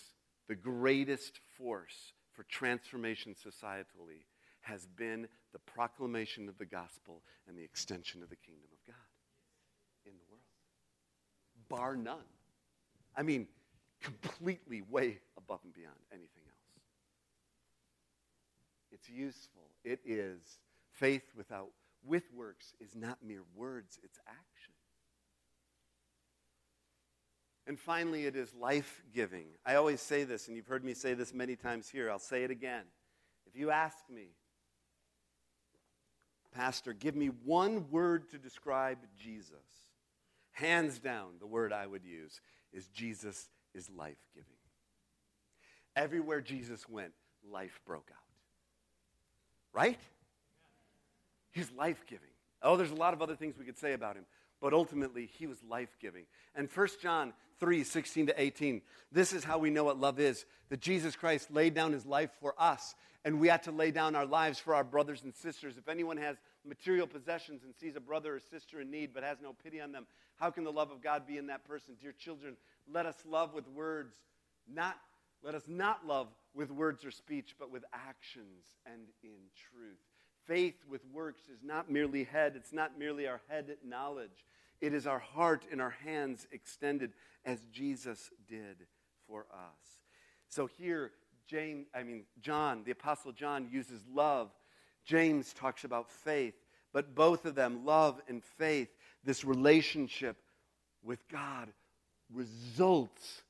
the 0.47 0.55
greatest 0.55 1.41
force 1.57 2.13
for 2.31 2.43
transformation 2.43 3.35
societally 3.35 4.23
has 4.61 4.87
been 4.95 5.27
the 5.51 5.59
proclamation 5.59 6.47
of 6.47 6.57
the 6.57 6.65
gospel 6.65 7.23
and 7.47 7.57
the 7.57 7.63
extension 7.63 8.23
of 8.23 8.29
the 8.29 8.37
kingdom 8.37 8.69
of 8.71 8.87
God 8.87 9.03
bar 11.75 11.95
none. 11.95 12.17
I 13.15 13.23
mean, 13.23 13.47
completely 14.01 14.83
way 14.89 15.19
above 15.37 15.61
and 15.63 15.73
beyond 15.73 15.95
anything 16.11 16.43
else. 16.45 16.83
It's 18.91 19.09
useful. 19.09 19.63
It 19.83 19.99
is. 20.05 20.41
Faith 20.91 21.23
without 21.35 21.69
with 22.05 22.31
works 22.35 22.75
is 22.79 22.95
not 22.95 23.17
mere 23.25 23.43
words, 23.55 23.97
it's 24.03 24.19
action. 24.27 24.73
And 27.65 27.79
finally, 27.79 28.25
it 28.25 28.35
is 28.35 28.53
life 28.53 29.01
giving. 29.13 29.45
I 29.65 29.75
always 29.75 30.01
say 30.01 30.25
this, 30.25 30.47
and 30.47 30.57
you've 30.57 30.67
heard 30.67 30.83
me 30.83 30.93
say 30.93 31.13
this 31.13 31.33
many 31.33 31.55
times 31.55 31.89
here. 31.89 32.11
I'll 32.11 32.19
say 32.19 32.43
it 32.43 32.51
again. 32.51 32.83
If 33.47 33.55
you 33.55 33.71
ask 33.71 33.97
me, 34.13 34.27
Pastor, 36.53 36.93
give 36.93 37.15
me 37.15 37.27
one 37.45 37.89
word 37.89 38.29
to 38.31 38.37
describe 38.37 38.99
Jesus, 39.17 39.55
hands 40.53 40.99
down, 40.99 41.33
the 41.39 41.47
word 41.47 41.73
I 41.73 41.85
would 41.85 42.05
use 42.05 42.39
is 42.71 42.87
Jesus 42.87 43.49
is 43.73 43.89
life 43.89 44.17
giving. 44.33 44.47
Everywhere 45.95 46.41
Jesus 46.41 46.87
went, 46.87 47.13
life 47.51 47.79
broke 47.85 48.09
out. 48.11 48.17
Right? 49.73 49.99
He's 51.51 51.71
life 51.71 52.03
giving. 52.07 52.29
Oh, 52.61 52.77
there's 52.77 52.91
a 52.91 52.95
lot 52.95 53.13
of 53.13 53.21
other 53.21 53.35
things 53.35 53.57
we 53.57 53.65
could 53.65 53.77
say 53.77 53.93
about 53.93 54.15
him, 54.15 54.25
but 54.61 54.73
ultimately, 54.73 55.29
he 55.37 55.45
was 55.45 55.61
life 55.69 55.97
giving. 55.99 56.25
And 56.55 56.69
1 56.73 56.87
John 57.01 57.33
3 57.59 57.83
16 57.83 58.27
to 58.27 58.41
18, 58.41 58.81
this 59.11 59.33
is 59.33 59.43
how 59.43 59.57
we 59.57 59.69
know 59.69 59.83
what 59.83 59.99
love 59.99 60.19
is 60.19 60.45
that 60.69 60.79
Jesus 60.79 61.15
Christ 61.15 61.51
laid 61.51 61.73
down 61.73 61.91
his 61.91 62.05
life 62.05 62.31
for 62.39 62.55
us, 62.57 62.95
and 63.25 63.39
we 63.39 63.49
ought 63.49 63.63
to 63.63 63.71
lay 63.71 63.91
down 63.91 64.15
our 64.15 64.25
lives 64.25 64.59
for 64.59 64.73
our 64.73 64.83
brothers 64.83 65.23
and 65.23 65.35
sisters. 65.35 65.77
If 65.77 65.87
anyone 65.87 66.17
has 66.17 66.37
material 66.65 67.07
possessions 67.07 67.63
and 67.63 67.73
sees 67.75 67.95
a 67.95 67.99
brother 67.99 68.35
or 68.35 68.39
sister 68.39 68.81
in 68.81 68.91
need 68.91 69.13
but 69.13 69.23
has 69.23 69.37
no 69.41 69.53
pity 69.63 69.81
on 69.81 69.91
them, 69.91 70.05
how 70.35 70.49
can 70.49 70.63
the 70.63 70.71
love 70.71 70.91
of 70.91 71.01
God 71.01 71.27
be 71.27 71.37
in 71.37 71.47
that 71.47 71.65
person? 71.65 71.95
Dear 72.01 72.13
children, 72.13 72.55
let 72.91 73.05
us 73.05 73.17
love 73.25 73.53
with 73.53 73.67
words, 73.67 74.15
not 74.71 74.97
let 75.43 75.55
us 75.55 75.63
not 75.67 76.07
love 76.07 76.27
with 76.53 76.71
words 76.71 77.03
or 77.03 77.11
speech, 77.11 77.55
but 77.59 77.69
with 77.69 77.83
actions 77.93 78.63
and 78.85 79.01
in 79.23 79.41
truth. 79.71 79.99
Faith 80.45 80.75
with 80.89 81.01
works 81.13 81.41
is 81.53 81.59
not 81.63 81.91
merely 81.91 82.23
head, 82.23 82.53
it's 82.55 82.71
not 82.71 82.97
merely 82.97 83.27
our 83.27 83.41
head 83.49 83.75
knowledge. 83.85 84.45
It 84.79 84.93
is 84.93 85.05
our 85.05 85.19
heart 85.19 85.65
and 85.71 85.81
our 85.81 85.95
hands 86.05 86.47
extended 86.51 87.11
as 87.45 87.59
Jesus 87.71 88.29
did 88.47 88.85
for 89.27 89.45
us. 89.53 89.99
So 90.47 90.65
here, 90.65 91.11
Jane, 91.47 91.85
I 91.93 92.03
mean 92.03 92.23
John, 92.41 92.83
the 92.85 92.91
apostle 92.91 93.31
John 93.31 93.67
uses 93.71 94.01
love 94.13 94.49
James 95.05 95.53
talks 95.53 95.83
about 95.83 96.09
faith, 96.09 96.55
but 96.91 97.15
both 97.15 97.45
of 97.45 97.55
them, 97.55 97.85
love 97.85 98.21
and 98.27 98.43
faith, 98.43 98.89
this 99.23 99.43
relationship 99.43 100.37
with 101.03 101.27
God 101.27 101.69
results 102.31 103.41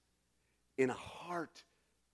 in 0.78 0.90
a 0.90 0.94
heart 0.94 1.64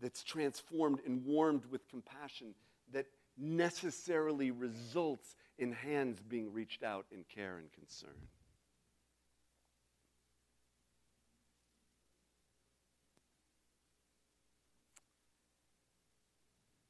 that's 0.01 0.23
transformed 0.23 0.99
and 1.05 1.25
warmed 1.25 1.65
with 1.65 1.87
compassion 1.89 2.53
that 2.91 3.05
necessarily 3.37 4.51
results 4.51 5.35
in 5.57 5.71
hands 5.71 6.19
being 6.27 6.51
reached 6.51 6.83
out 6.83 7.05
in 7.11 7.23
care 7.33 7.57
and 7.57 7.71
concern. 7.71 8.15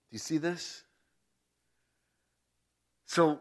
Do 0.10 0.16
you 0.16 0.20
see 0.20 0.38
this? 0.38 0.84
So, 3.10 3.40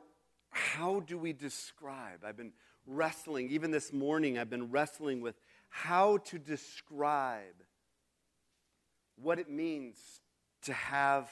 how 0.49 1.01
do 1.01 1.19
we 1.19 1.35
describe? 1.35 2.25
I've 2.25 2.39
been 2.39 2.55
wrestling, 2.87 3.51
even 3.51 3.71
this 3.71 3.93
morning, 3.93 4.39
I've 4.39 4.49
been 4.49 4.71
wrestling 4.71 5.21
with 5.21 5.35
how 5.69 6.17
to 6.17 6.39
describe 6.39 7.53
what 9.17 9.39
it 9.39 9.51
means 9.51 9.99
to 10.63 10.73
have, 10.73 11.29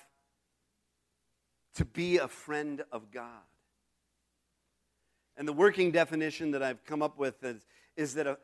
to 1.76 1.86
be 1.86 2.18
a 2.18 2.28
friend 2.28 2.84
of 2.92 3.10
God. 3.10 3.24
And 5.38 5.48
the 5.48 5.54
working 5.54 5.90
definition 5.90 6.50
that 6.50 6.62
I've 6.62 6.84
come 6.84 7.00
up 7.00 7.16
with 7.18 7.42
is, 7.42 7.64
is 7.96 8.16
that 8.16 8.26
a, 8.26 8.36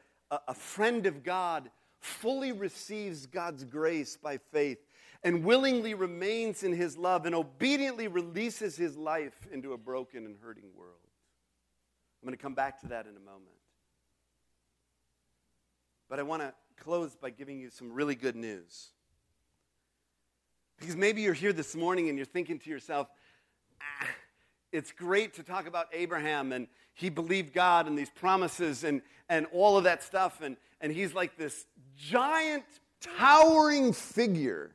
a 0.49 0.55
friend 0.55 1.05
of 1.05 1.22
God 1.22 1.70
fully 2.01 2.53
receives 2.53 3.26
God's 3.26 3.64
grace 3.64 4.16
by 4.16 4.38
faith 4.38 4.78
and 5.25 5.45
willingly 5.45 5.95
remains 5.95 6.62
in 6.62 6.73
his 6.73 6.97
love 6.97 7.27
and 7.27 7.35
obediently 7.35 8.09
releases 8.09 8.77
his 8.77 8.97
life 8.97 9.47
into 9.53 9.73
a 9.73 9.79
broken 9.79 10.27
and 10.27 10.37
hurting 10.43 10.70
world. 10.77 10.97
I'm 12.23 12.27
going 12.27 12.37
to 12.37 12.43
come 12.43 12.55
back 12.55 12.81
to 12.81 12.89
that 12.89 13.07
in 13.07 13.16
a 13.16 13.20
moment. 13.20 13.57
But 16.09 16.18
I 16.18 16.23
want 16.23 16.43
to 16.43 16.53
close 16.77 17.14
by 17.14 17.31
giving 17.31 17.59
you 17.59 17.70
some 17.70 17.93
really 17.93 18.14
good 18.14 18.37
news. 18.37 18.89
Because 20.79 20.97
maybe 20.97 21.23
you're 21.23 21.33
here 21.33 21.53
this 21.53 21.77
morning 21.77 22.09
and 22.09 22.18
you're 22.18 22.27
thinking 22.27 22.59
to 22.59 22.70
yourself, 22.70 23.09
ah, 23.81 24.09
it's 24.73 24.91
great 24.91 25.35
to 25.35 25.43
talk 25.43 25.66
about 25.68 25.87
Abraham 25.93 26.53
and 26.53 26.66
he 26.95 27.09
believed 27.09 27.53
God 27.53 27.87
and 27.87 27.97
these 27.97 28.11
promises 28.11 28.85
and, 28.85 29.03
and 29.29 29.47
all 29.53 29.79
of 29.79 29.85
that 29.85 30.03
stuff. 30.03 30.43
And, 30.43 30.57
and 30.81 30.93
he's 30.93 31.14
like 31.14 31.37
this 31.37 31.64
giant, 31.97 32.64
towering 33.01 33.93
figure 33.93 34.73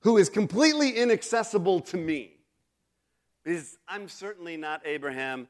who 0.00 0.16
is 0.16 0.28
completely 0.28 0.90
inaccessible 0.90 1.80
to 1.80 1.96
me. 1.96 2.36
Because 3.42 3.78
I'm 3.88 4.08
certainly 4.08 4.56
not 4.56 4.82
Abraham. 4.84 5.48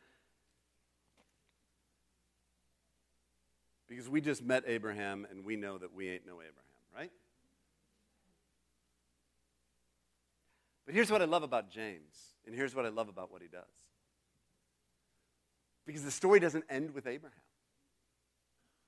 Because 3.89 4.09
we 4.09 4.21
just 4.21 4.43
met 4.43 4.65
Abraham 4.67 5.27
and 5.31 5.45
we 5.45 5.57
know 5.57 5.79
that 5.79 5.95
we 5.95 6.09
ain't 6.09 6.27
no 6.27 6.35
Abraham, 6.35 6.53
right? 6.95 7.11
But 10.85 10.95
here's 10.95 11.11
what 11.11 11.21
I 11.21 11.25
love 11.25 11.43
about 11.43 11.71
James, 11.71 12.35
and 12.47 12.55
here's 12.55 12.75
what 12.75 12.87
I 12.87 12.91
love 12.91 13.09
about 13.09 13.33
what 13.33 13.43
he 13.43 13.49
does. 13.49 13.65
Because 15.85 16.03
the 16.03 16.11
story 16.11 16.41
doesn't 16.41 16.65
end 16.69 16.95
with 16.95 17.07
Abraham. 17.07 17.39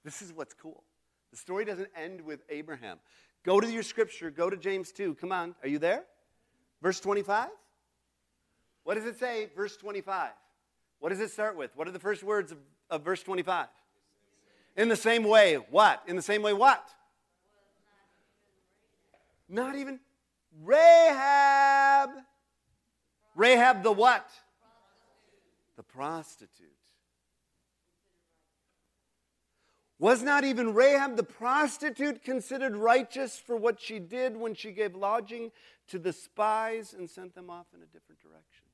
This 0.04 0.22
is 0.22 0.32
what's 0.32 0.54
cool. 0.54 0.84
The 1.30 1.36
story 1.36 1.64
doesn't 1.64 1.90
end 1.96 2.20
with 2.22 2.40
Abraham. 2.48 2.98
Go 3.44 3.60
to 3.60 3.70
your 3.70 3.82
scripture. 3.82 4.30
Go 4.30 4.50
to 4.50 4.56
James 4.56 4.92
2. 4.92 5.14
Come 5.14 5.32
on. 5.32 5.54
Are 5.62 5.68
you 5.68 5.78
there? 5.78 6.04
Verse 6.82 7.00
25? 7.00 7.48
What 8.84 8.94
does 8.94 9.04
it 9.04 9.18
say, 9.18 9.48
verse 9.54 9.76
25? 9.76 10.30
What 11.00 11.10
does 11.10 11.20
it 11.20 11.30
start 11.30 11.56
with? 11.56 11.70
What 11.76 11.86
are 11.88 11.90
the 11.90 11.98
first 11.98 12.22
words 12.22 12.52
of, 12.52 12.58
of 12.88 13.04
verse 13.04 13.22
25? 13.22 13.66
In 14.76 14.88
the 14.88 14.96
same 14.96 15.24
way, 15.24 15.56
what? 15.70 16.02
In 16.06 16.16
the 16.16 16.22
same 16.22 16.42
way, 16.42 16.52
what? 16.52 16.88
Not 19.48 19.76
even 19.76 20.00
Rahab. 20.62 22.10
Rahab 23.34 23.82
the 23.82 23.92
what? 23.92 24.28
The 25.76 25.82
prostitute. 25.82 26.77
Was 29.98 30.22
not 30.22 30.44
even 30.44 30.74
Rahab 30.74 31.16
the 31.16 31.24
prostitute 31.24 32.22
considered 32.22 32.76
righteous 32.76 33.36
for 33.36 33.56
what 33.56 33.80
she 33.80 33.98
did 33.98 34.36
when 34.36 34.54
she 34.54 34.70
gave 34.70 34.94
lodging 34.94 35.50
to 35.88 35.98
the 35.98 36.12
spies 36.12 36.94
and 36.96 37.10
sent 37.10 37.34
them 37.34 37.50
off 37.50 37.66
in 37.74 37.82
a 37.82 37.86
different 37.86 38.20
direction? 38.20 38.64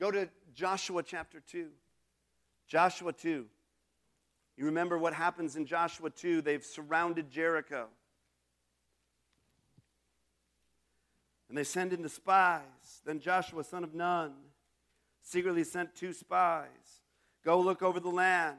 Go 0.00 0.12
to 0.12 0.28
Joshua 0.54 1.02
chapter 1.02 1.40
2. 1.40 1.68
Joshua 2.68 3.12
2. 3.12 3.46
You 4.56 4.64
remember 4.64 4.96
what 4.98 5.14
happens 5.14 5.56
in 5.56 5.66
Joshua 5.66 6.10
2? 6.10 6.42
They've 6.42 6.64
surrounded 6.64 7.30
Jericho. 7.30 7.88
And 11.48 11.58
they 11.58 11.64
send 11.64 11.92
in 11.92 12.02
the 12.02 12.08
spies. 12.08 13.00
Then 13.04 13.18
Joshua, 13.18 13.64
son 13.64 13.82
of 13.82 13.94
Nun, 13.94 14.32
secretly 15.22 15.64
sent 15.64 15.96
two 15.96 16.12
spies 16.12 17.00
Go 17.44 17.60
look 17.60 17.82
over 17.82 18.00
the 18.00 18.08
land. 18.08 18.56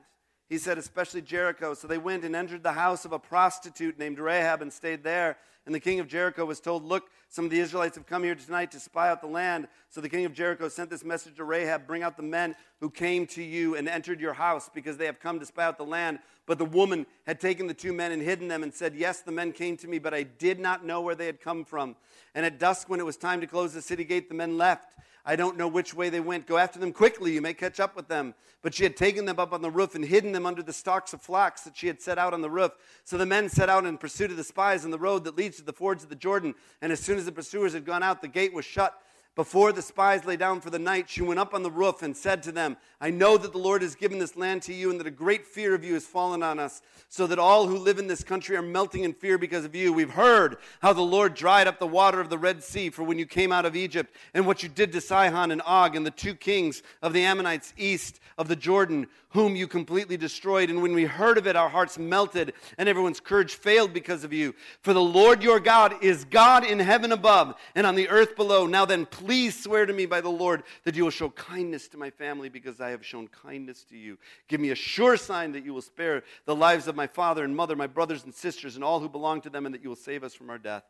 He 0.47 0.57
said, 0.57 0.77
especially 0.77 1.21
Jericho. 1.21 1.73
So 1.75 1.88
they 1.88 1.97
went 1.99 2.25
and 2.25 2.36
entered 2.36 2.63
the 2.63 2.71
house 2.71 3.05
of 3.05 3.11
a 3.11 3.19
prostitute 3.19 3.99
named 3.99 4.19
Rahab 4.19 4.61
and 4.61 4.73
stayed 4.73 5.03
there. 5.03 5.38
And 5.65 5.75
the 5.75 5.80
king 5.80 5.99
of 5.99 6.07
Jericho 6.07 6.45
was 6.45 6.59
told, 6.59 6.84
Look, 6.84 7.09
some 7.27 7.45
of 7.45 7.51
the 7.51 7.59
Israelites 7.59 7.95
have 7.95 8.07
come 8.07 8.23
here 8.23 8.34
tonight 8.34 8.71
to 8.71 8.80
spy 8.80 9.09
out 9.09 9.21
the 9.21 9.27
land. 9.27 9.67
So 9.89 10.01
the 10.01 10.09
king 10.09 10.25
of 10.25 10.34
Jericho 10.34 10.67
sent 10.67 10.89
this 10.89 11.03
message 11.03 11.36
to 11.36 11.43
Rahab 11.43 11.86
Bring 11.86 12.01
out 12.01 12.17
the 12.17 12.23
men 12.23 12.55
who 12.80 12.89
came 12.89 13.27
to 13.27 13.43
you 13.43 13.75
and 13.75 13.88
entered 13.88 14.21
your 14.21 14.34
house 14.34 14.69
because 14.73 14.97
they 14.97 15.05
have 15.05 15.19
come 15.19 15.39
to 15.39 15.45
spy 15.45 15.65
out 15.65 15.77
the 15.77 15.84
land. 15.84 16.19
But 16.45 16.57
the 16.57 16.65
woman 16.65 17.05
had 17.27 17.39
taken 17.39 17.67
the 17.67 17.73
two 17.73 17.93
men 17.93 18.11
and 18.11 18.21
hidden 18.21 18.47
them 18.47 18.63
and 18.63 18.73
said, 18.73 18.95
Yes, 18.95 19.21
the 19.21 19.32
men 19.32 19.51
came 19.51 19.77
to 19.77 19.88
me, 19.88 19.99
but 19.99 20.13
I 20.13 20.23
did 20.23 20.59
not 20.59 20.86
know 20.86 21.01
where 21.01 21.15
they 21.15 21.25
had 21.25 21.41
come 21.41 21.65
from. 21.65 21.95
And 22.34 22.45
at 22.45 22.59
dusk, 22.59 22.89
when 22.89 22.99
it 22.99 23.05
was 23.05 23.17
time 23.17 23.41
to 23.41 23.47
close 23.47 23.73
the 23.73 23.82
city 23.82 24.03
gate, 24.03 24.30
the 24.30 24.36
men 24.36 24.57
left. 24.57 24.95
I 25.25 25.36
don't 25.36 25.57
know 25.57 25.67
which 25.67 25.93
way 25.93 26.09
they 26.09 26.21
went. 26.21 26.47
Go 26.47 26.57
after 26.57 26.80
them 26.80 26.93
quickly. 26.93 27.34
You 27.34 27.41
may 27.41 27.53
catch 27.53 27.80
up 27.80 27.95
with 27.95 28.07
them. 28.07 28.34
But 28.61 28.73
she 28.73 28.84
had 28.84 28.97
taken 28.97 29.25
them 29.25 29.38
up 29.38 29.53
on 29.53 29.61
the 29.61 29.69
roof 29.69 29.93
and 29.93 30.03
hidden 30.03 30.32
them 30.32 30.45
under 30.45 30.63
the 30.63 30.73
stalks 30.73 31.13
of 31.13 31.21
flax 31.21 31.61
that 31.61 31.77
she 31.77 31.88
had 31.88 32.01
set 32.01 32.17
out 32.17 32.34
on 32.34 32.41
the 32.41 32.49
roof. 32.49 32.71
So 33.03 33.17
the 33.17 33.25
men 33.25 33.49
set 33.49 33.69
out 33.69 33.86
in 33.86 33.97
pursuit 33.97 34.32
of 34.32 34.38
the 34.38 34.43
spies 34.43 34.86
on 34.86 34.91
the 34.91 34.97
road 34.97 35.25
that 35.25 35.38
leads 35.38 35.57
to 35.57 35.63
the 35.63 35.73
fords 35.73 36.03
of 36.03 36.09
the 36.09 36.15
Jordan. 36.15 36.55
And 36.82 36.91
as 36.91 36.99
soon 36.99 37.17
as 37.17 37.25
the 37.25 37.32
pursuers 37.32 37.73
had 37.73 37.86
gone 37.86 38.01
out, 38.01 38.21
the 38.21 38.27
gate 38.27 38.53
was 38.53 38.65
shut 38.65 38.99
before 39.39 39.71
the 39.71 39.81
spies 39.81 40.25
lay 40.25 40.35
down 40.35 40.59
for 40.59 40.69
the 40.69 40.77
night, 40.77 41.09
she 41.09 41.21
went 41.21 41.39
up 41.39 41.53
on 41.53 41.63
the 41.63 41.71
roof 41.71 42.01
and 42.01 42.17
said 42.17 42.43
to 42.43 42.51
them, 42.51 42.75
I 42.99 43.09
know 43.09 43.37
that 43.37 43.53
the 43.53 43.57
Lord 43.57 43.81
has 43.83 43.95
given 43.95 44.19
this 44.19 44.35
land 44.35 44.63
to 44.63 44.73
you, 44.73 44.91
and 44.91 44.99
that 44.99 45.07
a 45.07 45.11
great 45.11 45.45
fear 45.45 45.73
of 45.73 45.81
you 45.81 45.93
has 45.93 46.05
fallen 46.05 46.43
on 46.43 46.59
us, 46.59 46.81
so 47.07 47.25
that 47.25 47.39
all 47.39 47.65
who 47.65 47.77
live 47.77 47.99
in 47.99 48.07
this 48.07 48.21
country 48.21 48.57
are 48.57 48.61
melting 48.61 49.05
in 49.05 49.13
fear 49.13 49.37
because 49.37 49.63
of 49.63 49.73
you. 49.73 49.93
We've 49.93 50.09
heard 50.09 50.57
how 50.81 50.91
the 50.91 51.01
Lord 51.01 51.35
dried 51.35 51.67
up 51.67 51.79
the 51.79 51.87
water 51.87 52.19
of 52.19 52.29
the 52.29 52.37
Red 52.37 52.61
Sea 52.61 52.89
for 52.89 53.03
when 53.03 53.17
you 53.17 53.25
came 53.25 53.53
out 53.53 53.65
of 53.65 53.77
Egypt, 53.77 54.13
and 54.33 54.45
what 54.45 54.61
you 54.61 54.67
did 54.67 54.91
to 54.91 54.99
Sihon 54.99 55.51
and 55.51 55.61
Og 55.65 55.95
and 55.95 56.05
the 56.05 56.11
two 56.11 56.35
kings 56.35 56.83
of 57.01 57.13
the 57.13 57.23
Ammonites 57.23 57.73
east 57.77 58.19
of 58.37 58.49
the 58.49 58.57
Jordan, 58.57 59.07
whom 59.29 59.55
you 59.55 59.67
completely 59.67 60.17
destroyed. 60.17 60.69
And 60.69 60.81
when 60.81 60.93
we 60.93 61.05
heard 61.05 61.37
of 61.37 61.47
it, 61.47 61.55
our 61.55 61.69
hearts 61.69 61.97
melted, 61.97 62.51
and 62.77 62.89
everyone's 62.89 63.19
courage 63.21 63.53
failed 63.53 63.93
because 63.93 64.25
of 64.25 64.33
you. 64.33 64.53
For 64.81 64.93
the 64.93 65.01
Lord 65.01 65.43
your 65.43 65.61
God 65.61 66.03
is 66.03 66.25
God 66.25 66.65
in 66.65 66.79
heaven 66.79 67.13
above 67.13 67.55
and 67.75 67.85
on 67.85 67.95
the 67.95 68.09
earth 68.09 68.35
below. 68.35 68.65
Now 68.65 68.83
then, 68.83 69.05
please 69.05 69.28
swear 69.51 69.86
to 69.86 69.93
me 69.93 70.05
by 70.05 70.21
the 70.21 70.30
Lord 70.30 70.63
that 70.84 70.95
you 70.95 71.03
will 71.03 71.11
show 71.11 71.30
kindness 71.30 71.88
to 71.89 71.97
my 71.97 72.09
family 72.09 72.49
because 72.49 72.80
I 72.80 72.89
have 72.89 73.05
shown 73.05 73.27
kindness 73.27 73.84
to 73.86 73.97
you. 73.97 74.17
Give 74.47 74.59
me 74.59 74.71
a 74.71 74.75
sure 74.75 75.17
sign 75.17 75.51
that 75.53 75.63
you 75.63 75.73
will 75.73 75.82
spare 75.82 76.23
the 76.45 76.55
lives 76.55 76.88
of 76.88 76.95
my 76.95 77.07
father 77.07 77.43
and 77.43 77.55
mother, 77.55 77.75
my 77.75 77.88
brothers 77.88 78.23
and 78.23 78.34
sisters, 78.34 78.75
and 78.75 78.84
all 78.84 78.99
who 78.99 79.09
belong 79.09 79.41
to 79.41 79.49
them, 79.49 79.65
and 79.65 79.75
that 79.75 79.84
you 79.84 79.89
will 79.89 79.95
save 79.95 80.23
us 80.23 80.34
from 80.34 80.49
our 80.49 80.57
death. 80.57 80.84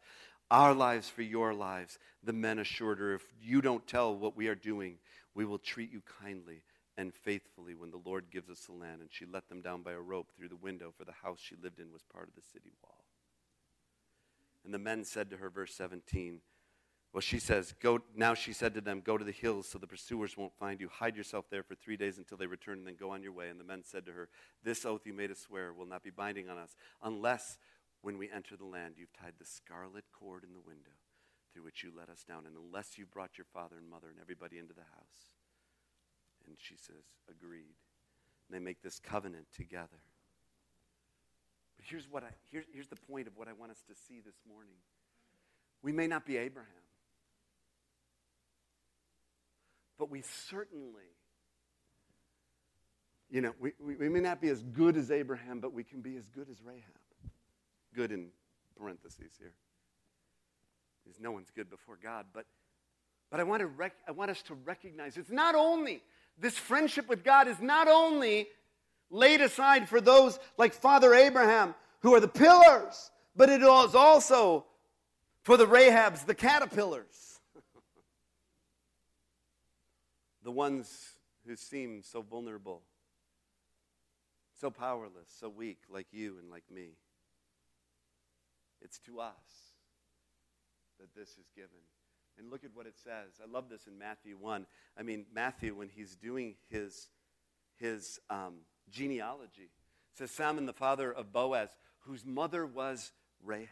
Our 0.51 0.73
lives 0.73 1.09
for 1.09 1.21
your 1.21 1.53
lives. 1.53 1.99
The 2.23 2.33
men 2.33 2.59
assured 2.59 2.99
her, 2.99 3.13
If 3.13 3.25
you 3.41 3.61
don't 3.61 3.85
tell 3.85 4.15
what 4.15 4.35
we 4.35 4.47
are 4.47 4.55
doing, 4.55 4.97
we 5.35 5.45
will 5.45 5.59
treat 5.59 5.91
you 5.91 6.01
kindly 6.21 6.63
and 6.97 7.13
faithfully 7.13 7.75
when 7.75 7.91
the 7.91 8.01
Lord 8.03 8.25
gives 8.31 8.49
us 8.49 8.61
the 8.61 8.73
land. 8.73 9.01
And 9.01 9.09
she 9.11 9.25
let 9.25 9.47
them 9.47 9.61
down 9.61 9.83
by 9.83 9.91
a 9.91 9.99
rope 9.99 10.31
through 10.35 10.49
the 10.49 10.55
window, 10.55 10.93
for 10.97 11.05
the 11.05 11.13
house 11.23 11.39
she 11.41 11.55
lived 11.61 11.79
in 11.79 11.91
was 11.91 12.03
part 12.03 12.27
of 12.27 12.35
the 12.35 12.49
city 12.51 12.71
wall. 12.83 13.05
And 14.65 14.73
the 14.73 14.79
men 14.79 15.03
said 15.05 15.29
to 15.29 15.37
her, 15.37 15.49
verse 15.49 15.73
17, 15.73 16.41
well, 17.12 17.22
she 17.22 17.39
says, 17.39 17.74
go, 17.82 17.99
now 18.16 18.36
she 18.36 18.53
said 18.53 18.76
to 18.76 18.82
them, 18.82 19.01
Go 19.03 19.18
to 19.18 19.26
the 19.26 19.32
hills 19.32 19.68
so 19.68 19.80
the 19.80 19.88
pursuers 19.88 20.38
won't 20.38 20.53
find 20.53 20.80
you. 20.80 20.89
Hide 20.89 21.16
yourself 21.16 21.45
there 21.49 21.64
for 21.64 21.74
three 21.74 21.97
days 21.97 22.20
until 22.20 22.38
they 22.38 22.45
return, 22.45 22.78
and 22.78 22.88
then 22.88 22.97
go 22.99 23.10
on 23.10 23.24
your 23.24 23.32
way. 23.32 23.49
And 23.49 23.60
the 23.60 23.64
men 23.64 23.82
said 23.84 24.05
to 24.05 24.12
her, 24.12 24.30
This 24.64 24.86
oath 24.86 25.01
you 25.05 25.14
made 25.14 25.32
us 25.32 25.39
swear 25.39 25.74
will 25.74 25.88
not 25.88 26.03
be 26.03 26.12
binding 26.12 26.49
on 26.49 26.60
us, 26.60 26.76
unless 27.01 27.57
when 28.01 28.20
we 28.20 28.30
enter 28.30 28.55
the 28.55 28.66
land 28.66 28.95
you've 28.97 29.14
tied 29.14 29.34
the 29.39 29.45
scarlet 29.45 30.05
cord 30.14 30.43
in 30.43 30.53
the 30.53 30.60
window 30.60 30.91
through 31.51 31.64
which 31.64 31.84
you 31.84 31.91
let 31.97 32.10
us 32.10 32.24
down, 32.24 32.45
and 32.45 32.55
unless 32.55 32.97
you 32.97 33.07
brought 33.07 33.38
your 33.38 33.45
father 33.53 33.78
and 33.78 33.89
mother 33.89 34.10
and 34.10 34.20
everybody 34.22 34.60
into 34.60 34.76
the 34.76 34.82
house. 34.82 35.34
And 36.45 36.55
she 36.60 36.76
says, 36.76 37.03
Agreed. 37.28 37.76
And 38.47 38.55
they 38.55 38.60
make 38.60 38.84
this 38.84 38.99
covenant 38.99 39.47
together. 39.55 40.01
But 41.76 41.86
here's, 41.88 42.07
what 42.10 42.24
I, 42.24 42.30
here, 42.51 42.64
here's 42.72 42.88
the 42.88 42.95
point 42.95 43.28
of 43.28 43.36
what 43.36 43.47
I 43.47 43.53
want 43.53 43.72
us 43.72 43.84
to 43.88 43.95
see 43.95 44.20
this 44.20 44.41
morning 44.47 44.76
We 45.82 45.91
may 45.91 46.07
not 46.07 46.26
be 46.26 46.38
Abraham, 46.38 46.70
but 49.99 50.09
we 50.09 50.23
certainly, 50.47 51.11
you 53.29 53.41
know, 53.41 53.53
we, 53.59 53.73
we, 53.79 54.07
may 54.07 54.21
not 54.21 54.41
be 54.41 54.47
as 54.47 54.63
good 54.63 54.95
as 54.95 55.11
Abraham, 55.11 55.59
but 55.59 55.73
we 55.73 55.83
can 55.83 55.99
be 56.01 56.15
as 56.15 56.25
good 56.27 56.49
as 56.49 56.63
Rahab. 56.63 56.81
Good 57.93 58.13
in 58.13 58.29
parentheses 58.77 59.33
here. 59.37 59.53
Because 61.03 61.19
no 61.19 61.31
one's 61.31 61.51
good 61.53 61.69
before 61.69 61.99
God. 62.01 62.27
But, 62.33 62.45
but 63.29 63.41
I, 63.41 63.43
want 63.43 63.59
to 63.59 63.67
rec- 63.67 63.97
I 64.07 64.11
want 64.11 64.31
us 64.31 64.41
to 64.43 64.55
recognize 64.55 65.17
it's 65.17 65.29
not 65.29 65.53
only, 65.53 66.01
this 66.39 66.57
friendship 66.57 67.09
with 67.09 67.25
God 67.25 67.49
is 67.49 67.59
not 67.59 67.89
only 67.89 68.47
laid 69.11 69.41
aside 69.41 69.89
for 69.89 69.99
those 69.99 70.39
like 70.57 70.73
Father 70.73 71.13
Abraham 71.13 71.75
who 71.99 72.15
are 72.15 72.21
the 72.21 72.27
pillars, 72.29 73.11
but 73.35 73.49
it 73.49 73.61
is 73.61 73.95
also 73.95 74.65
for 75.43 75.57
the 75.57 75.65
Rahabs, 75.65 76.25
the 76.25 76.35
caterpillars, 76.35 77.38
the 80.43 80.51
ones 80.51 81.17
who 81.45 81.55
seem 81.55 82.01
so 82.03 82.21
vulnerable, 82.21 82.81
so 84.59 84.69
powerless, 84.69 85.29
so 85.39 85.49
weak, 85.49 85.79
like 85.89 86.07
you 86.11 86.37
and 86.39 86.49
like 86.49 86.63
me. 86.71 86.91
It's 88.81 88.99
to 88.99 89.19
us 89.19 89.33
that 90.99 91.13
this 91.15 91.29
is 91.29 91.49
given. 91.55 91.69
And 92.37 92.49
look 92.49 92.63
at 92.63 92.73
what 92.73 92.85
it 92.85 92.95
says. 93.03 93.39
I 93.43 93.51
love 93.51 93.69
this 93.69 93.87
in 93.87 93.97
Matthew 93.97 94.37
1. 94.39 94.65
I 94.97 95.03
mean, 95.03 95.25
Matthew, 95.33 95.75
when 95.75 95.89
he's 95.89 96.15
doing 96.15 96.55
his, 96.69 97.09
his 97.77 98.19
um, 98.29 98.59
genealogy, 98.89 99.71
says 100.13 100.31
Salmon, 100.31 100.65
the 100.65 100.73
father 100.73 101.11
of 101.11 101.33
Boaz, 101.33 101.69
whose 101.99 102.25
mother 102.25 102.65
was 102.65 103.11
Rahab. 103.43 103.67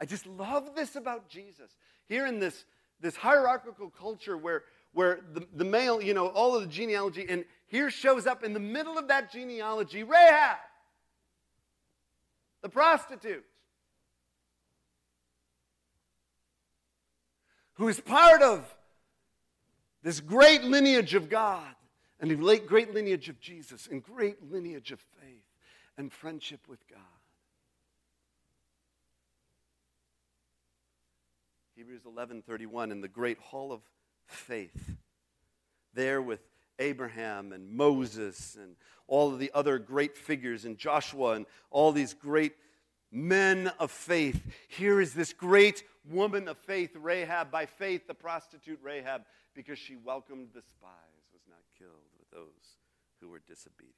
I 0.00 0.06
just 0.06 0.26
love 0.26 0.74
this 0.74 0.96
about 0.96 1.28
Jesus. 1.28 1.76
Here 2.06 2.26
in 2.26 2.38
this, 2.38 2.64
this 3.00 3.16
hierarchical 3.16 3.90
culture 3.90 4.36
where, 4.36 4.64
where 4.92 5.20
the, 5.32 5.46
the 5.54 5.64
male, 5.64 6.02
you 6.02 6.14
know, 6.14 6.28
all 6.28 6.54
of 6.54 6.62
the 6.62 6.68
genealogy, 6.68 7.26
and 7.28 7.44
here 7.66 7.90
shows 7.90 8.26
up 8.26 8.42
in 8.44 8.52
the 8.52 8.60
middle 8.60 8.98
of 8.98 9.08
that 9.08 9.30
genealogy 9.32 10.02
Rahab, 10.02 10.58
the 12.62 12.68
prostitute, 12.68 13.44
who 17.74 17.88
is 17.88 17.98
part 18.00 18.42
of 18.42 18.64
this 20.02 20.20
great 20.20 20.62
lineage 20.64 21.14
of 21.14 21.28
God 21.28 21.74
and 22.20 22.30
a 22.30 22.58
great 22.58 22.92
lineage 22.92 23.28
of 23.28 23.40
Jesus 23.40 23.88
and 23.90 24.02
great 24.02 24.50
lineage 24.50 24.92
of 24.92 25.00
faith 25.20 25.44
and 25.96 26.12
friendship 26.12 26.60
with 26.68 26.86
God. 26.88 27.19
Hebrews 31.80 32.04
11:31 32.04 32.92
in 32.92 33.00
the 33.00 33.08
great 33.08 33.38
hall 33.38 33.72
of 33.72 33.80
faith. 34.26 34.98
There 35.94 36.20
with 36.20 36.46
Abraham 36.78 37.52
and 37.52 37.70
Moses 37.70 38.54
and 38.54 38.76
all 39.06 39.32
of 39.32 39.38
the 39.38 39.50
other 39.54 39.78
great 39.78 40.14
figures 40.14 40.66
and 40.66 40.76
Joshua 40.76 41.36
and 41.36 41.46
all 41.70 41.90
these 41.90 42.12
great 42.12 42.52
men 43.10 43.68
of 43.78 43.90
faith. 43.90 44.44
Here 44.68 45.00
is 45.00 45.14
this 45.14 45.32
great 45.32 45.82
woman 46.04 46.48
of 46.48 46.58
faith, 46.58 46.94
Rahab, 46.96 47.50
by 47.50 47.64
faith, 47.64 48.06
the 48.06 48.12
prostitute 48.12 48.78
Rahab, 48.82 49.24
because 49.54 49.78
she 49.78 49.96
welcomed 49.96 50.50
the 50.52 50.60
spies, 50.60 51.30
was 51.32 51.46
not 51.48 51.62
killed 51.78 52.10
with 52.18 52.28
those 52.28 52.76
who 53.22 53.30
were 53.30 53.40
disobedient. 53.48 53.96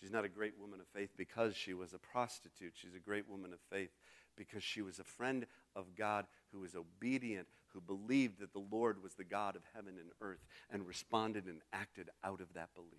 She's 0.00 0.10
not 0.10 0.24
a 0.24 0.30
great 0.30 0.56
woman 0.58 0.80
of 0.80 0.86
faith 0.88 1.10
because 1.14 1.54
she 1.56 1.74
was 1.74 1.92
a 1.92 1.98
prostitute. 1.98 2.72
She's 2.74 2.94
a 2.94 3.00
great 3.00 3.28
woman 3.28 3.52
of 3.52 3.60
faith 3.68 3.90
because 4.38 4.62
she 4.62 4.80
was 4.80 4.98
a 4.98 5.04
friend 5.04 5.44
of 5.76 5.94
God 5.94 6.26
who 6.52 6.60
was 6.60 6.74
obedient, 6.74 7.48
who 7.74 7.80
believed 7.80 8.40
that 8.40 8.54
the 8.54 8.64
Lord 8.70 9.02
was 9.02 9.14
the 9.14 9.24
God 9.24 9.56
of 9.56 9.62
heaven 9.74 9.94
and 9.98 10.10
earth, 10.22 10.46
and 10.70 10.86
responded 10.86 11.44
and 11.44 11.60
acted 11.72 12.08
out 12.24 12.40
of 12.40 12.54
that 12.54 12.74
belief, 12.74 12.92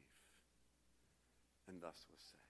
and 1.67 1.81
thus 1.81 2.05
was 2.11 2.19
saved. 2.19 2.43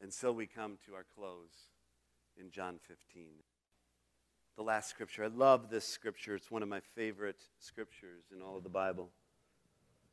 And 0.00 0.12
so 0.12 0.32
we 0.32 0.46
come 0.46 0.78
to 0.86 0.94
our 0.94 1.06
close 1.16 1.68
in 2.38 2.50
John 2.50 2.78
15. 2.86 3.26
The 4.56 4.62
last 4.62 4.88
scripture. 4.88 5.24
I 5.24 5.28
love 5.28 5.68
this 5.70 5.86
scripture. 5.86 6.34
It's 6.34 6.50
one 6.50 6.62
of 6.62 6.68
my 6.68 6.80
favorite 6.94 7.40
scriptures 7.58 8.24
in 8.34 8.42
all 8.42 8.56
of 8.56 8.62
the 8.62 8.70
Bible. 8.70 9.10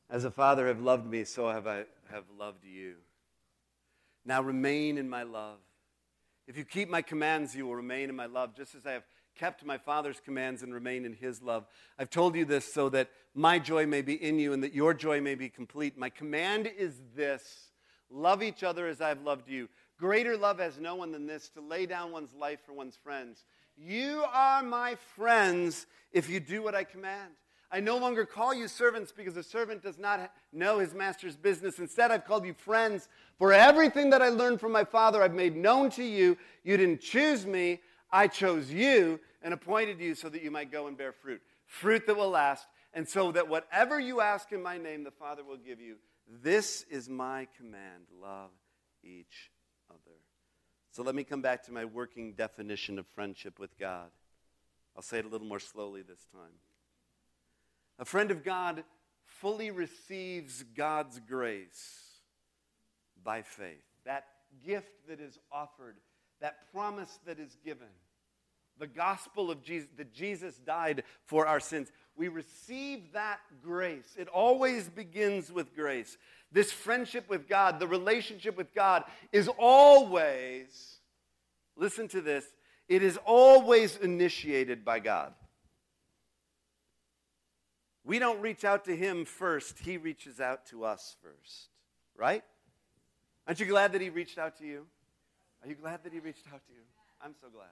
As 0.09 0.25
a 0.25 0.31
father 0.31 0.67
have 0.67 0.81
loved 0.81 1.05
me, 1.05 1.23
so 1.23 1.49
have 1.49 1.65
I 1.65 1.85
have 2.11 2.25
loved 2.37 2.65
you. 2.65 2.95
Now 4.25 4.41
remain 4.41 4.97
in 4.97 5.09
my 5.09 5.23
love. 5.23 5.59
If 6.47 6.57
you 6.57 6.65
keep 6.65 6.89
my 6.89 7.01
commands, 7.01 7.55
you 7.55 7.65
will 7.65 7.75
remain 7.75 8.09
in 8.09 8.15
my 8.15 8.25
love, 8.25 8.55
just 8.55 8.75
as 8.75 8.85
I 8.85 8.91
have 8.91 9.03
kept 9.35 9.65
my 9.65 9.77
Father's 9.77 10.19
commands 10.19 10.61
and 10.61 10.73
remain 10.73 11.05
in 11.05 11.13
his 11.13 11.41
love. 11.41 11.65
I've 11.97 12.09
told 12.09 12.35
you 12.35 12.45
this 12.45 12.71
so 12.71 12.89
that 12.89 13.09
my 13.33 13.59
joy 13.59 13.85
may 13.85 14.01
be 14.01 14.13
in 14.13 14.39
you 14.39 14.53
and 14.53 14.61
that 14.63 14.73
your 14.73 14.93
joy 14.93 15.21
may 15.21 15.35
be 15.35 15.49
complete. 15.49 15.97
My 15.97 16.09
command 16.09 16.69
is 16.77 17.01
this 17.15 17.71
love 18.09 18.43
each 18.43 18.63
other 18.63 18.87
as 18.87 19.01
I've 19.01 19.21
loved 19.21 19.49
you. 19.49 19.69
Greater 19.97 20.37
love 20.37 20.59
has 20.59 20.77
no 20.79 20.95
one 20.95 21.11
than 21.11 21.25
this 21.25 21.49
to 21.49 21.61
lay 21.61 21.85
down 21.85 22.11
one's 22.11 22.33
life 22.33 22.59
for 22.65 22.73
one's 22.73 22.97
friends. 22.97 23.45
You 23.77 24.23
are 24.31 24.61
my 24.61 24.95
friends 25.15 25.87
if 26.11 26.29
you 26.29 26.39
do 26.39 26.61
what 26.61 26.75
I 26.75 26.83
command. 26.83 27.31
I 27.73 27.79
no 27.79 27.97
longer 27.97 28.23
call 28.23 28.53
you 28.53 28.67
servants 28.67 29.11
because 29.11 29.35
a 29.35 29.41
servant 29.41 29.81
does 29.81 29.97
not 29.97 30.31
know 30.51 30.77
his 30.77 30.93
master's 30.93 31.35
business. 31.35 31.79
Instead, 31.79 32.11
I've 32.11 32.23
called 32.23 32.45
you 32.45 32.53
friends. 32.53 33.09
For 33.39 33.51
everything 33.51 34.11
that 34.11 34.21
I 34.21 34.29
learned 34.29 34.59
from 34.59 34.71
my 34.71 34.83
Father, 34.83 35.23
I've 35.23 35.33
made 35.33 35.55
known 35.55 35.89
to 35.91 36.03
you. 36.03 36.37
You 36.63 36.77
didn't 36.77 37.01
choose 37.01 37.47
me, 37.47 37.81
I 38.11 38.27
chose 38.27 38.71
you 38.71 39.19
and 39.41 39.55
appointed 39.55 39.99
you 39.99 40.13
so 40.13 40.29
that 40.29 40.43
you 40.43 40.51
might 40.51 40.71
go 40.71 40.85
and 40.85 40.95
bear 40.95 41.11
fruit. 41.11 41.41
Fruit 41.65 42.05
that 42.05 42.15
will 42.15 42.29
last, 42.29 42.67
and 42.93 43.09
so 43.09 43.31
that 43.31 43.49
whatever 43.49 43.99
you 43.99 44.21
ask 44.21 44.51
in 44.51 44.61
my 44.61 44.77
name, 44.77 45.03
the 45.03 45.09
Father 45.09 45.43
will 45.43 45.57
give 45.57 45.81
you. 45.81 45.95
This 46.43 46.85
is 46.91 47.09
my 47.09 47.47
command 47.57 48.03
love 48.21 48.51
each 49.03 49.49
other. 49.89 50.17
So 50.91 51.01
let 51.01 51.15
me 51.15 51.23
come 51.23 51.41
back 51.41 51.63
to 51.63 51.71
my 51.71 51.85
working 51.85 52.33
definition 52.33 52.99
of 52.99 53.07
friendship 53.15 53.57
with 53.57 53.79
God. 53.79 54.11
I'll 54.95 55.01
say 55.01 55.17
it 55.17 55.25
a 55.25 55.27
little 55.27 55.47
more 55.47 55.59
slowly 55.59 56.03
this 56.03 56.27
time. 56.31 56.51
A 58.03 58.05
friend 58.05 58.31
of 58.31 58.43
God 58.43 58.83
fully 59.23 59.71
receives 59.71 60.61
God's 60.75 61.21
grace 61.21 62.01
by 63.23 63.43
faith. 63.43 63.81
That 64.03 64.25
gift 64.67 65.07
that 65.07 65.21
is 65.21 65.39
offered, 65.49 65.95
that 66.41 66.69
promise 66.73 67.19
that 67.25 67.39
is 67.39 67.55
given, 67.63 67.87
the 68.77 68.87
gospel 68.87 69.49
of 69.49 69.63
Jesus, 69.63 69.87
that 69.95 70.13
Jesus 70.13 70.57
died 70.57 71.03
for 71.23 71.47
our 71.47 71.61
sins. 71.61 71.93
We 72.17 72.27
receive 72.27 73.13
that 73.13 73.39
grace. 73.63 74.15
It 74.17 74.27
always 74.27 74.89
begins 74.89 75.49
with 75.49 75.73
grace. 75.73 76.17
This 76.51 76.73
friendship 76.73 77.29
with 77.29 77.47
God, 77.47 77.79
the 77.79 77.87
relationship 77.87 78.57
with 78.57 78.75
God, 78.75 79.05
is 79.31 79.49
always, 79.57 80.97
listen 81.77 82.09
to 82.09 82.19
this, 82.19 82.43
it 82.89 83.01
is 83.01 83.17
always 83.23 83.95
initiated 83.95 84.83
by 84.83 84.99
God. 84.99 85.33
We 88.05 88.19
don't 88.19 88.41
reach 88.41 88.65
out 88.65 88.85
to 88.85 88.95
him 88.95 89.25
first, 89.25 89.79
he 89.79 89.97
reaches 89.97 90.39
out 90.39 90.65
to 90.67 90.83
us 90.83 91.15
first. 91.21 91.69
Right? 92.17 92.43
Aren't 93.47 93.59
you 93.59 93.65
glad 93.65 93.93
that 93.93 94.01
he 94.01 94.09
reached 94.09 94.37
out 94.37 94.57
to 94.59 94.65
you? 94.65 94.85
Are 95.61 95.69
you 95.69 95.75
glad 95.75 96.03
that 96.03 96.13
he 96.13 96.19
reached 96.19 96.45
out 96.53 96.65
to 96.65 96.73
you? 96.73 96.81
I'm 97.23 97.33
so 97.41 97.47
glad 97.49 97.69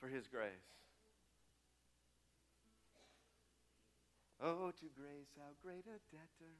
for 0.00 0.08
his 0.08 0.26
grace. 0.26 0.50
Oh, 4.40 4.70
to 4.70 4.86
grace, 4.96 5.28
how 5.36 5.50
great 5.62 5.84
a 5.86 5.98
debtor. 6.14 6.52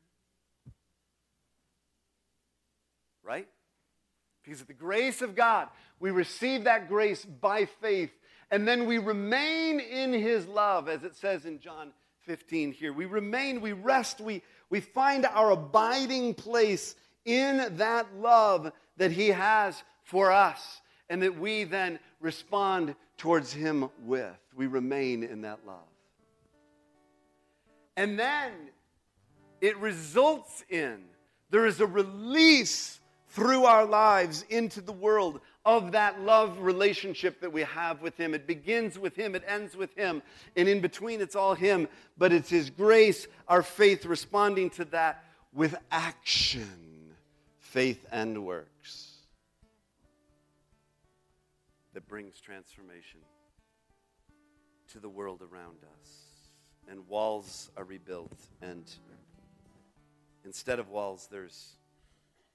Right? 3.23 3.49
Because 4.43 4.61
of 4.61 4.67
the 4.67 4.73
grace 4.73 5.23
of 5.23 5.37
God, 5.37 5.69
we 6.01 6.11
receive 6.11 6.65
that 6.65 6.89
grace 6.89 7.25
by 7.25 7.67
faith, 7.67 8.11
and 8.51 8.67
then 8.67 8.87
we 8.87 8.99
remain 8.99 9.79
in 9.79 10.13
his 10.13 10.47
love, 10.47 10.89
as 10.89 11.05
it 11.05 11.15
says 11.15 11.45
in 11.45 11.61
John 11.61 11.93
15 12.29 12.73
here. 12.73 12.93
We 12.93 13.07
remain, 13.07 13.63
we 13.63 13.73
rest, 13.73 14.21
we, 14.21 14.43
we 14.69 14.81
find 14.81 15.25
our 15.25 15.53
abiding 15.53 16.35
place 16.35 16.95
in 17.25 17.77
that 17.79 18.07
love 18.19 18.71
that 18.99 19.11
He 19.11 19.29
has 19.29 19.83
for 20.05 20.31
us, 20.31 20.83
and 21.09 21.23
that 21.23 21.39
we 21.39 21.65
then 21.65 21.99
respond 22.21 22.95
towards 23.17 23.51
Him 23.51 23.89
with. 24.05 24.37
We 24.55 24.67
remain 24.67 25.25
in 25.25 25.41
that 25.41 25.61
love. 25.67 25.89
And 27.97 28.19
then 28.19 28.53
it 29.63 29.79
results 29.79 30.63
in 30.69 30.99
there 31.49 31.65
is 31.65 31.81
a 31.81 31.87
release 31.87 33.01
through 33.29 33.65
our 33.65 33.87
lives 33.87 34.45
into 34.51 34.83
the 34.83 34.93
world 34.93 35.41
of 35.65 35.93
that 35.93 36.21
love 36.21 36.61
relationship 36.61 37.41
that 37.41 37.53
we 37.53 37.63
have 37.63 38.01
with 38.01 38.17
Him. 38.17 38.35
It 38.35 38.47
begins 38.47 38.99
with 38.99 39.15
Him, 39.17 39.35
it 39.35 39.45
ends 39.47 39.77
with 39.77 39.95
Him, 39.95 40.23
and 40.57 40.69
in 40.69 40.81
between 40.81 41.21
it's 41.21 41.37
all 41.37 41.55
Him, 41.55 41.89
but 42.17 42.33
it's 42.33 42.51
His 42.51 42.71
grace, 42.71 43.27
our 43.47 43.63
faith 43.63 44.07
responding 44.07 44.71
to 44.71 44.85
that 44.87 45.25
with 45.53 45.75
action, 45.91 47.15
faith 47.59 48.07
and 48.11 48.45
works. 48.45 49.09
that 51.99 52.07
brings 52.07 52.41
transformation 52.41 53.19
to 54.93 55.01
the 55.01 55.09
world 55.09 55.43
around 55.43 55.79
us. 56.01 56.11
And 56.89 57.09
walls 57.09 57.73
are 57.77 57.83
rebuilt. 57.83 58.39
And 58.63 58.85
instead 60.45 60.79
of 60.79 60.91
walls, 60.91 61.27
there's 61.29 61.73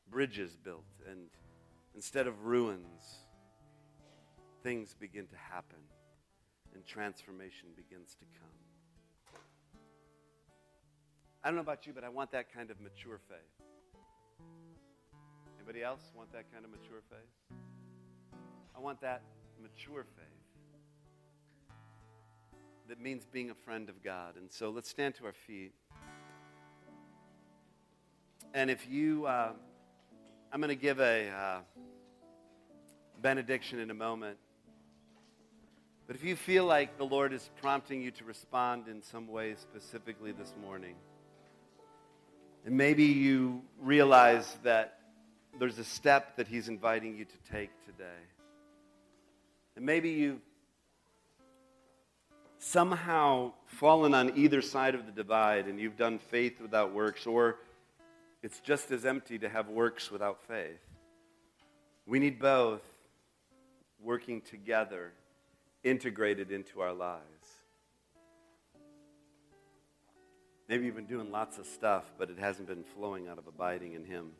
bridges 0.10 0.56
built. 0.56 0.86
And 1.12 1.28
instead 1.96 2.28
of 2.28 2.46
ruins, 2.46 3.26
things 4.64 4.96
begin 5.00 5.28
to 5.28 5.36
happen. 5.36 5.80
And 6.74 6.86
transformation 6.86 7.70
begins 7.76 8.16
to 8.16 8.26
come. 8.40 9.42
I 11.44 11.50
don't 11.50 11.56
know 11.56 11.62
about 11.62 11.86
you, 11.86 11.94
but 11.94 12.04
I 12.04 12.10
want 12.10 12.32
that 12.32 12.52
kind 12.52 12.72
of 12.72 12.80
mature 12.80 13.20
faith. 13.30 13.68
Anybody 15.58 15.84
else 15.84 16.12
want 16.16 16.32
that 16.32 16.52
kind 16.52 16.66
of 16.66 16.72
mature 16.72 17.02
faith? 17.10 17.60
I 18.76 18.80
want 18.80 19.02
that 19.02 19.22
mature 19.62 20.04
faith 20.04 20.34
that 22.88 23.00
means 23.00 23.26
being 23.26 23.50
a 23.50 23.56
friend 23.56 23.90
of 23.90 24.04
God. 24.04 24.36
And 24.36 24.52
so 24.52 24.70
let's 24.70 24.90
stand 24.90 25.16
to 25.16 25.26
our 25.26 25.34
feet. 25.34 25.74
And 28.54 28.70
if 28.70 28.88
you, 28.88 29.26
uh, 29.26 29.54
I'm 30.54 30.62
going 30.62 30.70
to 30.70 30.76
give 30.76 31.00
a 31.00 31.30
uh, 31.30 31.60
benediction 33.24 33.80
in 33.80 33.90
a 33.90 33.96
moment. 33.96 34.38
But 36.06 36.16
if 36.16 36.24
you 36.24 36.36
feel 36.36 36.66
like 36.66 37.00
the 37.00 37.06
Lord 37.06 37.34
is 37.34 37.50
prompting 37.60 38.04
you 38.04 38.12
to 38.12 38.24
respond 38.24 38.88
in 38.88 39.02
some 39.02 39.28
way 39.28 39.56
specifically 39.56 40.32
this 40.32 40.54
morning, 40.62 40.94
and 42.68 42.78
maybe 42.78 43.06
you 43.06 43.64
realize 43.82 44.56
that 44.62 45.00
there's 45.58 45.80
a 45.80 45.84
step 45.84 46.38
that 46.38 46.48
He's 46.48 46.70
inviting 46.70 47.18
you 47.18 47.26
to 47.26 47.52
take 47.52 47.72
today, 47.88 48.22
and 49.76 49.84
maybe 49.84 50.10
you've 50.10 50.42
somehow 52.60 53.54
fallen 53.66 54.14
on 54.14 54.38
either 54.38 54.62
side 54.62 54.94
of 54.94 55.08
the 55.08 55.12
divide 55.12 55.66
and 55.66 55.80
you've 55.80 55.98
done 55.98 56.20
faith 56.20 56.62
without 56.62 56.94
works, 56.94 57.26
or 57.26 57.58
it's 58.44 58.60
just 58.60 58.92
as 58.92 59.06
empty 59.06 59.40
to 59.40 59.50
have 59.50 59.70
works 59.70 60.12
without 60.12 60.44
faith. 60.48 60.82
We 62.06 62.20
need 62.20 62.40
both 62.40 62.84
working 64.00 64.42
together, 64.42 65.14
integrated 65.84 66.52
into 66.52 66.82
our 66.82 66.94
lives. 66.94 67.24
Maybe 70.70 70.86
you've 70.86 70.96
been 70.96 71.06
doing 71.06 71.32
lots 71.32 71.58
of 71.58 71.66
stuff, 71.66 72.12
but 72.18 72.30
it 72.30 72.38
hasn't 72.38 72.68
been 72.68 72.84
flowing 72.84 73.28
out 73.28 73.40
of 73.40 73.48
abiding 73.48 73.94
in 73.94 74.06
Him. 74.06 74.32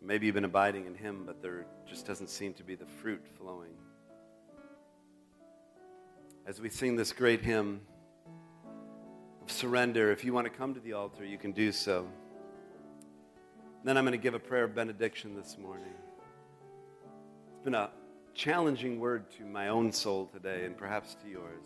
Maybe 0.00 0.26
you've 0.26 0.34
been 0.34 0.44
abiding 0.44 0.86
in 0.86 0.94
Him, 0.94 1.22
but 1.24 1.40
there 1.40 1.66
just 1.88 2.06
doesn't 2.06 2.30
seem 2.30 2.54
to 2.54 2.64
be 2.64 2.74
the 2.74 2.86
fruit 2.86 3.24
flowing 3.38 3.74
as 6.44 6.60
we 6.60 6.68
sing 6.68 6.96
this 6.96 7.12
great 7.12 7.40
hymn 7.40 7.80
of 9.42 9.50
surrender, 9.50 10.10
if 10.10 10.24
you 10.24 10.32
want 10.32 10.44
to 10.44 10.52
come 10.52 10.74
to 10.74 10.80
the 10.80 10.92
altar, 10.92 11.24
you 11.24 11.38
can 11.38 11.52
do 11.52 11.70
so. 11.70 12.08
Then 13.84 13.96
I'm 13.96 14.04
going 14.04 14.12
to 14.12 14.22
give 14.22 14.34
a 14.34 14.38
prayer 14.38 14.64
of 14.64 14.76
benediction 14.76 15.34
this 15.34 15.58
morning. 15.58 15.94
It's 17.54 17.64
been 17.64 17.74
a 17.74 17.90
challenging 18.32 19.00
word 19.00 19.28
to 19.32 19.44
my 19.44 19.68
own 19.68 19.90
soul 19.90 20.26
today 20.32 20.64
and 20.66 20.76
perhaps 20.76 21.16
to 21.22 21.28
yours. 21.28 21.64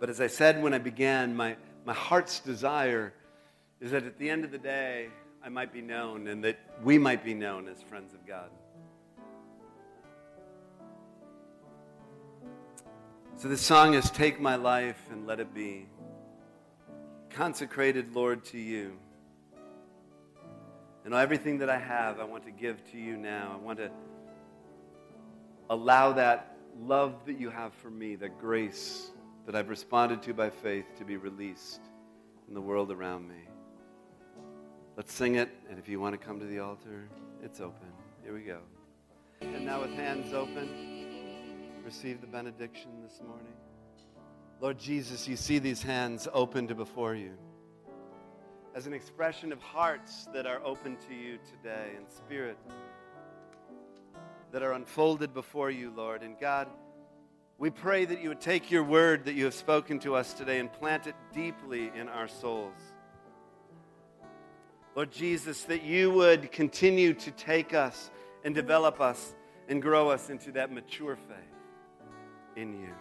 But 0.00 0.10
as 0.10 0.20
I 0.20 0.26
said 0.26 0.60
when 0.60 0.74
I 0.74 0.78
began, 0.78 1.36
my, 1.36 1.56
my 1.84 1.94
heart's 1.94 2.40
desire 2.40 3.12
is 3.80 3.92
that 3.92 4.04
at 4.04 4.18
the 4.18 4.28
end 4.28 4.44
of 4.44 4.50
the 4.50 4.58
day, 4.58 5.08
I 5.42 5.48
might 5.50 5.72
be 5.72 5.82
known 5.82 6.26
and 6.26 6.42
that 6.42 6.58
we 6.82 6.98
might 6.98 7.24
be 7.24 7.32
known 7.32 7.68
as 7.68 7.80
friends 7.80 8.12
of 8.12 8.26
God. 8.26 8.50
So 13.36 13.48
this 13.48 13.62
song 13.62 13.94
is 13.94 14.10
Take 14.10 14.40
My 14.40 14.56
Life 14.56 15.00
and 15.12 15.28
Let 15.28 15.38
It 15.38 15.54
Be. 15.54 15.86
Consecrated, 17.30 18.14
Lord, 18.14 18.44
to 18.46 18.58
you. 18.58 18.98
And 21.04 21.14
everything 21.14 21.58
that 21.58 21.70
I 21.70 21.78
have, 21.78 22.20
I 22.20 22.24
want 22.24 22.44
to 22.44 22.50
give 22.50 22.82
to 22.92 22.98
you 22.98 23.16
now. 23.16 23.52
I 23.54 23.64
want 23.64 23.78
to 23.78 23.90
allow 25.70 26.12
that 26.12 26.56
love 26.78 27.14
that 27.26 27.38
you 27.38 27.50
have 27.50 27.72
for 27.74 27.90
me, 27.90 28.16
that 28.16 28.38
grace 28.38 29.10
that 29.46 29.54
I've 29.54 29.68
responded 29.68 30.22
to 30.22 30.34
by 30.34 30.50
faith, 30.50 30.86
to 30.98 31.04
be 31.04 31.16
released 31.16 31.80
in 32.48 32.54
the 32.54 32.60
world 32.60 32.90
around 32.90 33.28
me. 33.28 33.48
Let's 34.96 35.12
sing 35.12 35.36
it, 35.36 35.48
and 35.68 35.78
if 35.78 35.88
you 35.88 36.00
want 36.00 36.18
to 36.18 36.24
come 36.24 36.38
to 36.40 36.46
the 36.46 36.58
altar, 36.58 37.08
it's 37.42 37.60
open. 37.60 37.88
Here 38.22 38.34
we 38.34 38.42
go. 38.42 38.58
And 39.40 39.64
now 39.64 39.80
with 39.80 39.92
hands 39.94 40.34
open 40.34 40.90
receive 41.90 42.20
the 42.20 42.26
benediction 42.28 42.90
this 43.02 43.20
morning? 43.26 43.52
Lord 44.60 44.78
Jesus, 44.78 45.26
you 45.26 45.34
see 45.34 45.58
these 45.58 45.82
hands 45.82 46.28
opened 46.32 46.76
before 46.76 47.16
you 47.16 47.32
as 48.74 48.86
an 48.86 48.94
expression 48.94 49.52
of 49.52 49.60
hearts 49.60 50.28
that 50.32 50.46
are 50.46 50.60
open 50.64 50.96
to 51.08 51.14
you 51.14 51.38
today 51.50 51.92
and 51.96 52.08
spirit 52.08 52.56
that 54.52 54.62
are 54.62 54.72
unfolded 54.72 55.34
before 55.34 55.70
you, 55.70 55.92
Lord. 55.94 56.22
And 56.22 56.38
God, 56.38 56.68
we 57.58 57.70
pray 57.70 58.04
that 58.04 58.22
you 58.22 58.28
would 58.28 58.40
take 58.40 58.70
your 58.70 58.84
word 58.84 59.24
that 59.24 59.34
you 59.34 59.44
have 59.44 59.54
spoken 59.54 59.98
to 60.00 60.14
us 60.14 60.32
today 60.32 60.58
and 60.58 60.72
plant 60.72 61.06
it 61.06 61.14
deeply 61.32 61.90
in 61.94 62.08
our 62.08 62.28
souls. 62.28 62.78
Lord 64.96 65.12
Jesus, 65.12 65.64
that 65.64 65.82
you 65.82 66.10
would 66.10 66.50
continue 66.50 67.14
to 67.14 67.30
take 67.30 67.74
us 67.74 68.10
and 68.44 68.54
develop 68.54 69.00
us 69.00 69.34
and 69.68 69.80
grow 69.80 70.10
us 70.10 70.30
into 70.30 70.52
that 70.52 70.72
mature 70.72 71.16
faith 71.16 71.36
in 72.56 72.72
you. 72.72 72.94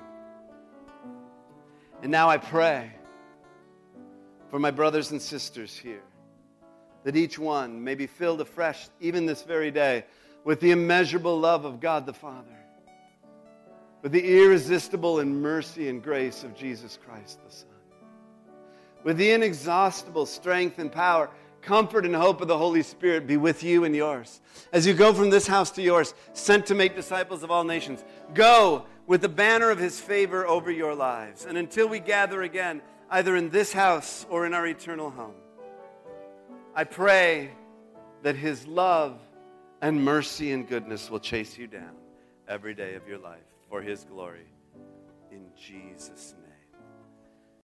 And 2.04 2.12
now 2.12 2.30
I 2.30 2.38
pray 2.38 2.92
for 4.50 4.60
my 4.60 4.72
brothers 4.72 5.12
and 5.12 5.22
sisters 5.22 5.76
here 5.76 6.04
that 7.04 7.16
each 7.16 7.40
one 7.40 7.84
may 7.84 7.96
be 7.96 8.08
filled 8.08 8.42
afresh, 8.42 8.90
even 9.00 9.26
this 9.26 9.44
very 9.44 9.72
day, 9.72 10.06
with 10.44 10.60
the 10.60 10.72
immeasurable 10.72 11.40
love 11.40 11.66
of 11.66 11.80
God 11.80 12.06
the 12.06 12.14
Father, 12.14 12.58
with 14.02 14.12
the 14.12 14.42
irresistible 14.42 15.20
and 15.20 15.42
mercy 15.42 15.90
and 15.90 16.04
grace 16.04 16.44
of 16.44 16.56
Jesus 16.56 16.98
Christ 17.06 17.40
the 17.46 17.52
Son, 17.52 17.70
with 19.04 19.18
the 19.18 19.32
inexhaustible 19.32 20.26
strength 20.26 20.80
and 20.80 20.92
power 20.92 21.30
comfort 21.62 22.06
and 22.06 22.16
hope 22.16 22.42
of 22.42 22.48
the 22.48 22.58
Holy 22.58 22.84
Spirit 22.84 23.28
be 23.28 23.38
with 23.38 23.64
you 23.64 23.84
and 23.84 23.96
yours. 23.96 24.42
As 24.72 24.88
you 24.88 24.94
go 24.94 25.14
from 25.14 25.30
this 25.30 25.48
house 25.48 25.72
to 25.72 25.82
yours, 25.82 26.14
sent 26.34 26.66
to 26.68 26.76
make 26.76 26.96
disciples 26.96 27.44
of 27.44 27.52
all 27.52 27.64
nations, 27.64 28.04
go 28.34 28.86
with 29.08 29.22
the 29.22 29.30
banner 29.30 29.70
of 29.70 29.78
his 29.78 30.00
favor 30.00 30.48
over 30.48 30.72
your 30.72 30.96
lives. 30.96 31.46
And 31.46 31.58
until 31.58 31.88
we 31.88 32.00
gather 32.00 32.44
again, 32.44 32.82
either 33.10 33.36
in 33.36 33.50
this 33.50 33.74
house 33.74 34.26
or 34.30 34.46
in 34.46 34.54
our 34.54 34.68
eternal 34.68 35.10
home, 35.10 35.36
I 36.76 36.84
pray 36.84 37.52
that 38.24 38.36
his 38.36 38.68
love 38.68 39.20
and 39.82 40.04
mercy 40.04 40.52
and 40.52 40.68
goodness 40.68 41.10
will 41.10 41.20
chase 41.20 41.58
you 41.58 41.68
down 41.68 41.96
every 42.48 42.74
day 42.74 42.96
of 42.96 43.08
your 43.08 43.18
life 43.18 43.40
for 43.70 43.82
his 43.82 44.04
glory. 44.04 44.48
In 45.32 45.46
Jesus' 45.58 46.34
name. 46.34 46.39